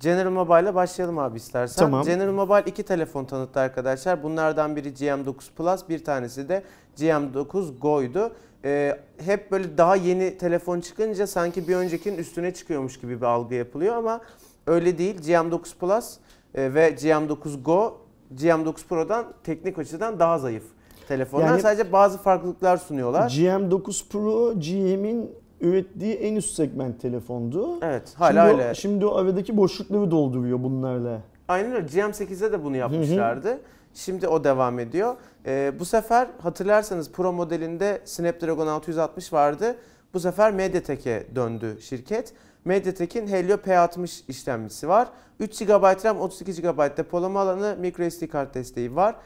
General 0.00 0.30
Mobile'la 0.30 0.74
başlayalım 0.74 1.18
abi 1.18 1.36
istersen. 1.36 1.84
Tamam. 1.84 2.04
General 2.04 2.32
Mobile 2.32 2.62
iki 2.66 2.82
telefon 2.82 3.24
tanıttı 3.24 3.60
arkadaşlar. 3.60 4.22
Bunlardan 4.22 4.76
biri 4.76 4.88
GM9 4.88 5.34
Plus, 5.56 5.88
bir 5.88 6.04
tanesi 6.04 6.48
de 6.48 6.62
GM9 6.98 7.78
Go'ydu. 7.78 8.32
Ee, 8.64 9.00
hep 9.24 9.50
böyle 9.52 9.78
daha 9.78 9.96
yeni 9.96 10.38
telefon 10.38 10.80
çıkınca 10.80 11.26
sanki 11.26 11.68
bir 11.68 11.76
öncekinin 11.76 12.18
üstüne 12.18 12.54
çıkıyormuş 12.54 13.00
gibi 13.00 13.20
bir 13.20 13.26
algı 13.26 13.54
yapılıyor 13.54 13.96
ama 13.96 14.20
öyle 14.66 14.98
değil. 14.98 15.18
GM9 15.18 15.76
Plus 15.80 16.16
e, 16.54 16.74
ve 16.74 16.88
GM9 16.90 17.62
Go 17.62 17.98
GM9 18.34 18.74
Pro'dan 18.88 19.24
teknik 19.44 19.78
açıdan 19.78 20.18
daha 20.18 20.38
zayıf 20.38 20.64
telefonlar. 21.08 21.46
Yani- 21.46 21.60
Sadece 21.62 21.92
bazı 21.92 22.18
farklılıklar 22.18 22.76
sunuyorlar. 22.76 23.30
GM9 23.30 24.08
Pro 24.08 24.52
GM'in 24.54 25.30
ürettiği 25.60 26.14
en 26.14 26.36
üst 26.36 26.54
segment 26.54 27.00
telefondu. 27.00 27.78
Evet, 27.82 28.14
hala 28.16 28.48
şimdi 28.48 28.62
öyle. 28.62 28.70
O, 28.70 28.74
şimdi 28.74 29.06
o 29.06 29.14
aradaki 29.14 29.56
boşlukları 29.56 30.10
dolduruyor 30.10 30.62
bunlarla. 30.62 31.20
Aynen 31.48 31.72
öyle. 31.72 31.86
GM8'de 31.86 32.52
de 32.52 32.64
bunu 32.64 32.76
yapmışlardı. 32.76 33.60
Şimdi 33.94 34.28
o 34.28 34.44
devam 34.44 34.78
ediyor. 34.78 35.16
Ee, 35.46 35.72
bu 35.78 35.84
sefer 35.84 36.28
hatırlarsanız 36.42 37.12
Pro 37.12 37.32
modelinde 37.32 38.00
Snapdragon 38.04 38.66
660 38.66 39.32
vardı. 39.32 39.76
Bu 40.14 40.20
sefer 40.20 40.52
MediaTek'e 40.52 41.26
döndü 41.34 41.78
şirket. 41.80 42.32
MediaTek'in 42.64 43.26
Helio 43.26 43.56
P60 43.56 44.22
işlemcisi 44.28 44.88
var. 44.88 45.08
3 45.40 45.58
GB 45.58 46.04
RAM, 46.04 46.20
32 46.20 46.62
GB 46.62 46.96
depolama 46.96 47.40
alanı, 47.40 47.76
microSD 47.80 48.26
kart 48.26 48.54
desteği 48.54 48.96
var. 48.96 49.16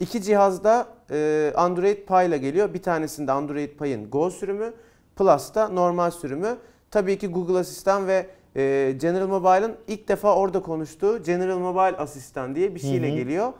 İki 0.00 0.22
cihazda 0.22 0.86
e, 1.10 1.52
Android 1.56 2.06
Pie 2.08 2.26
ile 2.26 2.38
geliyor. 2.38 2.74
Bir 2.74 2.82
tanesinde 2.82 3.32
Android 3.32 3.78
Pie'in 3.78 4.10
Go 4.10 4.30
sürümü, 4.30 4.72
Plus'ta 5.16 5.68
normal 5.68 6.10
sürümü. 6.10 6.56
Tabii 6.90 7.18
ki 7.18 7.26
Google 7.26 7.58
Asistan 7.58 8.06
ve 8.06 8.26
e, 8.56 8.94
General 9.00 9.26
Mobile'ın 9.26 9.76
ilk 9.88 10.08
defa 10.08 10.36
orada 10.36 10.62
konuştuğu 10.62 11.22
General 11.22 11.58
Mobile 11.58 11.96
Asistan 11.96 12.54
diye 12.54 12.74
bir 12.74 12.80
şeyle 12.80 13.08
Hı 13.08 13.12
hı. 13.12 13.16
geliyor. 13.16 13.52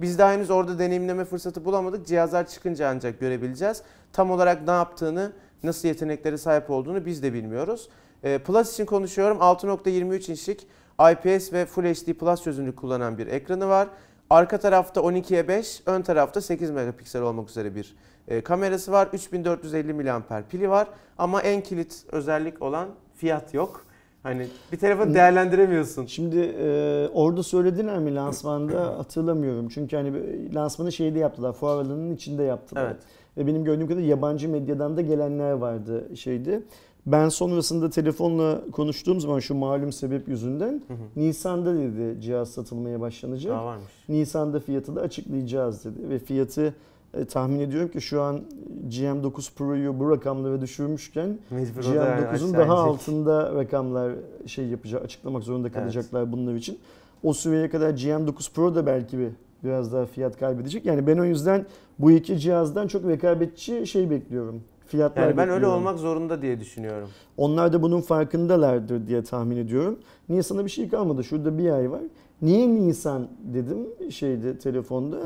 Biz 0.00 0.18
daha 0.18 0.32
henüz 0.32 0.50
orada 0.50 0.78
deneyimleme 0.78 1.24
fırsatı 1.24 1.64
bulamadık. 1.64 2.06
Cihazlar 2.06 2.46
çıkınca 2.46 2.88
ancak 2.88 3.20
görebileceğiz. 3.20 3.82
Tam 4.12 4.30
olarak 4.30 4.66
ne 4.66 4.70
yaptığını, 4.70 5.32
nasıl 5.62 5.88
yeteneklere 5.88 6.38
sahip 6.38 6.70
olduğunu 6.70 7.06
biz 7.06 7.22
de 7.22 7.32
bilmiyoruz. 7.32 7.88
E, 8.22 8.38
Plus 8.38 8.72
için 8.72 8.86
konuşuyorum. 8.86 9.38
6.23 9.38 10.30
inçlik 10.30 10.66
IPS 11.12 11.52
ve 11.52 11.66
Full 11.66 11.84
HD 11.84 12.12
Plus 12.12 12.42
çözünürlük 12.42 12.76
kullanan 12.76 13.18
bir 13.18 13.26
ekranı 13.26 13.68
var. 13.68 13.88
Arka 14.30 14.58
tarafta 14.58 15.00
12'ye 15.00 15.48
5, 15.48 15.82
ön 15.86 16.02
tarafta 16.02 16.40
8 16.40 16.70
megapiksel 16.70 17.22
olmak 17.22 17.50
üzere 17.50 17.74
bir 17.74 17.96
e, 18.30 18.40
kamerası 18.40 18.92
var. 18.92 19.08
3450 19.12 19.92
mAh 19.92 20.42
pili 20.50 20.70
var 20.70 20.88
ama 21.18 21.42
en 21.42 21.60
kilit 21.60 22.04
özellik 22.12 22.62
olan 22.62 22.88
fiyat 23.14 23.54
yok. 23.54 23.84
Hani 24.22 24.46
bir 24.72 24.76
telefon 24.76 25.14
değerlendiremiyorsun. 25.14 26.06
Şimdi 26.06 26.38
e, 26.38 27.08
orada 27.14 27.42
söylediler 27.42 27.98
mi 27.98 28.14
lansmanda 28.14 28.84
hatırlamıyorum. 28.98 29.68
Çünkü 29.68 29.96
hani 29.96 30.12
lansmanı 30.54 30.92
şeyde 30.92 31.18
yaptılar. 31.18 31.52
Fuar 31.52 31.74
alanının 31.74 32.14
içinde 32.14 32.42
yaptılar. 32.42 32.86
Evet. 32.86 32.96
Ve 33.36 33.46
benim 33.46 33.64
gördüğüm 33.64 33.86
kadarıyla 33.86 34.10
yabancı 34.10 34.48
medyadan 34.48 34.96
da 34.96 35.00
gelenler 35.00 35.52
vardı 35.52 36.16
şeydi. 36.16 36.62
Ben 37.06 37.28
sonrasında 37.28 37.90
telefonla 37.90 38.60
konuştuğum 38.72 39.20
zaman 39.20 39.38
şu 39.38 39.54
malum 39.54 39.92
sebep 39.92 40.28
yüzünden 40.28 40.82
Hı 40.88 40.94
hı. 40.94 40.98
Nisan'da 41.16 41.74
dedi 41.74 42.20
cihaz 42.20 42.50
satılmaya 42.50 43.00
başlanacak. 43.00 43.52
Daha 43.52 43.66
varmış. 43.66 43.92
Nisan'da 44.08 44.60
fiyatı 44.60 44.96
da 44.96 45.00
açıklayacağız 45.00 45.84
dedi. 45.84 46.08
Ve 46.08 46.18
fiyatı 46.18 46.74
e, 47.14 47.24
tahmin 47.24 47.60
ediyorum 47.60 47.88
ki 47.90 48.00
şu 48.00 48.22
an 48.22 48.40
GM9 48.88 49.54
Pro'yu 49.54 49.98
bu 49.98 50.10
rakamlara 50.10 50.60
düşürmüşken 50.60 51.38
Mecbur 51.50 51.80
o 51.80 51.84
da 51.84 51.94
yani 51.94 52.20
GM9'un 52.20 52.52
aşağı 52.52 52.52
daha 52.68 52.74
altında 52.74 53.54
rakamlar 53.54 54.12
şey 54.46 54.66
yapacak, 54.66 55.04
açıklamak 55.04 55.42
zorunda 55.42 55.72
kalacaklar 55.72 56.32
bunlar 56.32 56.54
için. 56.54 56.78
O 57.22 57.32
süreye 57.32 57.70
kadar 57.70 57.90
GM9 57.90 58.52
Pro 58.52 58.74
da 58.74 58.86
belki 58.86 59.18
bir 59.18 59.28
biraz 59.64 59.92
daha 59.92 60.06
fiyat 60.06 60.38
kaybedecek. 60.38 60.86
Yani 60.86 61.06
ben 61.06 61.18
o 61.18 61.24
yüzden 61.24 61.66
bu 61.98 62.10
iki 62.10 62.38
cihazdan 62.38 62.86
çok 62.86 63.04
rekabetçi 63.08 63.86
şey 63.86 64.10
bekliyorum. 64.10 64.62
Fiyatlar 64.86 65.22
Yani 65.22 65.36
ben 65.36 65.48
öyle 65.48 65.54
bekliyorum. 65.56 65.78
olmak 65.78 65.98
zorunda 65.98 66.42
diye 66.42 66.60
düşünüyorum. 66.60 67.08
Onlar 67.36 67.72
da 67.72 67.82
bunun 67.82 68.00
farkındalardır 68.00 69.06
diye 69.06 69.24
tahmin 69.24 69.56
ediyorum. 69.56 69.98
Nisan'a 70.28 70.64
bir 70.64 70.70
şey 70.70 70.88
kalmadı. 70.88 71.24
Şurada 71.24 71.58
bir 71.58 71.70
ay 71.70 71.90
var. 71.90 72.00
Niye 72.42 72.68
Nisan 72.68 73.28
dedim 73.54 73.78
şeyde 74.10 74.58
telefonda. 74.58 75.18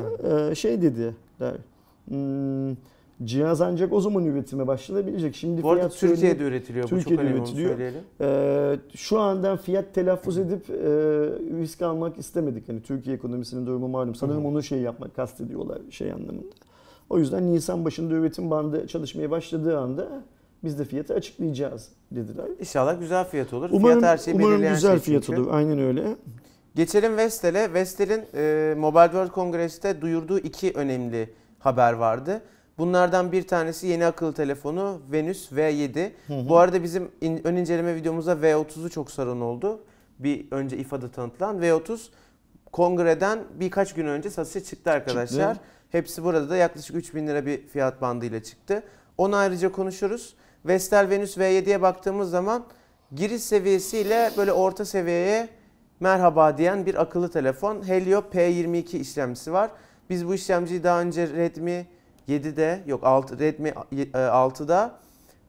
Ee, 0.50 0.54
şey 0.54 0.82
dedi 0.82 1.16
der. 1.40 1.54
Hmm, 2.08 2.76
cihaz 3.24 3.60
ancak 3.60 3.92
o 3.92 4.00
zaman 4.00 4.24
üretime 4.24 4.66
başlanabilecek. 4.66 5.36
Şimdi 5.36 5.62
Bu 5.62 5.70
arada 5.70 5.80
fiyat 5.80 5.92
Türkiye'de 6.00 6.20
söyleyeyim. 6.38 6.52
üretiliyor. 6.52 6.84
bu 6.84 6.88
Türkiye'de 6.88 7.22
çok 7.22 7.30
önemli 7.30 7.38
üretiliyor. 7.40 7.70
onu 7.70 7.76
söyleyelim. 7.76 8.00
Ee, 8.20 8.96
şu 8.96 9.20
andan 9.20 9.56
fiyat 9.56 9.94
telaffuz 9.94 10.38
edip 10.38 10.70
e, 10.70 10.74
risk 11.60 11.82
almak 11.82 12.18
istemedik. 12.18 12.68
Hani 12.68 12.82
Türkiye 12.82 13.16
ekonomisinin 13.16 13.66
durumu 13.66 13.88
malum. 13.88 14.14
Sanırım 14.14 14.46
onu 14.46 14.62
şey 14.62 14.80
yapmak 14.80 15.16
kastediyorlar 15.16 15.78
şey 15.90 16.12
anlamında. 16.12 16.46
O 17.10 17.18
yüzden 17.18 17.52
Nisan 17.52 17.84
başında 17.84 18.14
üretim 18.14 18.50
bandı 18.50 18.86
çalışmaya 18.86 19.30
başladığı 19.30 19.78
anda 19.78 20.08
biz 20.64 20.78
de 20.78 20.84
fiyatı 20.84 21.14
açıklayacağız 21.14 21.88
dediler. 22.10 22.46
İnşallah 22.60 23.00
güzel 23.00 23.24
fiyat 23.24 23.52
olur. 23.52 23.68
Umarım, 23.72 23.98
fiyat 24.00 24.12
her 24.12 24.18
şeyi 24.24 24.34
umarım 24.36 24.60
güzel 24.74 24.90
şey 24.90 24.98
fiyat 24.98 25.30
olur. 25.30 25.46
Aynen 25.50 25.78
öyle. 25.78 26.16
Geçelim 26.74 27.16
Vestel'e. 27.16 27.74
Vestel'in 27.74 28.22
e, 28.34 28.74
Mobile 28.78 29.04
World 29.04 29.30
Congress'te 29.30 30.00
duyurduğu 30.00 30.38
iki 30.38 30.72
önemli 30.74 31.30
haber 31.64 31.92
vardı. 31.92 32.42
Bunlardan 32.78 33.32
bir 33.32 33.46
tanesi 33.48 33.86
yeni 33.86 34.06
akıllı 34.06 34.32
telefonu 34.34 35.00
Venus 35.12 35.52
V7. 35.52 36.10
Bu 36.48 36.56
arada 36.56 36.82
bizim 36.82 37.10
in- 37.20 37.40
ön 37.46 37.56
inceleme 37.56 37.94
videomuzda 37.94 38.32
V30'u 38.32 38.90
çok 38.90 39.10
sarın 39.10 39.40
oldu. 39.40 39.80
Bir 40.18 40.46
önce 40.50 40.76
İFA'da 40.76 41.10
tanıtılan 41.10 41.62
V30 41.62 41.98
kongreden 42.72 43.38
birkaç 43.60 43.94
gün 43.94 44.06
önce 44.06 44.30
satışa 44.30 44.60
çıktı 44.64 44.90
arkadaşlar. 44.90 45.54
Çıktı. 45.54 45.68
Hepsi 45.90 46.24
burada 46.24 46.50
da 46.50 46.56
yaklaşık 46.56 46.96
3000 46.96 47.26
lira 47.26 47.46
bir 47.46 47.66
fiyat 47.66 48.00
bandıyla 48.02 48.42
çıktı. 48.42 48.82
Onu 49.18 49.36
ayrıca 49.36 49.72
konuşuruz. 49.72 50.34
Vestel 50.66 51.10
Venus 51.10 51.38
V7'ye 51.38 51.82
baktığımız 51.82 52.30
zaman 52.30 52.64
giriş 53.14 53.42
seviyesiyle 53.42 54.30
böyle 54.36 54.52
orta 54.52 54.84
seviyeye 54.84 55.48
merhaba 56.00 56.58
diyen 56.58 56.86
bir 56.86 57.02
akıllı 57.02 57.30
telefon. 57.30 57.88
Helio 57.88 58.20
P22 58.20 58.96
işlemcisi 58.96 59.52
var. 59.52 59.70
Biz 60.10 60.26
bu 60.26 60.34
işlemciyi 60.34 60.84
daha 60.84 61.00
önce 61.00 61.28
Redmi 61.28 61.86
7'de 62.28 62.82
yok 62.86 63.04
6 63.04 63.38
Redmi 63.38 63.68
6'da 64.12 64.98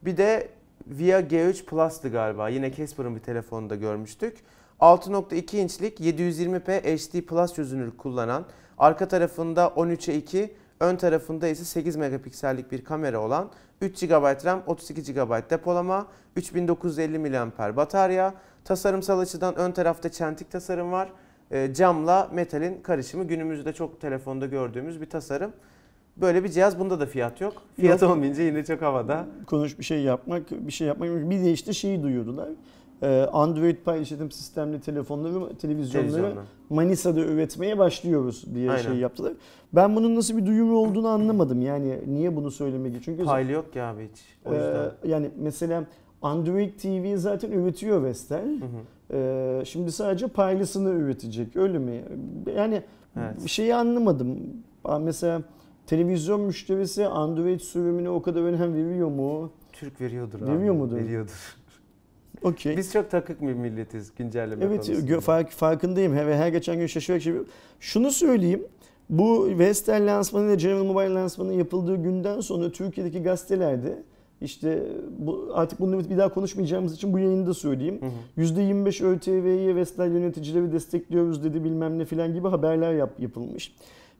bir 0.02 0.16
de 0.16 0.48
Via 0.86 1.20
G3 1.20 1.64
Plus'tı 1.64 2.08
galiba. 2.08 2.48
Yine 2.48 2.72
Casper'ın 2.72 3.16
bir 3.16 3.20
telefonunda 3.20 3.76
görmüştük. 3.76 4.38
6.2 4.80 5.56
inçlik 5.56 6.00
720p 6.00 6.96
HD 6.96 7.22
Plus 7.22 7.54
çözünürlük 7.54 7.98
kullanan, 7.98 8.44
arka 8.78 9.08
tarafında 9.08 9.66
13'e 9.66 10.14
2, 10.14 10.54
ön 10.80 10.96
tarafında 10.96 11.48
ise 11.48 11.64
8 11.64 11.96
megapiksellik 11.96 12.72
bir 12.72 12.84
kamera 12.84 13.20
olan 13.20 13.50
3 13.80 14.00
GB 14.00 14.44
RAM, 14.44 14.62
32 14.66 15.14
GB 15.14 15.50
depolama, 15.50 16.06
3950 16.36 17.18
mAh 17.18 17.76
batarya. 17.76 18.34
Tasarımsal 18.64 19.18
açıdan 19.18 19.56
ön 19.56 19.72
tarafta 19.72 20.08
çentik 20.08 20.50
tasarım 20.50 20.92
var. 20.92 21.08
E, 21.50 21.74
camla 21.74 22.30
metalin 22.32 22.80
karışımı 22.82 23.24
günümüzde 23.24 23.72
çok 23.72 24.00
telefonda 24.00 24.46
gördüğümüz 24.46 25.00
bir 25.00 25.10
tasarım. 25.10 25.52
Böyle 26.16 26.44
bir 26.44 26.48
cihaz 26.48 26.78
bunda 26.78 27.00
da 27.00 27.06
fiyat 27.06 27.40
yok. 27.40 27.52
Fiyat 27.76 28.02
Yok. 28.02 28.10
olmayınca 28.10 28.42
yine 28.42 28.64
çok 28.64 28.82
havada. 28.82 29.26
Konuş 29.46 29.78
bir 29.78 29.84
şey 29.84 30.00
yapmak, 30.00 30.50
bir 30.50 30.72
şey 30.72 30.86
yapmak. 30.86 31.30
Bir 31.30 31.44
de 31.44 31.52
işte 31.52 31.72
şeyi 31.72 32.02
duyurdular. 32.02 32.48
Ee, 33.02 33.26
Android 33.32 33.76
paylaşım 33.84 34.30
sistemli 34.30 34.80
telefonları, 34.80 35.56
televizyonları 35.58 36.10
Televizyonla. 36.10 36.44
Manisa'da 36.70 37.20
üretmeye 37.20 37.78
başlıyoruz 37.78 38.54
diye 38.54 38.70
Aynen. 38.70 38.82
şey 38.82 38.94
yaptılar. 38.94 39.32
Ben 39.72 39.96
bunun 39.96 40.16
nasıl 40.16 40.36
bir 40.36 40.46
duyuru 40.46 40.78
olduğunu 40.78 41.08
anlamadım. 41.08 41.62
Yani 41.62 42.00
niye 42.06 42.36
bunu 42.36 42.50
söylemek 42.50 43.02
Çünkü 43.04 43.24
Paylı 43.24 43.52
yok 43.52 43.76
ya 43.76 43.90
abi 43.90 44.08
hiç. 44.12 44.24
O 44.44 44.52
yüzden. 44.54 44.84
Ee, 45.04 45.08
yani 45.08 45.30
mesela 45.38 45.84
Android 46.22 46.70
TV 46.70 47.16
zaten 47.16 47.50
üretiyor 47.50 48.02
Vestel. 48.02 48.60
Hı 48.60 48.64
hı. 48.64 48.95
Ee, 49.12 49.62
şimdi 49.64 49.92
sadece 49.92 50.26
paylısını 50.26 50.90
üretecek 50.90 51.56
öyle 51.56 51.78
mi? 51.78 52.04
Yani 52.56 52.82
Evet. 53.16 53.48
şeyi 53.48 53.74
anlamadım. 53.74 54.38
Mesela 55.00 55.42
televizyon 55.86 56.40
müşterisi 56.40 57.06
Android 57.06 57.60
sürümüne 57.60 58.10
o 58.10 58.22
kadar 58.22 58.40
önem 58.42 58.74
veriyor 58.74 59.08
mu? 59.08 59.52
Türk 59.72 60.00
veriyordur 60.00 60.40
Veriyor 60.40 60.58
abi. 60.58 60.70
mudur? 60.72 60.96
Veriyordur. 60.96 61.56
Okey. 62.42 62.76
Biz 62.76 62.92
çok 62.92 63.10
takık 63.10 63.42
bir 63.42 63.52
milletiz 63.54 64.12
güncelleme 64.18 64.64
Evet 64.64 64.86
konusunda. 64.86 65.20
fark, 65.20 65.50
farkındayım 65.50 66.12
ve 66.14 66.36
her 66.36 66.48
geçen 66.48 66.76
gün 66.78 66.86
şaşırarak 66.86 67.22
şey 67.22 67.34
Şunu 67.80 68.10
söyleyeyim. 68.10 68.62
Bu 69.10 69.48
Vestel 69.58 70.16
lansmanı 70.16 70.46
ile 70.46 70.54
General 70.54 70.84
Mobile 70.84 71.14
lansmanı 71.14 71.52
yapıldığı 71.54 71.96
günden 71.96 72.40
sonra 72.40 72.72
Türkiye'deki 72.72 73.22
gazetelerde 73.22 74.02
işte 74.40 74.86
bu 75.18 75.48
artık 75.54 75.80
bunu 75.80 76.10
bir 76.10 76.18
daha 76.18 76.34
konuşmayacağımız 76.34 76.94
için 76.94 77.12
bu 77.12 77.18
yayında 77.18 77.54
söyleyeyim. 77.54 78.00
Hı 78.36 78.42
hı. 78.42 78.46
%25 78.46 79.04
ÖTV'ye 79.04 79.76
Vestel 79.76 80.12
yöneticileri 80.12 80.72
destekliyoruz 80.72 81.44
dedi 81.44 81.64
bilmem 81.64 81.98
ne 81.98 82.04
filan 82.04 82.34
gibi 82.34 82.48
haberler 82.48 82.94
yap, 82.94 83.10
yapılmış. 83.18 83.74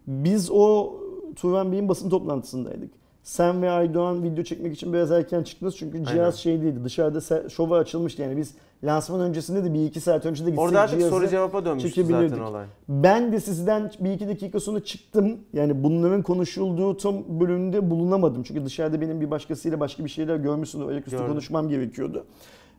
Biz 0.06 0.50
o 0.50 0.94
Turan 1.36 1.72
Bey'in 1.72 1.88
basın 1.88 2.10
toplantısındaydık. 2.10 2.90
Sen 3.26 3.62
ve 3.62 3.70
Aydoğan 3.70 4.22
video 4.22 4.44
çekmek 4.44 4.74
için 4.74 4.92
biraz 4.92 5.10
erken 5.10 5.42
çıktınız 5.42 5.76
çünkü 5.76 5.98
cihaz 5.98 6.18
Aynen. 6.18 6.30
şeydeydi 6.30 6.84
dışarıda 6.84 7.18
se- 7.18 7.50
şova 7.50 7.78
açılmıştı 7.78 8.22
yani 8.22 8.36
biz 8.36 8.54
lansman 8.84 9.20
öncesinde 9.20 9.64
de 9.64 9.74
bir 9.74 9.84
iki 9.84 10.00
saat 10.00 10.26
önce 10.26 10.46
de 10.46 10.50
gitsek 10.50 10.64
Orada 10.64 10.80
artık 10.80 11.02
soru 11.02 11.28
cevapa 11.28 11.64
dönmüştü 11.64 12.04
zaten 12.04 12.38
olay. 12.38 12.66
Ben 12.88 13.32
de 13.32 13.40
sizden 13.40 13.90
bir 14.00 14.10
iki 14.10 14.28
dakika 14.28 14.60
sonra 14.60 14.84
çıktım. 14.84 15.36
Yani 15.52 15.84
bunların 15.84 16.22
konuşulduğu 16.22 16.96
tam 16.96 17.40
bölümünde 17.40 17.90
bulunamadım. 17.90 18.42
Çünkü 18.42 18.64
dışarıda 18.64 19.00
benim 19.00 19.20
bir 19.20 19.30
başkasıyla 19.30 19.80
başka 19.80 20.04
bir 20.04 20.10
şeyler 20.10 20.36
görmüşsünüz. 20.36 20.88
Ayaküstü 20.88 21.16
Gördüm. 21.16 21.28
konuşmam 21.32 21.68
gerekiyordu. 21.68 22.24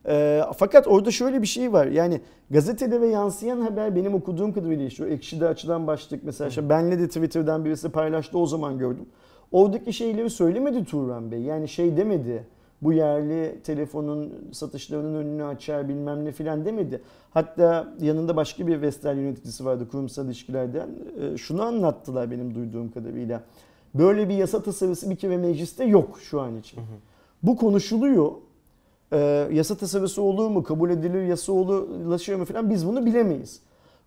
Ee, 0.07 0.41
fakat 0.57 0.87
orada 0.87 1.11
şöyle 1.11 1.41
bir 1.41 1.47
şey 1.47 1.73
var. 1.73 1.87
Yani 1.87 2.21
gazetede 2.51 3.01
ve 3.01 3.07
yansıyan 3.07 3.61
haber 3.61 3.95
benim 3.95 4.13
okuduğum 4.13 4.53
kadarıyla 4.53 4.85
işte 4.85 5.03
o 5.03 5.07
ekşide 5.07 5.47
açılan 5.47 5.87
başlık 5.87 6.23
mesela 6.23 6.47
işte 6.47 6.69
benle 6.69 6.99
de 6.99 7.07
Twitter'dan 7.07 7.65
birisi 7.65 7.89
paylaştı 7.89 8.37
o 8.37 8.45
zaman 8.45 8.77
gördüm. 8.77 9.05
Oradaki 9.51 9.93
şeyleri 9.93 10.29
söylemedi 10.29 10.85
Turan 10.85 11.31
Bey. 11.31 11.41
Yani 11.41 11.67
şey 11.67 11.97
demedi. 11.97 12.43
Bu 12.81 12.93
yerli 12.93 13.59
telefonun 13.63 14.33
satışlarının 14.51 15.15
önünü 15.15 15.43
açar 15.43 15.89
bilmem 15.89 16.25
ne 16.25 16.31
filan 16.31 16.65
demedi. 16.65 17.01
Hatta 17.31 17.93
yanında 18.01 18.35
başka 18.35 18.67
bir 18.67 18.81
Vestel 18.81 19.17
yöneticisi 19.17 19.65
vardı 19.65 19.87
kurumsal 19.91 20.25
ilişkilerden. 20.25 20.89
Ee, 21.21 21.37
şunu 21.37 21.61
anlattılar 21.61 22.31
benim 22.31 22.55
duyduğum 22.55 22.91
kadarıyla. 22.91 23.43
Böyle 23.95 24.29
bir 24.29 24.33
yasa 24.33 24.63
tasarısı 24.63 25.09
bir 25.09 25.15
kere 25.15 25.37
mecliste 25.37 25.83
yok 25.83 26.19
şu 26.21 26.41
an 26.41 26.57
için. 26.57 26.79
Bu 27.43 27.55
konuşuluyor. 27.57 28.31
Ee, 29.13 29.47
yasa 29.51 29.75
tasarısı 29.75 30.21
olur 30.21 30.49
mu, 30.49 30.63
kabul 30.63 30.89
edilir, 30.89 31.23
yasa 31.23 31.53
olur, 31.53 31.89
ulaşıyor 31.89 32.39
mu 32.39 32.45
falan 32.45 32.69
biz 32.69 32.87
bunu 32.87 33.05
bilemeyiz. 33.05 33.61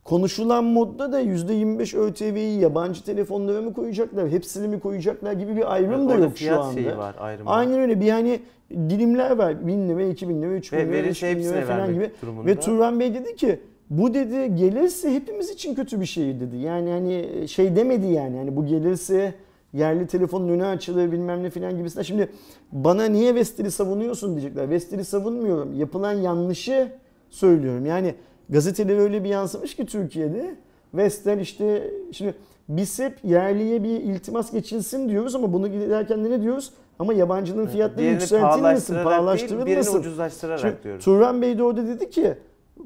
Konuşulan 0.05 0.65
modda 0.65 1.13
da 1.13 1.21
%25 1.23 1.97
ÖTV'yi 1.99 2.61
yabancı 2.61 3.05
telefonlara 3.05 3.61
mı 3.63 3.73
koyacaklar, 3.73 4.29
hepsini 4.29 4.69
mi 4.69 4.81
koyacaklar 4.81 5.33
gibi 5.33 5.57
bir 5.57 5.73
ayrım 5.75 6.09
da 6.09 6.13
Orada 6.13 6.25
yok 6.25 6.39
şu 6.39 6.61
anda. 6.61 6.73
şeyi 6.75 6.97
var 6.97 7.15
ayrımı. 7.21 7.51
Aynen 7.51 7.81
öyle 7.81 8.01
bir 8.01 8.11
hani 8.11 8.41
dilimler 8.71 9.31
var. 9.31 9.67
1000 9.67 9.89
lira, 9.89 10.03
2000 10.03 10.43
lira, 10.43 10.51
3000 10.53 10.77
Ve 10.79 10.83
lira, 10.85 10.93
verirse 10.93 11.27
5000 11.37 11.45
lira 11.49 11.67
falan 11.67 11.95
gibi. 11.95 12.11
durumunda. 12.23 12.47
Ve 12.47 12.61
Turan 12.61 13.01
Bey 13.01 13.15
dedi 13.15 13.37
ki 13.37 13.61
bu 13.91 14.15
dedi 14.15 14.57
gelirse 14.57 15.15
hepimiz 15.15 15.51
için 15.51 15.75
kötü 15.75 16.01
bir 16.01 16.07
şey 16.07 16.41
dedi. 16.41 16.57
Yani 16.57 16.91
hani 16.91 17.49
şey 17.49 17.77
demedi 17.77 18.07
yani 18.07 18.37
hani 18.37 18.57
bu 18.57 18.67
gelirse 18.67 19.35
yerli 19.73 20.07
telefonun 20.07 20.49
önü 20.49 20.65
açılır 20.67 21.13
bilmem 21.13 21.43
ne 21.43 21.51
filan 21.51 21.77
gibisinden. 21.77 22.03
Şimdi 22.03 22.29
bana 22.73 23.05
niye 23.05 23.35
Vestel'i 23.35 23.71
savunuyorsun 23.71 24.31
diyecekler. 24.31 24.71
Vestel'i 24.71 25.05
savunmuyorum. 25.05 25.75
Yapılan 25.75 26.13
yanlışı 26.13 26.93
söylüyorum. 27.31 27.87
Yani 27.87 28.15
gazeteler 28.51 28.99
öyle 28.99 29.25
bir 29.25 29.29
yansımış 29.29 29.77
ki 29.77 29.87
Türkiye'de 29.87 30.55
Vestel 30.95 31.39
işte 31.39 31.91
şimdi 32.13 32.35
biz 32.69 32.99
hep 32.99 33.19
yerliye 33.25 33.83
bir 33.83 33.91
iltimas 33.91 34.53
geçilsin 34.53 35.09
diyoruz 35.09 35.35
ama 35.35 35.53
bunu 35.53 35.69
giderken 35.69 36.25
de 36.25 36.31
ne 36.31 36.43
diyoruz? 36.43 36.73
Ama 36.99 37.13
yabancının 37.13 37.67
fiyatları 37.67 37.99
Diğerini 37.99 38.21
yükseltilmesin, 38.21 38.95
pahalaştırılmasın. 39.05 39.67
birini 39.67 39.99
ucuzlaştırarak 39.99 40.61
Şimdi 40.61 40.83
diyoruz. 40.85 41.05
Turan 41.05 41.43
Bey 41.43 41.59
de 41.59 41.63
orada 41.63 41.87
dedi 41.87 42.11
ki 42.11 42.35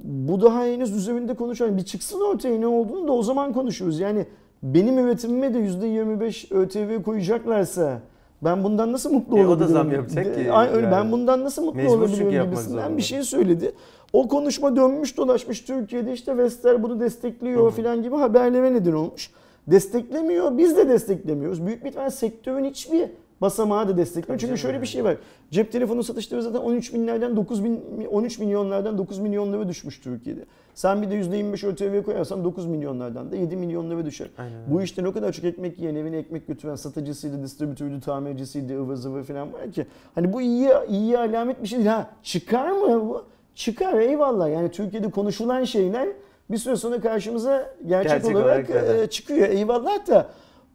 bu 0.03 0.43
daha 0.43 0.65
henüz 0.65 0.97
üzerinde 0.97 1.35
konuşan 1.35 1.77
bir 1.77 1.83
çıksın 1.83 2.21
ortaya 2.21 2.59
ne 2.59 2.67
olduğunu 2.67 3.09
da 3.09 3.13
o 3.13 3.23
zaman 3.23 3.53
konuşuruz. 3.53 4.01
Yani 4.01 4.27
benim 4.63 4.99
üretimime 4.99 5.55
de 5.55 5.59
%25 5.59 6.55
ÖTV 6.55 7.03
koyacaklarsa 7.03 8.01
ben 8.45 8.65
bundan 8.65 8.93
nasıl 8.93 9.13
mutlu 9.13 9.39
E, 9.39 9.41
o 9.41 9.45
da 9.45 9.49
olabilirim? 9.49 9.73
zam 9.73 9.93
yapacak 9.93 10.35
ki 10.35 10.53
Ay, 10.53 10.69
öyle, 10.69 10.87
yani. 10.87 10.93
Ben 10.93 11.13
bundan 11.13 11.45
nasıl 11.45 11.65
mutlu 11.65 11.77
Mecbur 11.77 11.99
olabilirim 11.99 12.31
gibisinden 12.31 12.97
bir 12.97 13.03
şey 13.03 13.23
söyledi. 13.23 13.73
O 14.15 14.29
konuşma 14.29 14.77
dönmüş 14.77 15.17
dolaşmış 15.17 15.61
Türkiye'de 15.61 16.13
işte 16.13 16.37
Vestel 16.37 16.83
bunu 16.83 17.01
destekliyor 17.01 17.73
filan 17.73 18.03
gibi 18.03 18.17
haberlere 18.17 18.75
neden 18.75 18.93
olmuş. 18.93 19.31
Desteklemiyor, 19.67 20.59
biz 20.59 20.77
de 20.77 20.89
desteklemiyoruz. 20.89 21.67
Büyük 21.67 21.85
bir 21.85 21.89
ihtimalle 21.89 22.11
sektörün 22.11 22.65
hiçbir 22.65 23.11
basamağı 23.41 23.89
da 23.89 23.97
desteklemiyor. 23.97 24.41
Çünkü 24.41 24.59
şöyle 24.59 24.83
bir 24.83 24.87
şey 24.87 25.05
var. 25.05 25.17
Cep 25.51 25.73
telefonu 25.73 26.03
satışları 26.03 26.43
zaten 26.43 26.59
13 26.59 26.95
binlerden 26.95 27.37
9 27.37 27.65
bin, 27.65 27.81
13 28.11 28.39
milyonlardan 28.39 28.99
9 28.99 29.19
milyonlara 29.19 29.69
düşmüş 29.69 30.01
Türkiye'de. 30.01 30.41
Sen 30.75 31.03
bir 31.03 31.11
de 31.11 31.15
%25 31.15 31.67
ÖTV 31.67 32.03
koyarsan 32.03 32.45
9 32.45 32.67
milyonlardan 32.67 33.33
da 33.33 33.37
7 33.37 33.57
milyonlara 33.57 34.07
düşer. 34.07 34.29
Aynen 34.39 34.53
Bu 34.69 34.83
işte 34.83 35.05
ne 35.05 35.13
kadar 35.13 35.33
çok 35.33 35.45
ekmek 35.45 35.79
yiyen, 35.79 35.95
evine 35.95 36.17
ekmek 36.17 36.47
götüren 36.47 36.77
satıcısıydı, 36.77 37.43
distribütörüydü, 37.43 38.01
tamircisiydi, 38.01 38.77
ıvır 38.77 38.97
zıvır 38.97 39.23
falan 39.23 39.53
var 39.53 39.73
ki. 39.73 39.87
Hani 40.15 40.33
bu 40.33 40.41
iyi, 40.41 40.69
iyi 40.89 41.19
alamet 41.19 41.63
bir 41.63 41.69
şey 41.69 41.79
değil. 41.79 41.91
Ha 41.91 42.11
çıkar 42.23 42.71
mı 42.71 43.09
bu? 43.09 43.34
Çıkar 43.55 43.95
eyvallah. 43.95 44.51
Yani 44.51 44.71
Türkiye'de 44.71 45.11
konuşulan 45.11 45.65
şeyler 45.65 46.09
bir 46.51 46.57
süre 46.59 46.77
sonra 46.77 47.01
karşımıza 47.01 47.75
gerçek, 47.87 48.11
Gerçek 48.11 48.37
olarak, 48.37 48.71
olarak 48.71 49.01
e, 49.01 49.07
çıkıyor. 49.07 49.49
Eyvallah 49.49 50.07
da 50.07 50.29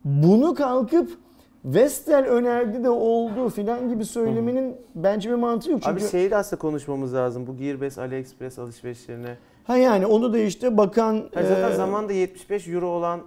bunu 0.03 0.55
kalkıp 0.55 1.11
Vestel 1.65 2.25
önerdi 2.25 2.83
de 2.83 2.89
oldu 2.89 3.49
filan 3.49 3.89
gibi 3.89 4.05
söylemenin 4.05 4.75
bence 4.95 5.29
bir 5.29 5.35
mantığı 5.35 5.71
yok. 5.71 5.81
Çünkü 5.83 6.03
Abi 6.03 6.09
şeyi 6.11 6.31
de 6.31 6.35
aslında 6.35 6.59
konuşmamız 6.59 7.13
lazım. 7.13 7.47
Bu 7.47 7.57
Gearbest, 7.57 7.97
AliExpress 7.97 8.59
alışverişlerine. 8.59 9.37
ha 9.63 9.77
yani 9.77 10.05
onu 10.05 10.33
da 10.33 10.37
işte 10.37 10.77
bakan 10.77 11.29
Hayır, 11.33 11.47
zaten 11.47 11.71
e, 11.71 11.75
zamanda 11.75 12.13
75 12.13 12.67
euro 12.67 12.87
olan 12.87 13.21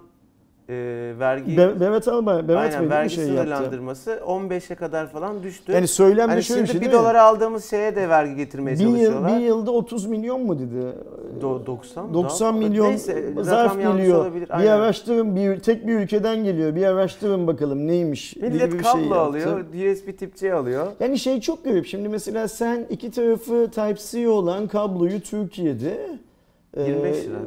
e, 0.69 0.75
vergi 1.19 1.57
Be- 1.57 1.73
Mehmet 1.79 2.07
Albay, 2.07 2.41
Mehmet 2.41 2.75
aynen, 2.75 2.89
vergi 2.89 3.09
şey 3.09 3.25
sınırlandırması 3.25 4.11
15'e 4.27 4.75
kadar 4.75 5.07
falan 5.11 5.43
düştü. 5.43 5.71
Yani 5.71 5.87
söylemde 5.87 6.31
hani 6.31 6.43
şöyle 6.43 6.61
bir 6.63 6.67
şimdi 6.67 6.79
şey 6.79 6.81
1 6.81 6.85
değil 6.85 6.99
mi? 6.99 7.03
dolara 7.03 7.23
aldığımız 7.23 7.69
şeye 7.69 7.95
de 7.95 8.09
vergi 8.09 8.35
getirmeye 8.35 8.73
Bir, 8.75 8.79
yıl, 8.83 8.91
çalışıyorlar. 8.91 9.39
bir 9.39 9.43
yılda 9.45 9.71
30 9.71 10.05
milyon 10.05 10.41
mu 10.45 10.59
dedi? 10.59 10.93
Do- 11.41 11.65
90 11.65 12.05
mı? 12.05 12.13
90 12.13 12.53
Daha 12.53 12.67
milyon 12.67 12.89
Neyse, 12.89 13.33
zarf 13.41 13.77
geliyor. 13.77 14.33
Bir 14.35 14.57
Aynen. 14.57 14.71
araştırın, 14.71 15.35
bir 15.35 15.59
tek 15.59 15.87
bir 15.87 15.93
ülkeden 15.93 16.43
geliyor. 16.43 16.75
Bir 16.75 16.85
araştırın 16.85 17.47
bakalım 17.47 17.87
neymiş. 17.87 18.35
Millet 18.35 18.73
bir 18.73 18.83
kablo 18.83 19.01
şey 19.03 19.13
alıyor, 19.17 19.59
USB 19.59 20.17
tip 20.19 20.35
C 20.35 20.53
alıyor. 20.53 20.87
Yani 20.99 21.19
şey 21.19 21.41
çok 21.41 21.63
garip. 21.63 21.85
Şimdi 21.85 22.09
mesela 22.09 22.47
sen 22.47 22.85
iki 22.89 23.11
tarafı 23.11 23.71
Type-C 23.71 24.29
olan 24.29 24.67
kabloyu 24.67 25.21
Türkiye'de 25.21 25.97
25 26.77 27.17
e, 27.17 27.29
lira. 27.29 27.39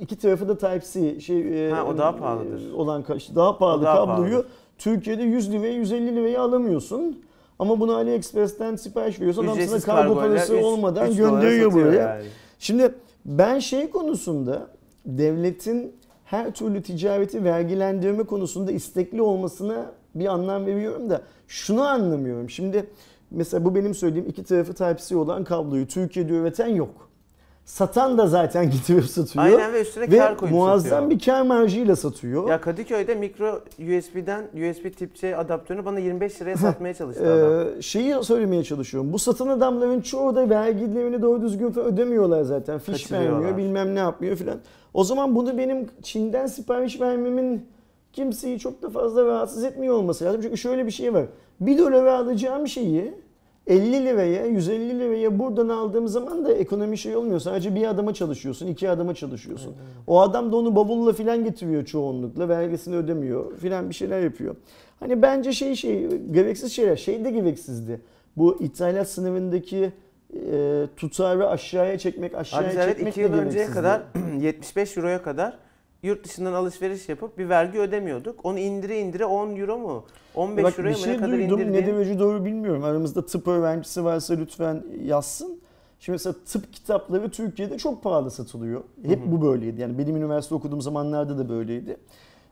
iki 0.00 0.16
tarafı 0.16 0.48
da 0.48 0.58
Type-C 0.58 1.20
şey 1.20 1.68
e, 1.68 1.70
Ha, 1.70 1.84
o 1.84 1.98
daha 1.98 2.16
pahalıdır. 2.16 2.72
olan 2.72 3.04
işte 3.16 3.34
daha 3.34 3.58
pahalı 3.58 3.80
O 3.80 3.84
daha 3.84 3.94
kabloyu 3.96 4.30
pahalıdır. 4.30 4.50
Türkiye'de 4.78 5.22
100 5.22 5.52
liraya 5.52 5.72
150 5.72 6.16
liraya 6.16 6.42
alamıyorsun. 6.42 7.22
Ama 7.58 7.80
bunu 7.80 7.96
AliExpress'ten 7.96 8.76
sipariş 8.76 9.20
veriyorsan 9.20 9.46
adam 9.46 9.60
sana 9.60 9.80
kargo 9.80 10.14
parası 10.14 10.56
üç- 10.56 10.64
olmadan 10.64 11.10
üç 11.10 11.16
gönderiyor 11.16 11.72
buraya. 11.72 12.00
yani. 12.00 12.24
Şimdi 12.58 12.94
ben 13.24 13.58
şey 13.58 13.90
konusunda 13.90 14.66
devletin 15.06 15.92
her 16.24 16.54
türlü 16.54 16.82
ticareti 16.82 17.44
vergilendirme 17.44 18.22
konusunda 18.22 18.72
istekli 18.72 19.22
olmasına 19.22 19.90
bir 20.14 20.26
anlam 20.26 20.66
veriyorum 20.66 21.10
da 21.10 21.22
şunu 21.48 21.82
anlamıyorum. 21.88 22.50
Şimdi 22.50 22.86
mesela 23.30 23.64
bu 23.64 23.74
benim 23.74 23.94
söylediğim 23.94 24.28
iki 24.28 24.44
tarafı 24.44 24.74
Type-C 24.74 25.16
olan 25.16 25.44
kabloyu 25.44 25.86
Türkiye'de 25.86 26.32
üreten 26.32 26.68
yok. 26.68 27.07
Satan 27.68 28.18
da 28.18 28.26
zaten 28.26 28.70
getirip 28.70 29.04
satıyor. 29.04 29.44
Aynen 29.44 29.72
ve 29.72 29.82
üstüne 29.82 30.10
Ve 30.10 30.18
kar 30.18 30.36
koyup 30.36 30.54
muazzam 30.54 30.90
satıyor. 30.90 31.10
bir 31.10 31.18
kar 31.24 31.42
marjıyla 31.42 31.96
satıyor. 31.96 32.48
Ya 32.48 32.60
Kadıköy'de 32.60 33.14
mikro 33.14 33.60
USB'den 33.78 34.42
USB 34.42 34.96
tip 34.96 35.14
C 35.14 35.36
adaptörünü 35.36 35.84
bana 35.84 35.98
25 35.98 36.42
liraya 36.42 36.56
satmaya 36.56 36.94
çalıştı 36.94 37.34
adam. 37.34 37.78
Ee, 37.78 37.82
şeyi 37.82 38.24
söylemeye 38.24 38.64
çalışıyorum. 38.64 39.12
Bu 39.12 39.18
satan 39.18 39.48
adamların 39.48 40.00
çoğu 40.00 40.36
da 40.36 40.50
vergilerini 40.50 41.22
doğru 41.22 41.42
düzgün 41.42 41.78
ödemiyorlar 41.78 42.42
zaten. 42.42 42.78
Fiş 42.78 43.12
vermiyor, 43.12 43.56
bilmem 43.56 43.94
ne 43.94 43.98
yapmıyor 43.98 44.36
filan. 44.36 44.58
O 44.94 45.04
zaman 45.04 45.36
bunu 45.36 45.58
benim 45.58 45.86
Çin'den 46.02 46.46
sipariş 46.46 47.00
vermemin 47.00 47.66
kimseyi 48.12 48.58
çok 48.58 48.82
da 48.82 48.90
fazla 48.90 49.24
rahatsız 49.24 49.64
etmiyor 49.64 49.94
olması 49.94 50.24
lazım. 50.24 50.40
Çünkü 50.42 50.56
şöyle 50.56 50.86
bir 50.86 50.90
şey 50.90 51.14
var. 51.14 51.24
1 51.60 51.78
dolara 51.78 52.18
alacağım 52.18 52.68
şeyi 52.68 53.14
50 53.68 54.04
liraya, 54.04 54.46
150 54.46 54.98
liraya 54.98 55.38
buradan 55.38 55.68
aldığım 55.68 56.08
zaman 56.08 56.44
da 56.44 56.52
ekonomi 56.52 56.98
şey 56.98 57.16
olmuyor. 57.16 57.40
Sadece 57.40 57.74
bir 57.74 57.86
adama 57.86 58.14
çalışıyorsun, 58.14 58.66
iki 58.66 58.90
adama 58.90 59.14
çalışıyorsun. 59.14 59.74
O 60.06 60.20
adam 60.20 60.52
da 60.52 60.56
onu 60.56 60.76
bavulla 60.76 61.12
filan 61.12 61.44
getiriyor 61.44 61.84
çoğunlukla. 61.84 62.48
Vergisini 62.48 62.96
ödemiyor 62.96 63.56
filan 63.56 63.88
bir 63.88 63.94
şeyler 63.94 64.20
yapıyor. 64.20 64.56
Hani 65.00 65.22
bence 65.22 65.52
şey 65.52 65.74
şey 65.74 66.08
gereksiz 66.30 66.72
şeyler. 66.72 66.96
Şey 66.96 67.24
de 67.24 67.30
gereksizdi. 67.30 68.00
Bu 68.36 68.56
ithalat 68.60 69.08
sınırındaki 69.08 69.92
e, 70.52 70.86
tutarı 70.96 71.48
aşağıya 71.48 71.98
çekmek, 71.98 72.34
aşağıya 72.34 72.84
Abi 72.84 72.94
çekmek 72.94 73.12
2 73.12 73.20
de 73.20 73.24
yıl 73.24 73.32
önceye 73.32 73.50
gereksizdi. 73.52 73.74
kadar 73.74 74.02
75 74.40 74.96
euroya 74.96 75.22
kadar 75.22 75.58
yurt 76.02 76.24
dışından 76.24 76.52
alışveriş 76.52 77.08
yapıp 77.08 77.38
bir 77.38 77.48
vergi 77.48 77.78
ödemiyorduk. 77.78 78.44
Onu 78.44 78.58
indire 78.58 79.00
indire 79.00 79.24
10 79.24 79.56
euro 79.56 79.78
mu? 79.78 80.04
15 80.34 80.64
Bak 80.64 80.78
euroya 80.78 80.92
mı 80.92 80.98
şey 80.98 81.12
ne 81.12 81.16
kadar 81.16 81.32
duydum 81.32 81.60
indirdi? 81.60 81.72
ne 81.72 81.86
demeci 81.86 82.18
doğru 82.18 82.44
bilmiyorum. 82.44 82.84
Aramızda 82.84 83.26
tıp 83.26 83.48
öğrencisi 83.48 84.04
varsa 84.04 84.34
lütfen 84.34 84.82
yazsın. 85.04 85.60
Şimdi 86.00 86.14
mesela 86.14 86.34
tıp 86.46 86.72
kitapları 86.72 87.30
Türkiye'de 87.30 87.78
çok 87.78 88.02
pahalı 88.02 88.30
satılıyor. 88.30 88.82
Hep 89.06 89.26
bu 89.26 89.42
böyleydi. 89.42 89.80
Yani 89.80 89.98
benim 89.98 90.16
üniversite 90.16 90.54
okuduğum 90.54 90.80
zamanlarda 90.80 91.38
da 91.38 91.48
böyleydi. 91.48 91.96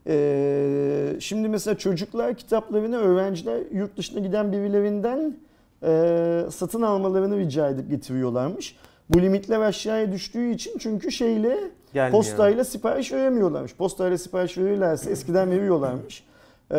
Ee, 0.07 1.17
şimdi 1.21 1.49
mesela 1.49 1.79
çocuklar 1.79 2.35
kitaplarını 2.35 2.97
öğrenciler 2.97 3.61
yurt 3.73 3.97
dışına 3.97 4.21
giden 4.21 4.53
birilerinden 4.53 5.37
e, 5.83 6.43
satın 6.51 6.83
almalarını 6.83 7.39
rica 7.39 7.69
edip 7.69 7.91
getiriyorlarmış. 7.91 8.77
Bu 9.11 9.23
limitler 9.23 9.61
aşağıya 9.61 10.13
düştüğü 10.13 10.51
için 10.51 10.79
çünkü 10.79 11.13
şeyle 11.13 11.59
Gelmiyor. 11.97 12.23
postayla 12.23 12.65
sipariş 12.65 13.13
veremiyorlarmış. 13.13 13.75
Postayla 13.75 14.19
sipariş 14.19 14.59
verirlerse 14.59 15.11
eskiden 15.11 15.51
veriyorlarmış. 15.51 16.25
Ee, 16.71 16.77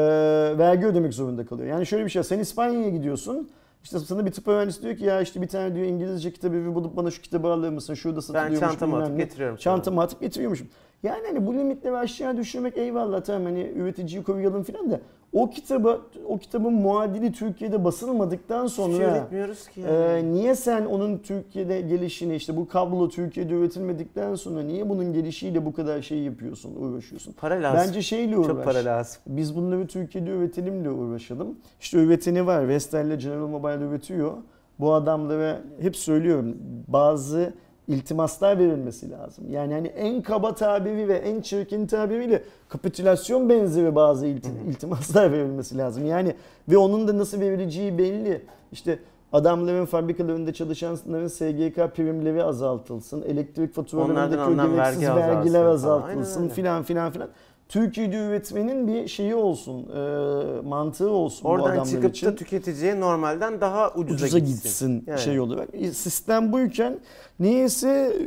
vergi 0.57 0.85
ödemek 0.85 1.13
zorunda 1.13 1.45
kalıyor. 1.45 1.69
Yani 1.69 1.85
şöyle 1.85 2.05
bir 2.05 2.09
şey 2.09 2.23
sen 2.23 2.39
İspanya'ya 2.39 2.89
gidiyorsun. 2.89 3.49
İşte 3.83 3.99
sana 3.99 4.25
bir 4.25 4.31
tıp 4.31 4.47
öğrencisi 4.47 4.81
diyor 4.81 4.95
ki 4.95 5.05
ya 5.05 5.21
işte 5.21 5.41
bir 5.41 5.47
tane 5.47 5.75
diyor 5.75 5.87
İngilizce 5.87 6.33
kitabı 6.33 6.75
bulup 6.75 6.97
bana 6.97 7.11
şu 7.11 7.21
kitabı 7.21 7.47
alır 7.47 7.69
mısın? 7.69 7.93
Şurada 7.93 8.21
satılıyormuş. 8.21 8.61
Ben 8.61 8.67
çantama 8.67 8.99
atıp 8.99 9.17
getiriyorum. 9.17 9.57
Çantama 9.57 10.03
atıp 10.03 10.21
getiriyormuşum. 10.21 10.67
Yani 11.03 11.27
hani 11.27 11.47
bu 11.47 11.53
limitleri 11.53 11.97
aşağı 11.97 12.37
düşürmek 12.37 12.77
eyvallah 12.77 13.21
tamam 13.23 13.43
hani 13.43 13.71
üreticiyi 13.75 14.23
koruyalım 14.23 14.63
filan 14.63 14.91
da 14.91 14.99
o 15.33 15.49
kitabı 15.49 16.01
o 16.27 16.37
kitabın 16.37 16.73
muadili 16.73 17.31
Türkiye'de 17.31 17.83
basılmadıktan 17.83 18.67
şey 18.67 18.75
sonra 18.75 19.27
ki 19.73 19.81
yani. 19.81 19.91
ee, 19.91 20.23
niye 20.25 20.55
sen 20.55 20.85
onun 20.85 21.17
Türkiye'de 21.17 21.81
gelişini 21.81 22.35
işte 22.35 22.57
bu 22.57 22.67
kablo 22.67 23.09
Türkiye'de 23.09 23.53
üretilmedikten 23.53 24.35
sonra 24.35 24.61
niye 24.61 24.89
bunun 24.89 25.13
gelişiyle 25.13 25.65
bu 25.65 25.73
kadar 25.73 26.01
şey 26.01 26.19
yapıyorsun, 26.19 26.75
uğraşıyorsun? 26.75 27.33
para 27.33 27.55
lazım. 27.55 27.87
Bence 27.87 28.01
şeyle 28.01 28.37
uğraş. 28.37 28.47
Çok 28.47 28.63
para 28.63 28.85
lazım. 28.85 29.21
Biz 29.27 29.55
bunları 29.55 29.87
Türkiye'de 29.87 30.29
üretelimle 30.29 30.89
uğraşalım. 30.89 31.55
İşte 31.79 31.97
üreteni 31.97 32.47
var. 32.47 32.67
Vestel'le 32.67 33.19
General 33.19 33.47
Mobile 33.47 33.85
üretiyor. 33.85 34.31
Bu 34.79 34.93
adamlara 34.93 35.61
hep 35.81 35.95
söylüyorum 35.95 36.57
bazı 36.87 37.53
iltimaslar 37.87 38.59
verilmesi 38.59 39.11
lazım. 39.11 39.45
Yani 39.51 39.73
hani 39.73 39.87
en 39.87 40.21
kaba 40.21 40.55
tabiri 40.55 41.07
ve 41.07 41.15
en 41.15 41.41
çirkin 41.41 41.87
tabiriyle 41.87 42.43
kapitülasyon 42.69 43.49
benzeri 43.49 43.95
bazı 43.95 44.25
ilti- 44.27 44.69
iltimaslar 44.69 45.31
verilmesi 45.31 45.77
lazım. 45.77 46.05
Yani 46.05 46.35
ve 46.69 46.77
onun 46.77 47.07
da 47.07 47.17
nasıl 47.17 47.39
verileceği 47.41 47.97
belli. 47.97 48.41
İşte 48.71 48.99
adamların 49.33 49.85
fabrikalarında 49.85 50.53
çalışanların 50.53 51.27
SGK 51.27 51.95
primleri 51.95 52.43
azaltılsın. 52.43 53.21
Elektrik 53.21 53.73
faturalarındaki 53.73 54.41
alınan 54.41 54.67
gereksiz 54.75 55.03
vergiler 55.35 55.65
azaltılsın 55.65 56.49
filan 56.49 56.83
filan 56.83 57.11
filan. 57.11 57.29
Türkiye'de 57.69 58.15
üretmenin 58.27 58.87
bir 58.87 59.07
şeyi 59.07 59.35
olsun, 59.35 59.89
e, 59.89 60.61
mantığı 60.61 61.09
olsun 61.09 61.43
bu 61.43 61.49
Oradan 61.49 61.65
adamlar 61.65 61.85
çıkıp 61.85 62.09
için 62.09 62.27
da 62.27 62.35
tüketiciye 62.35 62.99
normalden 62.99 63.61
daha 63.61 63.91
ucuza, 63.91 64.25
ucuza 64.25 64.39
gitsin. 64.39 64.55
gitsin 64.63 65.03
Yani. 65.07 65.19
şey. 65.19 65.37
E, 65.73 65.91
Sistem 65.91 66.51
buyken 66.51 66.99
niyeyse 67.39 68.17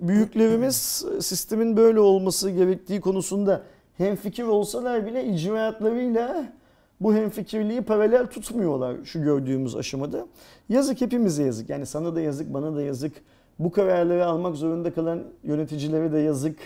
büyüklerimiz 0.00 1.04
sistemin 1.20 1.76
böyle 1.76 2.00
olması 2.00 2.50
gerektiği 2.50 3.00
konusunda 3.00 3.62
hemfikir 3.98 4.44
olsalar 4.44 5.06
bile 5.06 5.24
icraatlarıyla 5.24 6.52
bu 7.00 7.14
hemfikirliği 7.14 7.82
paralel 7.82 8.26
tutmuyorlar 8.26 8.96
şu 9.04 9.22
gördüğümüz 9.22 9.76
aşamada. 9.76 10.26
Yazık 10.68 11.00
hepimize 11.00 11.42
yazık. 11.42 11.70
Yani 11.70 11.86
sana 11.86 12.14
da 12.14 12.20
yazık, 12.20 12.54
bana 12.54 12.76
da 12.76 12.82
yazık. 12.82 13.12
Bu 13.58 13.72
kararları 13.72 14.26
almak 14.26 14.56
zorunda 14.56 14.94
kalan 14.94 15.22
yöneticilere 15.44 16.12
de 16.12 16.18
yazık. 16.18 16.56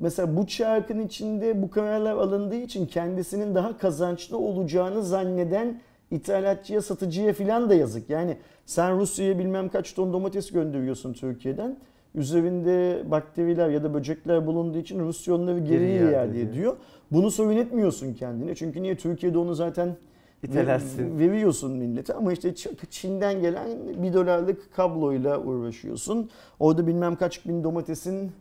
Mesela 0.00 0.36
bu 0.36 0.46
çarkın 0.46 1.00
içinde 1.00 1.62
bu 1.62 1.70
kararlar 1.70 2.12
alındığı 2.12 2.56
için 2.56 2.86
kendisinin 2.86 3.54
daha 3.54 3.78
kazançlı 3.78 4.38
olacağını 4.38 5.02
zanneden 5.02 5.80
ithalatçıya, 6.10 6.82
satıcıya 6.82 7.32
filan 7.32 7.70
da 7.70 7.74
yazık. 7.74 8.10
Yani 8.10 8.36
sen 8.66 8.98
Rusya'ya 8.98 9.38
bilmem 9.38 9.68
kaç 9.68 9.94
ton 9.94 10.12
domates 10.12 10.50
gönderiyorsun 10.50 11.12
Türkiye'den. 11.12 11.76
Üzerinde 12.14 13.02
bakteriler 13.10 13.68
ya 13.68 13.84
da 13.84 13.94
böcekler 13.94 14.46
bulunduğu 14.46 14.78
için 14.78 15.00
Rusya 15.00 15.34
onları 15.34 15.58
geri 15.58 15.68
Geri 15.68 15.92
iade 15.94 16.12
iade 16.12 16.30
ediyor. 16.30 16.50
ediyor. 16.50 16.76
Bunu 17.12 17.30
sorun 17.30 17.56
etmiyorsun 17.56 18.14
kendine. 18.14 18.54
Çünkü 18.54 18.82
niye 18.82 18.96
Türkiye'de 18.96 19.38
onu 19.38 19.54
zaten 19.54 19.96
İtelersin. 20.42 21.18
Ver- 21.18 21.18
veriyorsun 21.18 21.72
millete 21.72 22.14
ama 22.14 22.32
işte 22.32 22.54
Çin'den 22.90 23.40
gelen 23.40 23.68
bir 24.02 24.14
dolarlık 24.14 24.74
kabloyla 24.74 25.40
uğraşıyorsun. 25.40 26.30
Orada 26.60 26.86
bilmem 26.86 27.16
kaç 27.16 27.46
bin 27.46 27.64
domatesin 27.64 28.32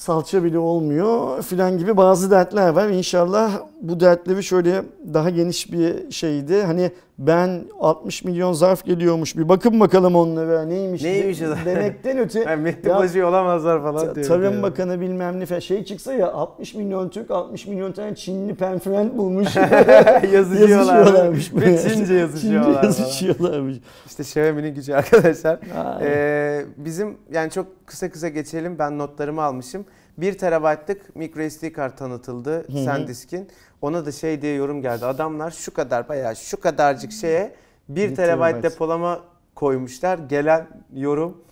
salça 0.00 0.44
bile 0.44 0.58
olmuyor 0.58 1.42
filan 1.42 1.78
gibi 1.78 1.96
bazı 1.96 2.30
dertler 2.30 2.68
var. 2.68 2.88
İnşallah 2.88 3.60
bu 3.82 4.00
dertleri 4.00 4.42
şöyle 4.42 4.82
daha 5.14 5.30
geniş 5.30 5.72
bir 5.72 6.10
şeydi. 6.10 6.62
Hani 6.62 6.90
ben 7.20 7.64
60 7.80 8.24
milyon 8.24 8.52
zarf 8.52 8.84
geliyormuş 8.84 9.36
bir 9.36 9.48
bakın 9.48 9.80
bakalım 9.80 10.16
onlara 10.16 10.64
neymiş, 10.64 11.02
Neymiş 11.02 11.40
de- 11.40 11.56
demekten 11.64 12.18
öte 12.18 12.40
Yani 12.40 12.62
Mehdi 12.62 12.88
Bacı 12.88 13.26
olamazlar 13.26 13.82
falan 13.82 14.14
diyor. 14.14 14.26
Tarım 14.26 14.62
Bakanı 14.62 15.00
bilmem 15.00 15.40
ne 15.40 15.46
falan 15.46 15.60
şey 15.60 15.84
çıksa 15.84 16.12
ya 16.12 16.32
60 16.32 16.74
milyon 16.74 17.08
Türk 17.08 17.30
60 17.30 17.66
milyon 17.66 17.92
tane 17.92 18.14
Çinli 18.14 18.54
penfrend 18.54 19.18
bulmuş. 19.18 19.56
yazışıyorlar. 19.56 20.32
Yazışıyorlarmış. 20.32 21.54
Ve 21.54 21.78
Çince 21.78 22.14
yazışıyorlar. 22.14 22.82
Çince 22.82 22.86
yazışıyorlarmış. 23.02 23.76
İşte 24.06 24.22
Xiaomi'nin 24.22 24.74
gücü 24.74 24.94
arkadaşlar. 24.94 25.58
Ee, 26.02 26.64
bizim 26.76 27.16
yani 27.32 27.50
çok 27.50 27.66
kısa 27.86 28.10
kısa 28.10 28.28
geçelim. 28.28 28.78
Ben 28.78 28.98
notlarımı 28.98 29.42
almışım. 29.42 29.84
1 30.18 30.38
terabaytlık 30.38 31.16
microSD 31.16 31.72
kart 31.72 31.98
tanıtıldı. 31.98 32.66
SanDisk'in. 32.84 33.48
Ona 33.82 34.06
da 34.06 34.12
şey 34.12 34.42
diye 34.42 34.54
yorum 34.54 34.82
geldi. 34.82 35.06
Adamlar 35.06 35.50
şu 35.50 35.74
kadar 35.74 36.08
bayağı 36.08 36.36
şu 36.36 36.60
kadarcık 36.60 37.12
şeye 37.12 37.54
1 37.88 38.10
Bir 38.10 38.16
terabayt 38.16 38.62
depolama 38.62 39.20
koymuşlar. 39.54 40.18
Gelen 40.18 40.66
yorum 40.94 41.44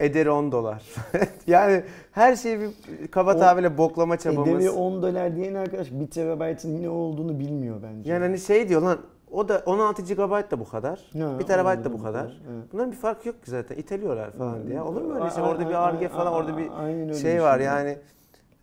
ederi 0.00 0.30
10 0.30 0.52
dolar. 0.52 0.82
yani 1.46 1.82
her 2.12 2.36
şeyi 2.36 2.60
bir 2.60 2.70
kaba 3.10 3.36
tabirle 3.36 3.78
boklama 3.78 4.18
çabamız. 4.18 4.48
Ederi 4.48 4.70
10 4.70 5.02
dolar 5.02 5.36
diyen 5.36 5.54
arkadaş 5.54 5.90
1 5.90 6.06
terabaytın 6.06 6.82
ne 6.82 6.88
olduğunu 6.88 7.38
bilmiyor 7.38 7.76
bence. 7.82 8.12
Yani 8.12 8.22
hani 8.22 8.38
şey 8.38 8.68
diyor 8.68 8.82
lan 8.82 8.98
o 9.30 9.48
da 9.48 9.62
16 9.66 10.02
GB 10.02 10.50
da 10.50 10.60
bu 10.60 10.68
kadar. 10.68 11.10
Ha, 11.18 11.38
1 11.38 11.44
terabayt 11.44 11.84
da 11.84 11.92
bu 11.92 12.02
kadar. 12.02 12.24
Evet. 12.24 12.72
Bunların 12.72 12.92
bir 12.92 12.96
farkı 12.96 13.28
yok 13.28 13.44
ki 13.44 13.50
zaten. 13.50 13.76
İteliyorlar 13.76 14.30
falan 14.30 14.66
diye. 14.66 14.82
Olur 14.82 15.02
mu 15.02 15.14
öyle 15.14 15.30
şey? 15.30 15.42
Orada 15.42 15.68
bir 15.68 15.74
arge 15.74 16.08
falan 16.08 16.32
orada 16.32 16.58
bir 16.58 17.14
şey 17.14 17.42
var 17.42 17.58
şey. 17.58 17.98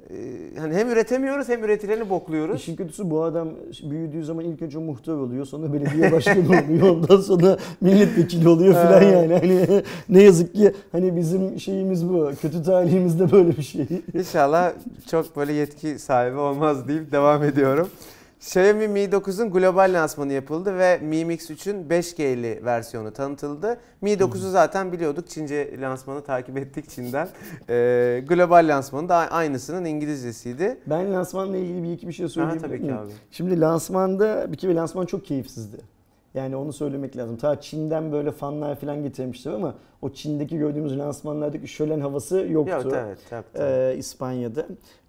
Yani. 0.10 0.22
e, 0.56 0.60
hani 0.60 0.74
hem 0.76 0.90
üretemiyoruz 0.90 1.50
hem 1.50 1.64
üretileni 1.64 2.10
bokluyoruz. 2.10 2.62
İşin 2.62 2.76
kötüsü 2.76 3.10
bu 3.10 3.24
adam 3.24 3.50
büyüdüğü 3.84 4.26
zaman 4.26 4.46
ilk 4.46 4.62
önce 4.62 4.78
muhtar 4.78 5.14
oluyor, 5.14 5.46
sonra 5.46 5.74
belediye 5.74 6.12
başkanı 6.12 6.40
oluyor, 6.40 6.88
ondan 6.90 7.22
sonra 7.22 7.58
milletvekili 7.82 8.50
oluyor 8.50 8.74
filan 8.74 9.04
Evet. 9.04 9.14
yani. 9.14 9.34
Hani 9.34 9.84
ne 10.10 10.24
yazık 10.24 10.56
ki 10.56 10.74
hani 10.92 11.16
bizim 11.16 11.60
şeyimiz 11.60 12.10
bu. 12.10 12.32
Kötü 12.42 12.64
talihimizde 12.64 13.32
böyle 13.32 13.58
bir 13.58 13.64
şey. 13.64 13.86
İnşallah 14.14 14.72
çok 15.12 15.38
böyle 15.38 15.54
yetki 15.54 16.00
sahibi 16.00 16.38
olmaz 16.38 16.88
deyip 16.88 17.12
devam 17.12 17.44
ediyorum. 17.44 17.88
Xiaomi 18.42 18.88
Mi 18.88 19.00
9'un 19.00 19.52
global 19.52 19.94
lansmanı 19.94 20.34
yapıldı 20.34 20.78
ve 20.78 20.98
Mi 20.98 21.26
Mix 21.26 21.50
3'ün 21.50 21.90
5G'li 21.90 22.66
versiyonu 22.66 23.14
tanıtıldı. 23.14 23.78
Mi 24.02 24.12
9'u 24.12 24.50
zaten 24.50 24.92
biliyorduk. 24.92 25.30
Çince 25.30 25.82
lansmanı 25.82 26.24
takip 26.24 26.58
ettik 26.58 26.90
Çin'den. 26.90 27.28
Ee, 27.70 28.24
global 28.28 28.68
lansmanı 28.68 29.10
da 29.10 29.16
aynısının 29.16 29.86
İngilizcesiydi. 29.86 30.78
Ben 30.88 31.14
lansmanla 31.14 31.58
ilgili 31.58 31.84
bir 31.84 31.92
iki 31.94 32.08
bir 32.08 32.14
şey 32.14 32.26
Ha, 32.26 32.30
söyleyeyim. 32.30 32.62
tabii 32.62 32.82
ki 32.82 32.94
abi. 32.94 33.12
Şimdi 33.32 33.60
lansmanda 33.62 34.52
bir 34.52 34.58
kere 34.58 34.76
lansman 34.76 35.06
çok 35.06 35.26
keyifsizdi. 35.26 35.78
Yani 36.34 36.56
onu 36.56 36.74
söylemek 36.74 37.18
lazım. 37.18 37.38
Ta 37.38 37.62
Çin'den 37.62 38.12
böyle 38.12 38.32
fanlar 38.32 38.76
falan 38.76 39.04
getirmişler 39.04 39.54
ama 39.54 39.76
o 40.02 40.10
Çin'deki 40.10 40.58
gördüğümüz 40.58 41.00
lansmanlardaki 41.00 41.68
şölen 41.68 42.00
havası 42.00 42.38
yoktu. 42.50 42.72
Yok 42.72 42.94
evet. 42.96 43.18
yoktu. 43.32 43.60
Ee, 43.60 43.96
İspanya'da. 43.98 44.66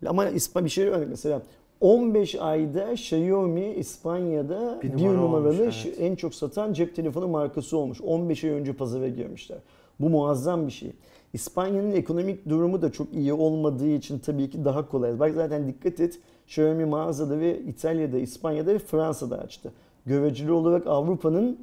Ama 0.06 0.28
İspa 0.28 0.64
bir 0.64 0.70
şey 0.70 0.88
örnek 0.88 1.08
mesela 1.08 1.42
15 1.82 2.34
ayda 2.34 2.92
Xiaomi 2.92 3.74
İspanya'da 3.74 4.78
Bir 4.82 4.92
bir, 4.92 5.02
numara 5.02 5.16
numaralı 5.16 5.62
olmuş, 5.62 5.86
evet. 5.86 6.00
en 6.00 6.14
çok 6.14 6.34
satan 6.34 6.72
cep 6.72 6.96
telefonu 6.96 7.28
markası 7.28 7.76
olmuş. 7.76 8.00
15 8.00 8.44
ay 8.44 8.50
önce 8.50 8.72
pazara 8.72 9.08
girmişler. 9.08 9.58
Bu 10.00 10.08
muazzam 10.10 10.66
bir 10.66 10.72
şey. 10.72 10.92
İspanya'nın 11.32 11.92
ekonomik 11.92 12.48
durumu 12.48 12.82
da 12.82 12.92
çok 12.92 13.14
iyi 13.14 13.32
olmadığı 13.32 13.88
için 13.88 14.18
tabii 14.18 14.50
ki 14.50 14.64
daha 14.64 14.88
kolay. 14.88 15.20
Bak 15.20 15.34
zaten 15.34 15.68
dikkat 15.68 16.00
et 16.00 16.18
Xiaomi 16.46 16.84
mağazada 16.84 17.40
ve 17.40 17.60
İtalya'da, 17.60 18.18
İspanya'da 18.18 18.74
ve 18.74 18.78
Fransa'da 18.78 19.38
açtı. 19.38 19.72
Göreceli 20.06 20.52
olarak 20.52 20.86
Avrupa'nın 20.86 21.58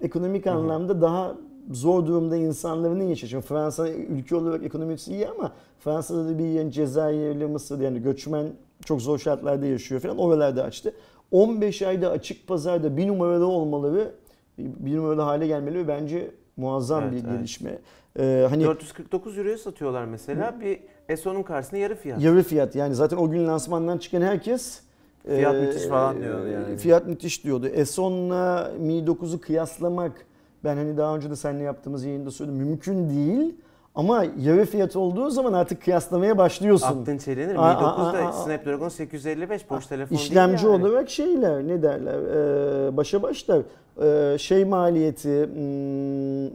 ekonomik 0.00 0.46
anlamda 0.46 1.00
daha 1.00 1.34
zor 1.70 2.06
durumda 2.06 2.36
insanların 2.36 3.00
yaşıyor. 3.00 3.30
Şimdi 3.30 3.44
Fransa 3.44 3.88
ülke 3.88 4.36
olarak 4.36 4.62
ekonomisi 4.62 5.12
iyi 5.12 5.28
ama 5.28 5.52
Fransa'da 5.78 6.28
da 6.28 6.38
bir 6.38 6.46
yani 6.46 6.72
Cezayirli, 6.72 7.46
Mısır 7.46 7.80
yani 7.80 8.02
göçmen 8.02 8.46
çok 8.86 9.02
zor 9.02 9.18
şartlarda 9.18 9.66
yaşıyor 9.66 10.00
falan. 10.00 10.18
Oralarda 10.18 10.64
açtı. 10.64 10.94
15 11.30 11.82
ayda 11.82 12.10
açık 12.10 12.46
pazarda 12.46 12.96
bir 12.96 13.08
numaralı 13.08 13.46
olmaları, 13.46 14.12
bir 14.58 14.96
numaralı 14.96 15.20
hale 15.20 15.46
gelmeleri 15.46 15.88
bence 15.88 16.30
muazzam 16.56 17.02
Evet, 17.02 17.12
bir 17.12 17.28
evet. 17.28 17.38
gelişme. 17.38 17.78
Ee, 18.18 18.46
hani 18.50 18.64
449 18.64 19.38
euroya 19.38 19.58
satıyorlar 19.58 20.04
mesela. 20.04 20.60
Bir 20.60 20.78
Eso'nun 21.08 21.42
karşısında 21.42 21.80
yarı 21.80 21.94
fiyat. 21.94 22.22
yarı 22.22 22.42
fiyat 22.42 22.76
yani 22.76 22.94
zaten 22.94 23.16
o 23.16 23.30
gün 23.30 23.48
lansmandan 23.48 23.98
çıkan 23.98 24.22
herkes 24.22 24.80
Fiyat 25.26 25.54
e, 25.54 25.60
müthiş 25.60 25.82
falan 25.82 26.22
diyordu 26.22 26.46
yani. 26.48 26.76
Fiyat 26.76 27.06
müthiş 27.06 27.44
diyordu. 27.44 27.66
Esson'la 27.66 28.72
Mi 28.78 28.92
9'u 28.92 29.40
kıyaslamak 29.40 30.26
ben 30.64 30.76
hani 30.76 30.96
daha 30.96 31.16
önce 31.16 31.30
de 31.30 31.36
seninle 31.36 31.62
yaptığımız 31.62 32.04
yayında 32.04 32.30
söyledim 32.30 32.58
mümkün 32.58 33.10
değil. 33.10 33.54
Ama 33.96 34.24
yarı 34.40 34.64
fiyat 34.64 34.96
olduğu 34.96 35.30
zaman 35.30 35.52
artık 35.52 35.82
kıyaslamaya 35.82 36.38
başlıyorsun. 36.38 37.02
Aklın 37.02 37.18
çelenir. 37.18 37.52
Mi 37.52 37.58
Aa, 37.58 37.64
aa, 37.64 38.10
9'da 38.12 38.18
aa, 38.18 38.28
aa. 38.28 38.32
Snapdragon 38.32 38.88
855 38.88 39.70
boş 39.70 39.86
telefon 39.86 40.16
İşlemci 40.16 40.62
değil 40.64 40.72
yani. 40.74 40.84
olarak 40.86 41.10
şeyler 41.10 41.66
ne 41.68 41.82
derler 41.82 42.18
ee, 42.88 42.96
başa 42.96 43.22
başlar 43.22 43.62
Ee, 44.02 44.38
şey 44.38 44.64
maliyeti 44.64 45.48
hmm, 45.54 46.48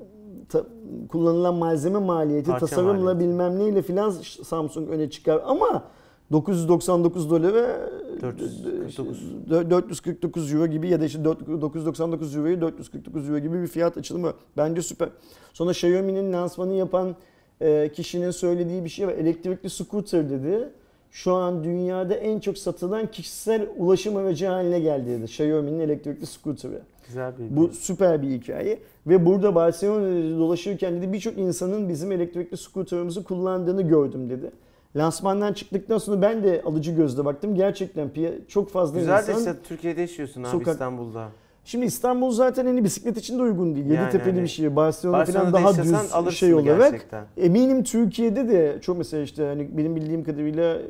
ta- 0.49 0.65
kullanılan 1.09 1.55
malzeme 1.55 1.99
maliyeti 1.99 2.51
Parça 2.51 2.65
tasarımla 2.65 2.93
maliyeti. 3.03 3.19
bilmem 3.19 3.59
neyle 3.59 3.81
filan 3.81 4.09
Samsung 4.43 4.89
öne 4.89 5.09
çıkar 5.09 5.41
ama 5.45 5.83
999 6.31 7.29
dolara 7.29 7.79
449. 8.21 9.21
449 9.49 10.53
euro 10.53 10.67
gibi 10.67 10.89
ya 10.89 11.01
da 11.01 11.05
işte 11.05 11.23
999 11.25 12.35
euroyu 12.35 12.61
449 12.61 13.29
euro 13.29 13.39
gibi 13.39 13.61
bir 13.61 13.67
fiyat 13.67 13.97
açılımı 13.97 14.33
bence 14.57 14.81
süper. 14.81 15.09
Sonra 15.53 15.71
Xiaomi'nin 15.71 16.33
lansmanı 16.33 16.73
yapan 16.73 17.15
e, 17.61 17.89
kişinin 17.93 18.31
söylediği 18.31 18.83
bir 18.85 18.89
şey 18.89 19.07
var. 19.07 19.13
Elektrikli 19.13 19.69
scooter 19.69 20.29
dedi. 20.29 20.69
Şu 21.11 21.33
an 21.33 21.63
dünyada 21.63 22.13
en 22.13 22.39
çok 22.39 22.57
satılan 22.57 23.07
kişisel 23.11 23.67
ulaşım 23.77 24.15
aracı 24.15 24.45
haline 24.47 24.79
geldi 24.79 25.09
dedi. 25.09 25.23
Xiaomi'nin 25.23 25.79
elektrikli 25.79 26.25
scooter'ı. 26.25 26.81
Güzel 27.07 27.33
bir 27.39 27.57
Bu 27.57 27.67
süper 27.67 28.21
bir 28.21 28.27
hikaye. 28.29 28.79
Ve 29.07 29.25
burada 29.25 29.55
Barcelona'da 29.55 30.39
dolaşırken 30.39 30.97
dedi 30.97 31.13
birçok 31.13 31.37
insanın 31.37 31.89
bizim 31.89 32.11
elektrikli 32.11 32.57
scooter'ımızı 32.57 33.23
kullandığını 33.23 33.81
gördüm 33.81 34.29
dedi. 34.29 34.51
Lansmandan 34.95 35.53
çıktıktan 35.53 35.97
sonra 35.97 36.21
ben 36.21 36.43
de 36.43 36.61
alıcı 36.65 36.91
gözle 36.91 37.25
baktım. 37.25 37.55
Gerçekten 37.55 38.09
çok 38.47 38.69
fazla 38.69 38.99
Güzel 38.99 39.17
de 39.27 39.31
insan. 39.31 39.37
işte 39.37 39.55
Türkiye'de 39.63 40.01
yaşıyorsun 40.01 40.43
abi 40.43 40.51
Sokak- 40.51 40.71
İstanbul'da. 40.73 41.27
Şimdi 41.65 41.85
İstanbul 41.85 42.31
zaten 42.31 42.65
hani 42.65 42.83
bisiklet 42.83 43.17
için 43.17 43.39
de 43.39 43.41
uygun 43.41 43.75
değil. 43.75 43.85
Yani 43.85 43.99
Yeditepe'li 43.99 44.31
hani 44.31 44.43
bir 44.43 44.47
şehir. 44.47 44.75
Barcelona, 44.75 45.17
Barcelona'da 45.17 45.57
falan 45.57 45.75
daha 46.11 46.25
düz 46.25 46.37
şey 46.37 46.53
olarak. 46.53 46.91
gerçekten. 46.91 47.25
Eminim 47.37 47.83
Türkiye'de 47.83 48.49
de 48.49 48.77
çok 48.81 48.97
mesela 48.97 49.23
işte 49.23 49.43
hani 49.43 49.77
benim 49.77 49.95
bildiğim 49.95 50.23
kadarıyla 50.23 50.75
e, 50.75 50.81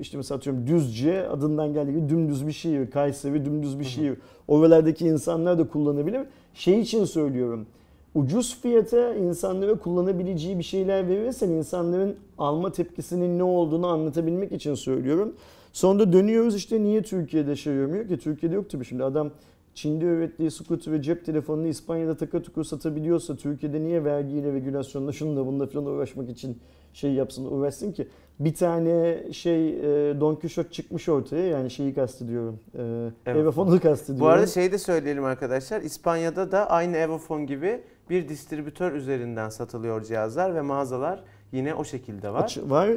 işte 0.00 0.16
mesela 0.16 0.38
atıyorum 0.38 0.66
Düzce 0.66 1.28
adından 1.28 1.72
geldiği 1.72 1.92
gibi 1.92 2.08
dümdüz 2.08 2.46
bir 2.46 2.52
şehir. 2.52 2.90
Kayseri 2.90 3.44
dümdüz 3.44 3.78
bir 3.78 3.84
şehir. 3.84 4.18
Oralardaki 4.48 5.06
insanlar 5.06 5.58
da 5.58 5.68
kullanabilir. 5.68 6.20
Şey 6.54 6.80
için 6.80 7.04
söylüyorum. 7.04 7.66
Ucuz 8.14 8.60
fiyata 8.60 9.14
insanlara 9.14 9.74
kullanabileceği 9.74 10.58
bir 10.58 10.64
şeyler 10.64 11.08
verirsen 11.08 11.48
insanların 11.48 12.16
alma 12.38 12.72
tepkisinin 12.72 13.38
ne 13.38 13.42
olduğunu 13.42 13.86
anlatabilmek 13.86 14.52
için 14.52 14.74
söylüyorum. 14.74 15.32
Sonra 15.72 16.12
dönüyoruz 16.12 16.56
işte 16.56 16.82
niye 16.82 17.02
Türkiye'de 17.02 17.56
şey 17.56 17.76
yok 17.76 18.08
ki 18.08 18.18
Türkiye'de 18.18 18.56
yok 18.56 18.70
tabii 18.70 18.84
şimdi 18.84 19.04
adam 19.04 19.30
Çin'de 19.74 20.04
ürettiği 20.04 20.50
scooter 20.50 20.92
ve 20.92 21.02
cep 21.02 21.24
telefonunu 21.26 21.66
İspanya'da 21.66 22.16
takır 22.16 22.42
tukur 22.42 22.64
satabiliyorsa 22.64 23.36
Türkiye'de 23.36 23.80
niye 23.82 24.04
vergiyle, 24.04 24.52
regülasyonla, 24.52 25.12
şununla 25.12 25.46
bununla 25.46 25.66
falan 25.66 25.86
uğraşmak 25.86 26.30
için 26.30 26.58
şey 26.92 27.12
yapsın, 27.12 27.44
uğraşsın 27.44 27.92
ki? 27.92 28.08
Bir 28.40 28.54
tane 28.54 29.22
şey 29.32 29.68
e, 29.68 30.20
Don 30.20 30.34
Quixote 30.34 30.70
çıkmış 30.70 31.08
ortaya 31.08 31.46
yani 31.46 31.70
şeyi 31.70 31.94
kastediyorum. 31.94 32.58
E, 32.74 32.82
Evet. 33.26 33.42
Evafon'u 33.42 33.80
kastediyorum. 33.80 34.20
Bu 34.20 34.28
arada 34.28 34.46
şey 34.46 34.72
de 34.72 34.78
söyleyelim 34.78 35.24
arkadaşlar. 35.24 35.80
İspanya'da 35.80 36.52
da 36.52 36.70
aynı 36.70 36.96
Evofon 36.96 37.46
gibi 37.46 37.80
bir 38.10 38.28
distribütör 38.28 38.92
üzerinden 38.92 39.48
satılıyor 39.48 40.02
cihazlar 40.04 40.54
ve 40.54 40.60
mağazalar 40.60 41.24
yine 41.52 41.74
o 41.74 41.84
şekilde 41.84 42.32
var. 42.32 42.44
Aç- 42.44 42.58
var. 42.58 42.90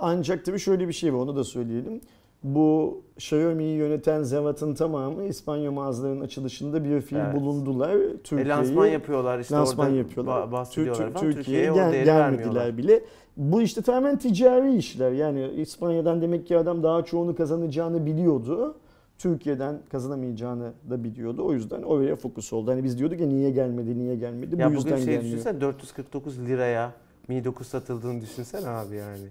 Ancak 0.00 0.44
tabii 0.44 0.58
şöyle 0.58 0.88
bir 0.88 0.92
şey 0.92 1.14
var 1.14 1.18
onu 1.18 1.36
da 1.36 1.44
söyleyelim. 1.44 2.00
Bu 2.42 3.02
Xiaomi'yi 3.16 3.76
yöneten 3.76 4.22
zevatın 4.22 4.74
tamamı 4.74 5.24
İspanya 5.24 5.72
mağazalarının 5.72 6.20
açılışında 6.20 6.84
bir 6.84 7.00
fiil 7.00 7.18
Evet. 7.18 7.34
bulundular. 7.34 7.94
E, 7.94 8.16
Türkiye'yi 8.16 8.48
lansman 8.48 8.86
yapıyorlar 8.86 9.38
işte 9.38 9.54
lansman 9.54 9.86
orada 9.86 9.96
yapıyorlar. 9.98 10.42
ba- 10.42 10.52
bahsediyorlar 10.52 11.14
Tür- 11.14 11.32
Türkiye'ye 11.32 11.72
gel- 11.72 12.04
gelmediler 12.04 12.78
bile. 12.78 13.02
Bu 13.36 13.62
işte 13.62 13.82
tamamen 13.82 14.18
ticari 14.18 14.74
işler. 14.76 15.12
Yani 15.12 15.48
İspanya'dan 15.56 16.22
demek 16.22 16.46
ki 16.46 16.56
adam 16.58 16.82
daha 16.82 17.04
çoğunu 17.04 17.34
kazanacağını 17.36 18.06
biliyordu. 18.06 18.74
Türkiye'den 19.18 19.78
kazanamayacağını 19.90 20.72
da 20.90 21.04
biliyordu. 21.04 21.44
O 21.46 21.52
yüzden 21.52 21.82
oraya 21.82 22.16
fokus 22.16 22.52
oldu. 22.52 22.70
Hani 22.70 22.84
biz 22.84 22.98
diyorduk 22.98 23.20
ya 23.20 23.26
niye 23.26 23.50
gelmedi, 23.50 23.98
niye 23.98 24.16
gelmedi. 24.16 24.60
Ya 24.60 24.68
Bu 24.70 24.72
yüzden 24.72 24.92
bugün 24.92 25.04
şey 25.04 25.14
gelmiyor. 25.14 25.32
düşünsene 25.32 25.60
449 25.60 26.38
liraya 26.46 26.92
Mi 27.28 27.44
9 27.44 27.66
satıldığını 27.66 28.20
düşünsene 28.20 28.68
abi 28.68 28.96
yani. 28.96 29.26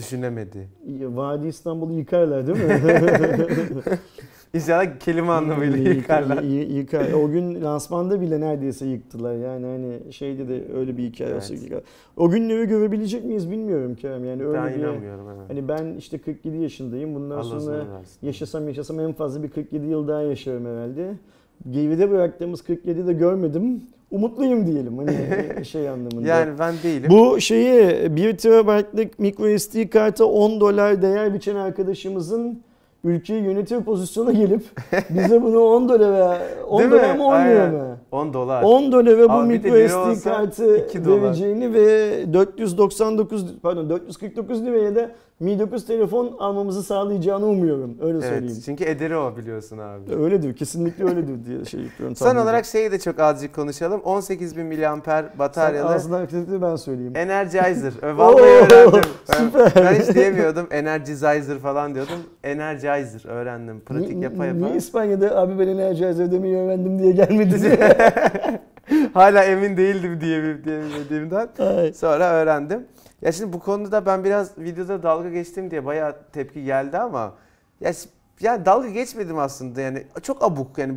Düşünemedi. 0.00 0.68
Vadi 1.02 1.46
İstanbul'u 1.46 1.92
yıkarlar 1.92 2.46
değil 2.46 2.58
mi? 2.58 2.80
İnşallah 4.54 4.98
kelime 5.00 5.32
anlamıyla 5.32 5.76
Yık- 5.76 5.96
yıkarlar. 5.96 6.42
yıkar. 6.42 7.12
O 7.12 7.30
gün 7.30 7.62
lansmanda 7.64 8.20
bile 8.20 8.40
neredeyse 8.40 8.86
yıktılar. 8.86 9.34
Yani 9.34 9.66
hani 9.66 10.12
şeyde 10.12 10.48
de 10.48 10.64
öyle 10.76 10.96
bir 10.96 11.02
hikaye 11.02 11.34
olsa 11.34 11.54
Evet. 11.54 11.64
yıkar. 11.64 11.80
O 12.16 12.30
günleri 12.30 12.66
görebilecek 12.68 13.24
miyiz 13.24 13.50
bilmiyorum 13.50 13.94
Kerem. 13.94 14.24
Yani 14.24 14.44
öyle 14.46 14.58
Ben 14.58 14.74
bir 14.74 14.78
inanmıyorum. 14.80 15.24
Evet. 15.28 15.50
Hani 15.50 15.68
ben 15.68 15.94
işte 15.98 16.18
47 16.18 16.56
yaşındayım. 16.56 17.14
Bundan 17.14 17.36
Allah 17.36 17.60
sonra 17.60 17.86
yaşasam 18.22 18.68
yaşasam 18.68 19.00
en 19.00 19.12
fazla 19.12 19.42
bir 19.42 19.48
47 19.50 19.86
yıl 19.86 20.08
daha 20.08 20.22
yaşarım 20.22 20.66
herhalde. 20.66 21.14
Geride 21.70 22.10
bıraktığımız 22.10 22.60
47'de 22.60 23.06
de 23.06 23.12
görmedim. 23.12 23.82
Umutluyum 24.10 24.66
diyelim 24.66 24.98
hani 24.98 25.64
şey 25.64 25.88
anlamında. 25.88 26.28
Yani 26.28 26.58
ben 26.58 26.74
değilim. 26.82 27.10
Bu 27.10 27.40
şeyi 27.40 28.16
1 28.16 28.36
TB'lık 28.36 29.18
micro 29.18 29.58
SD 29.58 29.88
karta 29.88 30.24
10 30.24 30.60
dolar 30.60 31.02
değer 31.02 31.34
biçen 31.34 31.56
arkadaşımızın 31.56 32.62
ülkeyi 33.04 33.42
yönetir 33.42 33.82
pozisyona 33.82 34.32
gelip 34.32 34.62
bize 35.10 35.42
bunu 35.42 35.60
10 35.60 35.88
dolara 35.88 36.38
10 36.68 36.78
Değil 36.80 36.90
dolar 36.90 37.14
mı 37.14 37.24
10 37.24 37.44
lira 37.44 37.66
mı? 37.66 37.98
10 38.12 38.34
dolar. 38.34 38.62
10 38.62 38.92
dolara 38.92 39.44
bu 39.44 39.50
bir 39.50 39.62
de 39.62 39.70
micro 39.70 40.14
SD 40.14 40.24
kartı 40.24 40.76
2 40.76 41.04
dolar. 41.04 41.22
vereceğini 41.22 41.74
ve 41.74 42.32
499 42.32 43.46
pardon 43.62 43.90
449 43.90 44.64
liraya 44.64 44.94
da 44.94 45.10
Mi 45.40 45.58
9 45.58 45.86
telefon 45.86 46.36
almamızı 46.38 46.82
sağlayacağını 46.82 47.46
umuyorum. 47.46 47.96
Öyle 48.00 48.20
söyleyeyim. 48.20 48.52
Evet, 48.54 48.62
çünkü 48.64 48.84
ederi 48.84 49.16
o 49.16 49.36
biliyorsun 49.36 49.78
abi. 49.78 50.14
Öyledir. 50.22 50.56
Kesinlikle 50.56 51.04
öyledir 51.04 51.44
diye 51.46 51.64
şey 51.64 51.80
yapıyorum. 51.80 52.16
Son 52.16 52.36
olarak 52.36 52.66
şeyi 52.66 52.92
de 52.92 52.98
çok 52.98 53.20
azıcık 53.20 53.54
konuşalım. 53.54 54.00
18.000 54.00 54.62
miliamper 54.62 55.22
Sen 55.22 55.38
bataryalı 55.38 55.88
ağzından 55.88 56.22
akrediti 56.22 56.62
ben 56.62 56.76
söyleyeyim. 56.76 57.12
Energizer. 57.16 57.92
Vallahi 58.16 58.42
öğrendim. 58.42 59.00
Ben, 59.28 59.46
süper. 59.46 59.72
ben 59.84 59.94
hiç 59.94 60.14
diyemiyordum. 60.14 60.66
Energizer 60.70 61.58
falan 61.58 61.94
diyordum. 61.94 62.18
Energizer 62.44 63.28
öğrendim. 63.28 63.80
Pratik 63.80 64.16
Ni- 64.16 64.24
yapa 64.24 64.44
Niye 64.44 64.64
yapa. 64.64 64.76
İspanya'da 64.76 65.36
abi 65.36 65.58
ben 65.58 65.68
Energizer 65.68 66.32
demeyi 66.32 66.56
öğrendim 66.56 66.98
diye 66.98 67.12
gelmedi 67.12 67.62
diye. 67.62 67.70
Hala 69.14 69.44
emin 69.44 69.76
değildim 69.76 70.20
diye 70.20 70.64
diyemediğimden. 70.64 71.48
Ay. 71.58 71.92
Sonra 71.92 72.30
öğrendim. 72.30 72.86
Ya 73.22 73.32
şimdi 73.32 73.52
bu 73.52 73.60
konuda 73.60 74.06
ben 74.06 74.24
biraz 74.24 74.58
videoda 74.58 75.02
dalga 75.02 75.30
geçtim 75.30 75.70
diye 75.70 75.84
bayağı 75.84 76.16
tepki 76.32 76.64
geldi 76.64 76.98
ama 76.98 77.34
ya 77.80 77.92
yani 78.40 78.64
dalga 78.64 78.88
geçmedim 78.88 79.38
aslında 79.38 79.80
yani 79.80 80.06
çok 80.22 80.42
abuk 80.42 80.78
yani 80.78 80.94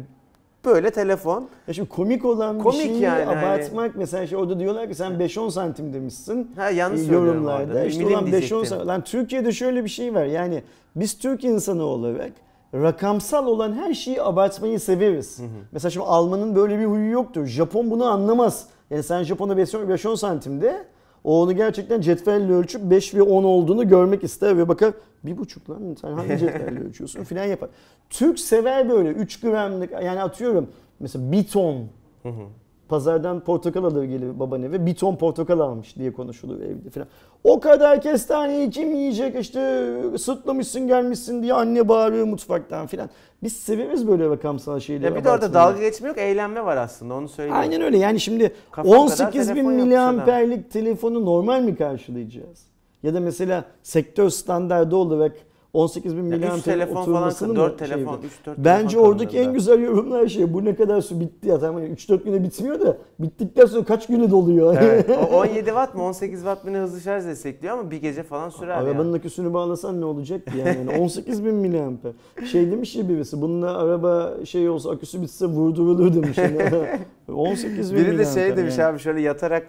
böyle 0.65 0.91
telefon. 0.91 1.49
Ya 1.67 1.73
şimdi 1.73 1.89
komik 1.89 2.25
olan 2.25 2.59
bir 2.59 2.63
Komik 2.63 2.81
şeyi 2.81 2.99
yani 2.99 3.23
hani. 3.23 3.39
abartmak 3.39 3.95
mesela 3.95 4.27
şey 4.27 4.37
orada 4.37 4.59
diyorlar 4.59 4.89
ki 4.89 4.95
sen 4.95 5.11
5-10 5.11 5.51
santim 5.51 5.93
demişsin. 5.93 6.51
Ha 6.55 6.69
yanlış 6.69 7.09
e, 7.09 7.13
yorumlarda. 7.13 7.63
orada. 7.63 7.85
İşte 7.85 8.05
ulan 8.05 8.23
5-10 8.23 8.31
diyecektim. 8.31 8.65
santim. 8.65 8.87
Lan 8.87 9.03
Türkiye'de 9.03 9.51
şöyle 9.51 9.83
bir 9.83 9.89
şey 9.89 10.13
var 10.13 10.25
yani 10.25 10.63
biz 10.95 11.17
Türk 11.17 11.43
insanı 11.43 11.83
olarak 11.83 12.31
rakamsal 12.73 13.47
olan 13.47 13.73
her 13.73 13.93
şeyi 13.93 14.21
abartmayı 14.21 14.79
severiz. 14.79 15.39
Mesela 15.71 15.89
şimdi 15.89 16.05
Alman'ın 16.05 16.55
böyle 16.55 16.79
bir 16.79 16.85
huyu 16.85 17.11
yoktur. 17.11 17.45
Japon 17.45 17.91
bunu 17.91 18.05
anlamaz. 18.05 18.67
Yani 18.89 19.03
sen 19.03 19.23
Japon'a 19.23 19.53
5-10 19.53 20.17
santimde 20.17 20.85
o 21.23 21.41
onu 21.41 21.55
gerçekten 21.55 22.01
cetvelle 22.01 22.53
ölçüp 22.53 22.81
5 22.81 23.15
ve 23.15 23.21
10 23.21 23.43
olduğunu 23.43 23.87
görmek 23.87 24.23
ister 24.23 24.57
ve 24.57 24.67
bakar 24.67 24.93
bir 25.23 25.37
buçuk 25.37 25.69
lan 25.69 25.95
sen 26.01 26.13
hangi 26.13 26.37
cetvelle 26.37 26.79
ölçüyorsun 26.87 27.23
filan 27.23 27.45
yapar. 27.45 27.69
Türk 28.09 28.39
sever 28.39 28.89
böyle 28.89 29.09
3 29.09 29.39
gramlık 29.39 29.91
yani 29.91 30.21
atıyorum 30.21 30.69
mesela 30.99 31.31
bir 31.31 31.47
ton 31.47 31.87
Hı 32.23 32.29
hı. 32.29 32.43
Pazardan 32.89 33.39
portakal 33.39 33.83
alır 33.83 34.03
gelir 34.03 34.39
baban 34.39 34.63
eve 34.63 34.85
bir 34.85 34.95
ton 34.95 35.15
portakal 35.15 35.59
almış 35.59 35.95
diye 35.95 36.13
konuşulur 36.13 36.61
evde 36.61 36.89
falan. 36.89 37.07
O 37.43 37.59
kadar 37.59 38.01
kestaneyi 38.01 38.69
kim 38.69 38.95
yiyecek 38.95 39.35
işte 39.39 39.93
sırtlamışsın 40.17 40.87
gelmişsin 40.87 41.43
diye 41.43 41.53
anne 41.53 41.87
bağırıyor 41.87 42.25
mutfaktan 42.25 42.87
filan. 42.87 43.09
Biz 43.43 43.53
severiz 43.53 44.07
böyle 44.07 44.29
rakamsal 44.29 44.79
şeyleri. 44.79 45.05
Ya 45.05 45.15
bir 45.15 45.23
de 45.23 45.29
orada 45.29 45.53
dalga 45.53 45.79
geçme 45.79 46.07
yok, 46.07 46.17
eğlenme 46.17 46.65
var 46.65 46.77
aslında 46.77 47.13
onu 47.13 47.29
söyleyeyim. 47.29 47.59
Aynen 47.59 47.81
öyle 47.81 47.97
yani 47.97 48.19
şimdi 48.19 48.53
Kafa 48.71 48.89
kadar 48.89 48.97
18 48.97 49.55
bin 49.55 49.69
miliamperlik 49.71 50.71
telefonu 50.71 51.25
normal 51.25 51.61
mi 51.61 51.75
karşılayacağız? 51.75 52.63
Ya 53.03 53.13
da 53.13 53.19
mesela 53.19 53.65
sektör 53.83 54.29
standardı 54.29 54.95
olarak 54.95 55.35
18 55.73 56.17
bin 56.17 56.21
Ya 56.23 56.27
üç 56.27 56.33
miliamper 56.33 56.63
telefon 56.63 56.93
falan, 56.93 57.07
oturmasını 57.07 57.55
4 57.55 57.71
mı 57.71 57.77
telefon, 57.87 58.19
şey 58.19 58.27
3 58.27 58.45
4 58.45 58.57
Bence 58.57 58.99
oradaki 58.99 59.39
en 59.39 59.53
güzel 59.53 59.79
yorumlar 59.79 60.27
şey 60.27 60.53
bu 60.53 60.65
ne 60.65 60.75
kadar 60.75 61.01
su 61.01 61.19
bitti 61.19 61.47
ya 61.47 61.59
tamam 61.59 61.83
3-4 61.83 62.23
güne 62.23 62.43
bitmiyor 62.43 62.81
da 62.81 62.97
bittikten 63.19 63.65
sonra 63.65 63.83
kaç 63.83 64.07
güne 64.07 64.31
doluyor? 64.31 64.77
Evet, 64.81 65.09
o 65.31 65.35
17 65.35 65.65
watt 65.65 65.95
mı 65.95 66.03
18 66.03 66.39
watt 66.39 66.65
mı 66.65 66.73
ne 66.73 66.77
hızlı 66.77 67.01
şarj 67.01 67.25
destekliyor 67.25 67.77
ama 67.77 67.91
bir 67.91 67.97
gece 68.01 68.23
falan 68.23 68.49
sürer 68.49 68.77
Arabanın 68.77 69.05
yani. 69.05 69.17
aküsünü 69.17 69.53
bağlasan 69.53 70.01
ne 70.01 70.05
olacak 70.05 70.45
ki 70.45 70.57
yani? 70.57 70.77
yani 70.89 71.01
18 71.03 71.45
bin 71.45 71.55
miliamper. 71.55 72.11
Şey 72.51 72.71
demiş 72.71 72.95
ya 72.95 73.09
birisi 73.09 73.41
bununla 73.41 73.77
araba 73.77 74.33
şey 74.45 74.69
olsa 74.69 74.91
aküsü 74.91 75.21
bitse 75.21 75.45
vurdurulur 75.45 76.15
demiş. 76.15 76.37
Yani 76.37 76.87
18 77.35 77.93
bin 77.93 77.99
Biri 77.99 78.17
de 78.17 78.25
şey 78.25 78.57
demiş 78.57 78.77
yani. 78.77 78.89
abi 78.91 78.99
şöyle 78.99 79.21
yatarak 79.21 79.67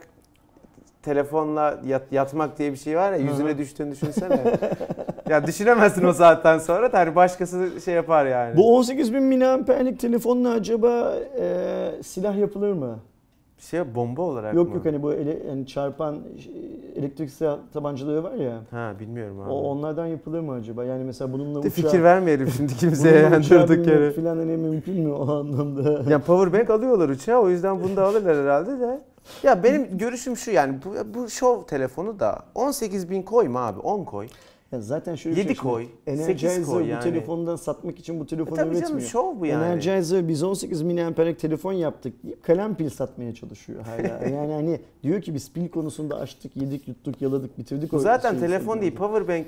telefonla 1.04 1.80
yat- 1.86 2.12
yatmak 2.12 2.58
diye 2.58 2.72
bir 2.72 2.76
şey 2.76 2.96
var 2.96 3.12
ya 3.12 3.18
yüzüne 3.18 3.50
Hı. 3.50 3.58
düştüğünü 3.58 3.90
düşünsene. 3.90 4.40
ya 5.28 5.46
düşünemezsin 5.46 6.04
o 6.04 6.12
saatten 6.12 6.58
sonra 6.58 6.92
da 6.92 6.98
hani 6.98 7.14
başkası 7.14 7.80
şey 7.84 7.94
yapar 7.94 8.26
yani. 8.26 8.56
Bu 8.56 8.76
18 8.76 9.14
bin 9.14 9.22
miliamperlik 9.22 10.00
telefonla 10.00 10.50
acaba 10.50 11.14
e, 11.40 11.90
silah 12.02 12.36
yapılır 12.36 12.72
mı? 12.72 12.98
şey 13.58 13.94
bomba 13.94 14.22
olarak 14.22 14.54
Yok 14.54 14.68
mı? 14.68 14.74
yok 14.74 14.84
hani 14.86 15.02
bu 15.02 15.12
ele, 15.12 15.38
yani 15.48 15.66
çarpan 15.66 16.14
e, 16.14 16.98
elektrik 17.00 17.30
silah 17.30 17.58
tabancaları 17.72 18.24
var 18.24 18.34
ya. 18.34 18.60
Ha 18.70 18.92
bilmiyorum 19.00 19.40
abi. 19.40 19.50
O 19.50 19.54
onlardan 19.54 20.06
yapılır 20.06 20.40
mı 20.40 20.52
acaba? 20.52 20.84
Yani 20.84 21.04
mesela 21.04 21.32
bununla 21.32 21.54
De 21.54 21.58
uçağı, 21.58 21.70
fikir 21.70 22.02
vermeyelim 22.02 22.48
şimdi 22.56 22.76
kimseye 22.76 23.18
yani 23.20 23.44
durduk 23.50 23.86
yere. 23.86 24.12
Falan 24.12 24.36
hani 24.36 24.56
mümkün 24.56 25.00
mü 25.00 25.12
o 25.12 25.32
anlamda? 25.32 26.10
Ya 26.10 26.18
powerbank 26.18 26.70
alıyorlar 26.70 27.08
uçağa 27.08 27.38
o 27.38 27.48
yüzden 27.48 27.82
bunu 27.82 27.96
da 27.96 28.04
alırlar 28.04 28.36
herhalde 28.36 28.80
de. 28.80 29.00
Ya 29.42 29.62
benim 29.62 29.98
görüşüm 29.98 30.36
şu 30.36 30.50
yani 30.50 30.78
bu, 30.84 31.14
bu 31.14 31.28
show 31.30 31.66
telefonu 31.66 32.20
da 32.20 32.38
18 32.54 33.10
bin 33.10 33.22
koyma 33.22 33.66
abi 33.66 33.80
10 33.80 34.04
koy. 34.04 34.28
Ya 34.72 34.80
zaten 34.80 35.14
şöyle 35.14 35.36
bir 35.36 35.40
Yedi 35.40 35.48
şey 35.48 35.54
şimdi, 35.56 35.68
koy, 35.68 35.86
koy 36.74 36.84
bu 36.84 36.86
yani. 36.88 37.02
telefondan 37.02 37.56
satmak 37.56 37.98
için 37.98 38.20
bu 38.20 38.24
E 38.24 38.26
telefonu 38.26 38.56
tabii 38.56 38.74
canım 38.74 38.80
üretmiyor. 38.82 39.08
show 39.10 39.40
bu 39.40 39.46
yani. 39.46 39.64
Energizer 39.64 40.28
biz 40.28 40.42
18 40.42 40.82
miliamperlik 40.82 41.38
telefon 41.38 41.72
yaptık 41.72 42.22
deyip 42.24 42.42
kalem 42.42 42.74
pil 42.74 42.90
satmaya 42.90 43.34
çalışıyor 43.34 43.84
hala. 43.84 44.24
yani 44.34 44.52
hani 44.52 44.80
diyor 45.02 45.22
ki 45.22 45.34
biz 45.34 45.52
pil 45.52 45.68
konusunda 45.68 46.16
açtık, 46.16 46.56
yedik, 46.56 46.88
yuttuk, 46.88 47.22
yaladık, 47.22 47.58
bitirdik. 47.58 47.90
Zaten 47.92 48.38
telefon 48.38 48.80
değil 48.80 48.94
powerbank 48.94 49.46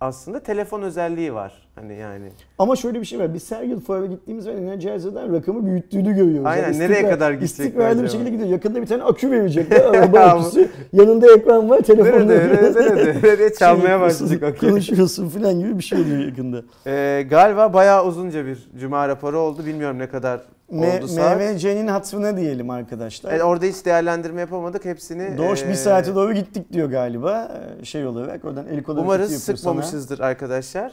aslında 0.00 0.40
telefon 0.40 0.82
özelliği 0.82 1.34
var. 1.34 1.52
Hani 1.74 1.96
yani. 1.96 2.28
Ama 2.58 2.76
şöyle 2.76 3.00
bir 3.00 3.06
şey 3.06 3.18
var. 3.18 3.34
Biz 3.34 3.52
her 3.52 3.62
yıl 3.62 3.80
fuara 3.80 4.06
gittiğimiz 4.06 4.44
zaman 4.44 4.62
Energizer'dan 4.62 5.32
rakamı 5.32 5.66
büyüttüğünü 5.66 6.14
görüyoruz. 6.14 6.46
Aynen, 6.46 6.64
Yani 6.64 6.78
nereye 6.78 7.08
kadar 7.10 7.32
gidecek 7.32 7.50
İstikrarlı 7.50 8.02
bir 8.02 8.08
şekilde 8.08 8.30
gidiyor. 8.30 8.48
Yakında 8.48 8.82
bir 8.82 8.86
tane 8.86 9.02
akü 9.02 9.30
verecekler. 9.30 9.80
Araba 9.84 10.20
aküsü. 10.20 10.68
Yanında 10.92 11.34
ekran 11.34 11.70
var. 11.70 11.80
Telefonla 11.80 12.24
Nerede 12.24 12.38
nerede 12.38 12.80
nerede 12.80 13.16
nerede 13.22 13.54
çalmaya 13.54 14.00
başladık 14.00 14.42
akü. 14.42 14.68
Konuşuyorsun 14.68 15.28
falan 15.28 15.58
gibi 15.60 15.78
bir 15.78 15.84
şey 15.84 16.00
oluyor 16.00 16.18
yakında. 16.18 16.62
Ee, 16.86 17.26
galiba 17.30 17.72
bayağı 17.72 18.06
uzunca 18.06 18.46
bir 18.46 18.68
cuma 18.80 19.08
raporu 19.08 19.38
oldu. 19.38 19.66
Bilmiyorum 19.66 19.98
ne 19.98 20.08
kadar 20.08 20.40
M- 20.70 20.96
oldu 20.98 21.08
saat. 21.08 21.40
MVC'nin 21.40 21.86
hatırına 21.86 22.36
diyelim 22.36 22.70
arkadaşlar. 22.70 23.32
Yani 23.32 23.42
orada 23.42 23.66
hiç 23.66 23.84
değerlendirme 23.84 24.40
yapamadık. 24.40 24.84
Hepsini 24.84 25.38
Doğuş 25.38 25.62
ee, 25.62 25.68
bir 25.68 25.74
saate 25.74 26.14
doğru 26.14 26.32
gittik 26.32 26.72
diyor 26.72 26.90
galiba 26.90 27.52
Ee, 27.80 27.84
şey 27.84 28.06
olarak. 28.06 28.44
Oradan 28.44 28.66
el 28.66 28.82
kol 28.82 28.94
hareketi 28.94 29.04
Umarız 29.04 29.42
sıkmamışızdır 29.42 30.20
arkadaşlar. 30.20 30.92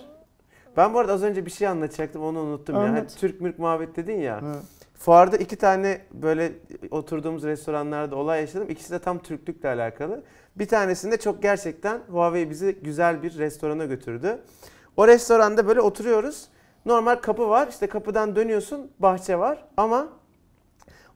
Ben 0.78 0.94
bu 0.94 1.00
arada 1.00 1.14
az 1.14 1.24
önce 1.24 1.46
bir 1.46 1.52
şey 1.52 1.68
anlatacaktım 1.68 2.24
onu 2.24 2.40
unuttum 2.40 2.76
ya. 2.76 2.82
Anlat. 2.82 2.98
Hani 2.98 3.08
Türk 3.08 3.42
mürk 3.42 3.60
muhabbet 3.60 3.96
dedin 3.96 4.20
ya. 4.20 4.40
sana. 4.40 4.50
Ha. 4.50 4.56
Fuarda 4.94 5.38
iki 5.38 5.56
tane 5.56 6.02
böyle 6.14 6.52
oturduğumuz 6.92 7.44
restoranlarda 7.44 8.16
olay 8.16 8.42
yaşadım. 8.42 8.70
İkisi 8.70 8.92
de 8.92 9.00
tam 9.00 9.20
Türklükle 9.20 9.70
alakalı. 9.70 10.24
Bir 10.56 10.68
tanesinde 10.68 11.18
çok 11.18 11.42
gerçekten 11.42 12.00
Huawei 12.12 12.50
bizi 12.50 12.78
güzel 12.84 13.24
bir 13.24 13.38
restorana 13.38 13.86
götürdü. 13.86 14.38
O 14.98 15.08
restoranda 15.08 15.68
böyle 15.68 15.82
oturuyoruz. 15.82 16.48
Normal 16.86 17.16
kapı 17.16 17.50
var. 17.50 17.68
İşte 17.68 17.88
kapıdan 17.88 18.36
dönüyorsun. 18.36 18.92
Bahçe 19.00 19.40
var. 19.40 19.66
Ama 19.78 20.08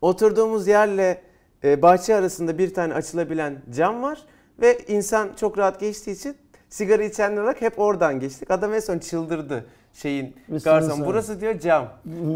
oturduğumuz 0.01 0.67
yerle 0.67 1.21
e, 1.63 1.81
bahçe 1.81 2.15
arasında 2.15 2.57
bir 2.57 2.73
tane 2.73 2.93
açılabilen 2.93 3.61
cam 3.75 4.03
var. 4.03 4.19
Ve 4.61 4.77
insan 4.87 5.29
çok 5.39 5.57
rahat 5.57 5.79
geçtiği 5.79 6.11
için 6.11 6.37
sigara 6.69 7.03
içenler 7.03 7.41
olarak 7.41 7.61
hep 7.61 7.79
oradan 7.79 8.19
geçtik. 8.19 8.51
Adam 8.51 8.73
en 8.73 8.79
son 8.79 8.99
çıldırdı 8.99 9.65
şeyin 9.93 10.35
garson. 10.63 10.89
sonra- 10.95 11.07
Burası 11.07 11.41
diyor 11.41 11.59
cam. 11.59 11.87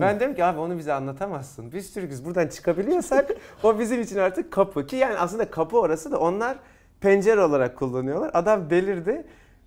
Ben 0.01 0.19
dedim 0.19 0.35
ki 0.35 0.43
abi 0.45 0.59
onu 0.59 0.77
bize 0.77 0.93
anlatamazsın. 0.93 1.71
Biz 1.71 1.93
Türk'üz 1.93 2.25
buradan 2.25 2.47
çıkabiliyorsak 2.47 3.31
o 3.63 3.79
bizim 3.79 4.01
için 4.01 4.17
artık 4.17 4.51
kapı. 4.51 4.87
Ki 4.87 4.95
yani 4.95 5.17
aslında 5.17 5.51
kapı 5.51 5.77
orası 5.79 6.11
da 6.11 6.19
onlar 6.19 6.57
pencere 7.01 7.41
olarak 7.41 7.77
kullanıyorlar. 7.77 8.31
Adam 8.33 8.69
delirdi. 8.69 9.23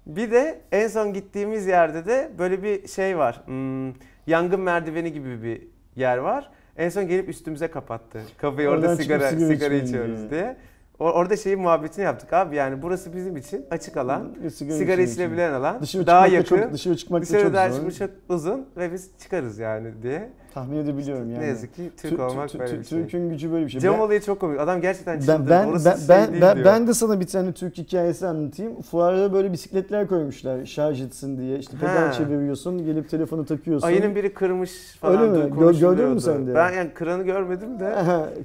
Bir 0.07 0.31
de 0.31 0.61
en 0.73 0.89
son 0.89 1.13
gittiğimiz 1.13 1.67
yerde 1.67 2.07
de 2.07 2.31
böyle 2.39 2.63
bir 2.63 2.89
şey 2.89 3.19
var. 3.19 3.43
Hmm, 3.47 3.93
yangın 4.27 4.61
merdiveni 4.61 5.13
gibi 5.13 5.43
bir 5.43 5.63
yer 5.97 6.19
var. 6.19 6.51
En 6.77 6.89
son 6.89 7.09
gelip 7.09 7.29
üstümüze 7.29 7.69
kapattı. 7.69 8.21
Kapıyı 8.39 8.69
orada 8.69 8.81
Oradan 8.81 8.95
sigara 8.95 9.31
sigara 9.31 9.47
sigara, 9.55 9.75
içiyoruz 9.75 10.19
diye. 10.19 10.31
diye. 10.31 10.57
Orada 10.99 11.37
şeyin 11.37 11.61
muhabbetini 11.61 12.05
yaptık 12.05 12.33
abi 12.33 12.57
yani 12.57 12.83
burası 12.83 13.17
bizim 13.17 13.37
için 13.37 13.67
açık 13.71 13.97
alan, 13.97 14.35
Ve 14.43 14.51
sigara, 14.51 15.03
için. 15.03 15.13
içilebilen 15.13 15.53
alan, 15.53 15.83
Dışarı 15.83 16.07
daha 16.07 16.25
çıkmak 16.27 16.33
da 16.33 16.37
yakın, 16.37 16.65
çok, 16.65 16.73
dışarı 16.73 16.97
çıkmak 16.97 17.23
da 17.23 17.27
dışarı 17.27 17.73
çıkmış 17.75 17.99
çok 17.99 18.11
uzun 18.29 18.69
ve 18.77 18.93
biz 18.93 19.11
çıkarız 19.19 19.59
yani 19.59 20.03
diye. 20.03 20.31
Tahmin 20.55 20.77
edebiliyorum 20.77 21.31
yani. 21.31 21.43
Ne 21.43 21.47
yazık 21.47 21.75
ki 21.75 21.91
Türk 21.97 22.13
Tü- 22.13 22.17
tü- 22.17 22.23
olmak 22.23 22.55
böyle 22.59 22.79
bir 22.79 22.85
şey. 22.85 23.01
Türk'ün 23.01 23.29
gücü 23.31 23.53
böyle 23.53 23.67
bir 23.67 23.71
şey. 23.71 23.83
Ben- 23.83 23.99
olayı 23.99 24.21
çok 24.21 24.41
komik. 24.41 24.61
Adam 24.61 24.81
gerçekten 24.81 25.21
çıldırdı. 25.21 25.51
ben 25.51 25.73
ben 25.85 25.99
ben, 26.09 26.41
ben, 26.41 26.65
ben 26.65 26.87
de 26.87 26.95
sana 26.95 27.21
bir 27.21 27.27
tane 27.27 27.53
Türk 27.53 27.79
hikayesi 27.79 28.27
anlatayım. 28.27 28.83
Fuarda 28.83 29.33
böyle 29.33 29.53
bisikletler 29.53 30.07
koymuşlar 30.07 30.65
şarj 30.65 31.03
etsin 31.03 31.39
diye. 31.39 31.59
İşte 31.59 31.77
pedal 31.81 32.13
çeviriyorsun, 32.13 32.85
gelip 32.85 33.09
telefonu 33.09 33.45
takıyorsun. 33.45 33.87
Ayının 33.87 34.15
biri 34.15 34.35
kırmış 34.35 34.97
falan. 35.01 35.23
Öyle 35.23 35.45
mi? 35.45 35.79
gördün 35.81 36.09
mü 36.09 36.21
sen 36.21 36.47
de? 36.47 36.55
Ben 36.55 36.73
yani 36.73 36.91
kıranı 36.95 37.23
görmedim 37.23 37.81
de. 37.81 37.95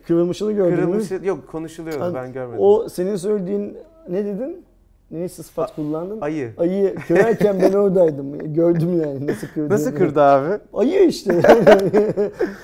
Kırılmışını 0.08 0.52
gördün 0.52 0.90
mü? 0.90 1.28
Yok 1.28 1.48
konuşuluyordu 1.48 2.04
An- 2.04 2.14
ben 2.14 2.34
görmedim. 2.34 2.60
O 2.60 2.90
senin 2.90 3.16
söylediğin 3.16 3.78
ne 4.10 4.26
dedin? 4.26 4.66
Neyse 5.12 5.44
sıfat 5.44 5.76
kullandın? 5.76 6.22
Ayı. 6.22 6.52
Ayı 6.58 6.96
kırarken 7.08 7.62
ben 7.62 7.74
oradaydım. 7.78 8.54
Gördüm 8.54 9.02
yani 9.02 9.28
nasıl 9.28 9.48
kırdığını. 9.48 9.70
Nasıl 9.70 9.96
kırdı 9.96 10.22
abi? 10.22 10.60
Ayı 10.74 11.08
işte. 11.08 11.34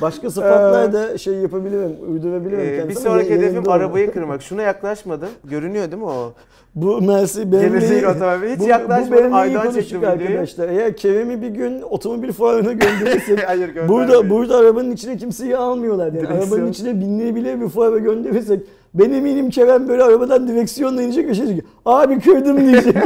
Başka 0.01 0.29
sıfatlar 0.29 0.93
da 0.93 1.17
şey 1.17 1.33
yapabilirim, 1.33 1.91
uydurabilirim. 2.11 2.59
Ee, 2.59 2.89
bir 2.89 2.93
sonraki 2.93 3.29
hedefim 3.29 3.69
arabayı 3.69 4.11
kırmak. 4.11 4.41
Şuna 4.41 4.61
yaklaşmadım. 4.61 5.29
Görünüyor 5.43 5.91
değil 5.91 6.01
mi 6.01 6.09
o? 6.09 6.33
Bu 6.75 7.01
Mersi 7.01 7.49
Gelecek 7.51 8.03
BMW... 8.03 8.07
otomobil. 8.07 8.49
Hiç 8.49 8.59
Bu, 8.59 8.63
bu 8.63 8.67
yaklaşmadım. 8.67 9.23
BMW'yi 9.23 9.33
Aydan 9.35 9.71
çektim 9.71 10.03
arkadaşlar. 10.03 10.69
Eğer 10.69 10.97
Kerem'i 10.97 11.41
bir 11.41 11.47
gün 11.49 11.81
otomobil 11.81 12.31
fuarına 12.31 12.71
gönderirsek 12.71 13.43
Hayır. 13.47 13.87
Burada 13.87 14.29
burada 14.29 14.57
arabanın 14.57 14.91
içine 14.91 15.17
kimseyi 15.17 15.57
almıyorlar 15.57 16.05
yani. 16.07 16.19
Direksiyon. 16.19 16.41
Arabanın 16.41 16.71
içine 16.71 16.99
binliği 16.99 17.35
bile 17.35 17.61
bir 17.61 17.67
fuara 17.67 17.97
gönderirsek 17.97 18.59
ben 18.95 19.11
eminim 19.11 19.49
Kerem 19.49 19.87
böyle 19.87 20.03
arabadan 20.03 20.47
direksiyonla 20.47 21.01
inecek 21.01 21.27
ve 21.27 21.33
şey 21.33 21.45
diyecek. 21.45 21.65
Abi 21.85 22.19
kırdım 22.19 22.57
diyecek. 22.59 22.95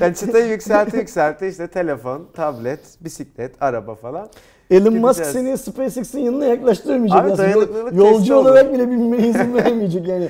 Yani 0.00 0.14
çıtayı 0.14 0.46
yükselti 0.50 0.96
yükselti 0.96 1.46
işte 1.46 1.66
telefon, 1.66 2.26
tablet, 2.34 2.80
bisiklet, 3.00 3.62
araba 3.62 3.94
falan. 3.94 4.28
Elon 4.70 4.96
Musk 4.96 5.24
seni 5.24 5.58
SpaceX'in 5.58 6.18
yanına 6.18 6.44
yaklaştırmayacak. 6.44 7.24
Abi 7.30 7.38
dayanıklılık 7.38 7.92
Yol- 7.94 8.06
Yolcu 8.12 8.34
olur. 8.36 8.44
olarak 8.50 8.72
bile 8.72 8.90
binmeye 8.90 9.28
izin 9.28 9.54
vermeyecek 9.54 10.08
yani. 10.08 10.28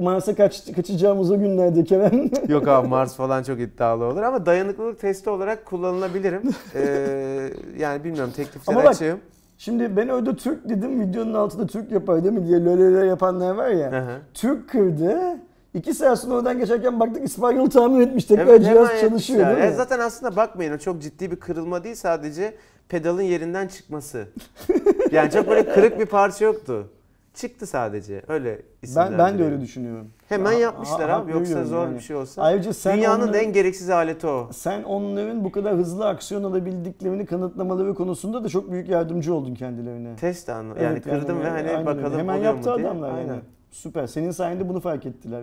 Mars'a 0.00 0.34
kaç, 0.34 0.72
kaçacağımız 0.76 1.30
o 1.30 1.38
günlerde 1.38 1.84
Kerem. 1.84 2.30
Yok 2.48 2.68
abi 2.68 2.88
Mars 2.88 3.16
falan 3.16 3.42
çok 3.42 3.60
iddialı 3.60 4.04
olur 4.04 4.22
ama 4.22 4.46
dayanıklılık 4.46 5.00
testi 5.00 5.30
olarak 5.30 5.64
kullanılabilirim. 5.66 6.42
Ee, 6.74 7.50
yani 7.78 8.04
bilmiyorum 8.04 8.32
teklifler 8.36 8.84
açığım. 8.84 9.18
Şimdi 9.58 9.96
ben 9.96 10.08
orada 10.08 10.36
Türk 10.36 10.68
dedim 10.68 11.00
videonun 11.00 11.34
altında 11.34 11.66
Türk 11.66 11.92
yapar 11.92 12.24
değil 12.24 12.34
mi 12.34 12.46
diye 12.48 12.64
löle 12.64 13.06
yapanlar 13.06 13.54
var 13.54 13.68
ya. 13.68 13.92
Hı 13.92 13.98
hı. 13.98 14.16
Türk 14.34 14.70
kırdı. 14.70 15.38
İki 15.74 15.94
saat 15.94 16.20
sonra 16.20 16.34
oradan 16.34 16.58
geçerken 16.58 17.00
baktık 17.00 17.24
İspanyol 17.24 17.70
tamir 17.70 18.06
etmiş. 18.06 18.24
Tekrar 18.24 18.46
Evet, 18.46 18.64
cihaz 18.64 19.00
çalışıyor 19.00 19.46
değil 19.46 19.58
mi? 19.58 19.64
E 19.64 19.72
zaten 19.72 19.98
aslında 19.98 20.36
bakmayın 20.36 20.72
o 20.72 20.78
çok 20.78 21.02
ciddi 21.02 21.30
bir 21.30 21.36
kırılma 21.36 21.84
değil 21.84 21.94
sadece 21.94 22.54
pedalın 22.88 23.22
yerinden 23.22 23.68
çıkması. 23.68 24.28
yani 25.12 25.30
çok 25.30 25.48
böyle 25.48 25.72
kırık 25.72 26.00
bir 26.00 26.06
parça 26.06 26.44
yoktu. 26.44 26.90
Çıktı 27.38 27.66
sadece. 27.66 28.22
Öyle 28.28 28.62
ben, 28.96 29.18
ben 29.18 29.38
de 29.38 29.44
öyle 29.44 29.60
düşünüyorum. 29.60 30.08
Hemen 30.28 30.52
Ha- 30.52 30.58
yapmışlar 30.58 31.10
ha- 31.10 31.16
abi. 31.16 31.32
Yoksa 31.32 31.64
zor 31.64 31.84
yani. 31.86 31.94
bir 31.94 32.00
şey 32.00 32.16
olsa. 32.16 32.42
Ayrıca 32.42 32.72
sen 32.72 32.96
Dünyanın 32.96 33.22
onların, 33.22 33.40
en 33.44 33.52
gereksiz 33.52 33.90
aleti 33.90 34.26
o. 34.26 34.48
sen 34.52 34.82
onların 34.82 35.44
bu 35.44 35.52
kadar 35.52 35.74
hızlı 35.76 36.08
aksiyon 36.08 36.42
alabildiklerini 36.44 37.26
kanıtlamaları 37.26 37.94
konusunda 37.94 38.44
da 38.44 38.48
çok 38.48 38.70
büyük 38.72 38.88
yardımcı 38.88 39.34
oldun 39.34 39.54
kendilerine. 39.54 40.16
Test. 40.16 40.48
Yani 40.48 40.72
Evet, 40.78 41.04
kırdım 41.04 41.40
ve 41.40 41.48
hani 41.48 41.58
aynen 41.68 41.74
öyle. 41.76 41.86
bakalım 41.86 42.18
Hemen 42.18 42.38
oluyor 42.38 42.54
yaptı 42.54 42.70
mu 42.70 42.76
diye. 42.78 42.86
adamlar 42.86 43.14
Aynen. 43.14 43.26
yani. 43.28 43.40
Süper. 43.70 44.06
Senin 44.06 44.30
sayende 44.30 44.68
bunu 44.68 44.80
fark 44.80 45.06
ettiler. 45.06 45.42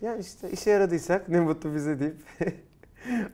Yani 0.00 0.20
işte 0.20 0.50
işe 0.50 0.70
yaradıysak 0.70 1.28
ne 1.28 1.40
mutlu 1.40 1.74
bize 1.74 2.00
deyip. 2.00 2.16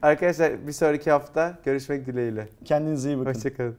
Arkadaşlar 0.01 0.67
bir 0.67 0.71
sonraki 0.71 1.11
hafta 1.11 1.57
görüşmek 1.65 2.05
dileğiyle. 2.05 2.47
Kendinize 2.65 3.09
iyi 3.09 3.19
bakın. 3.19 3.33
Hoşçakalın. 3.33 3.75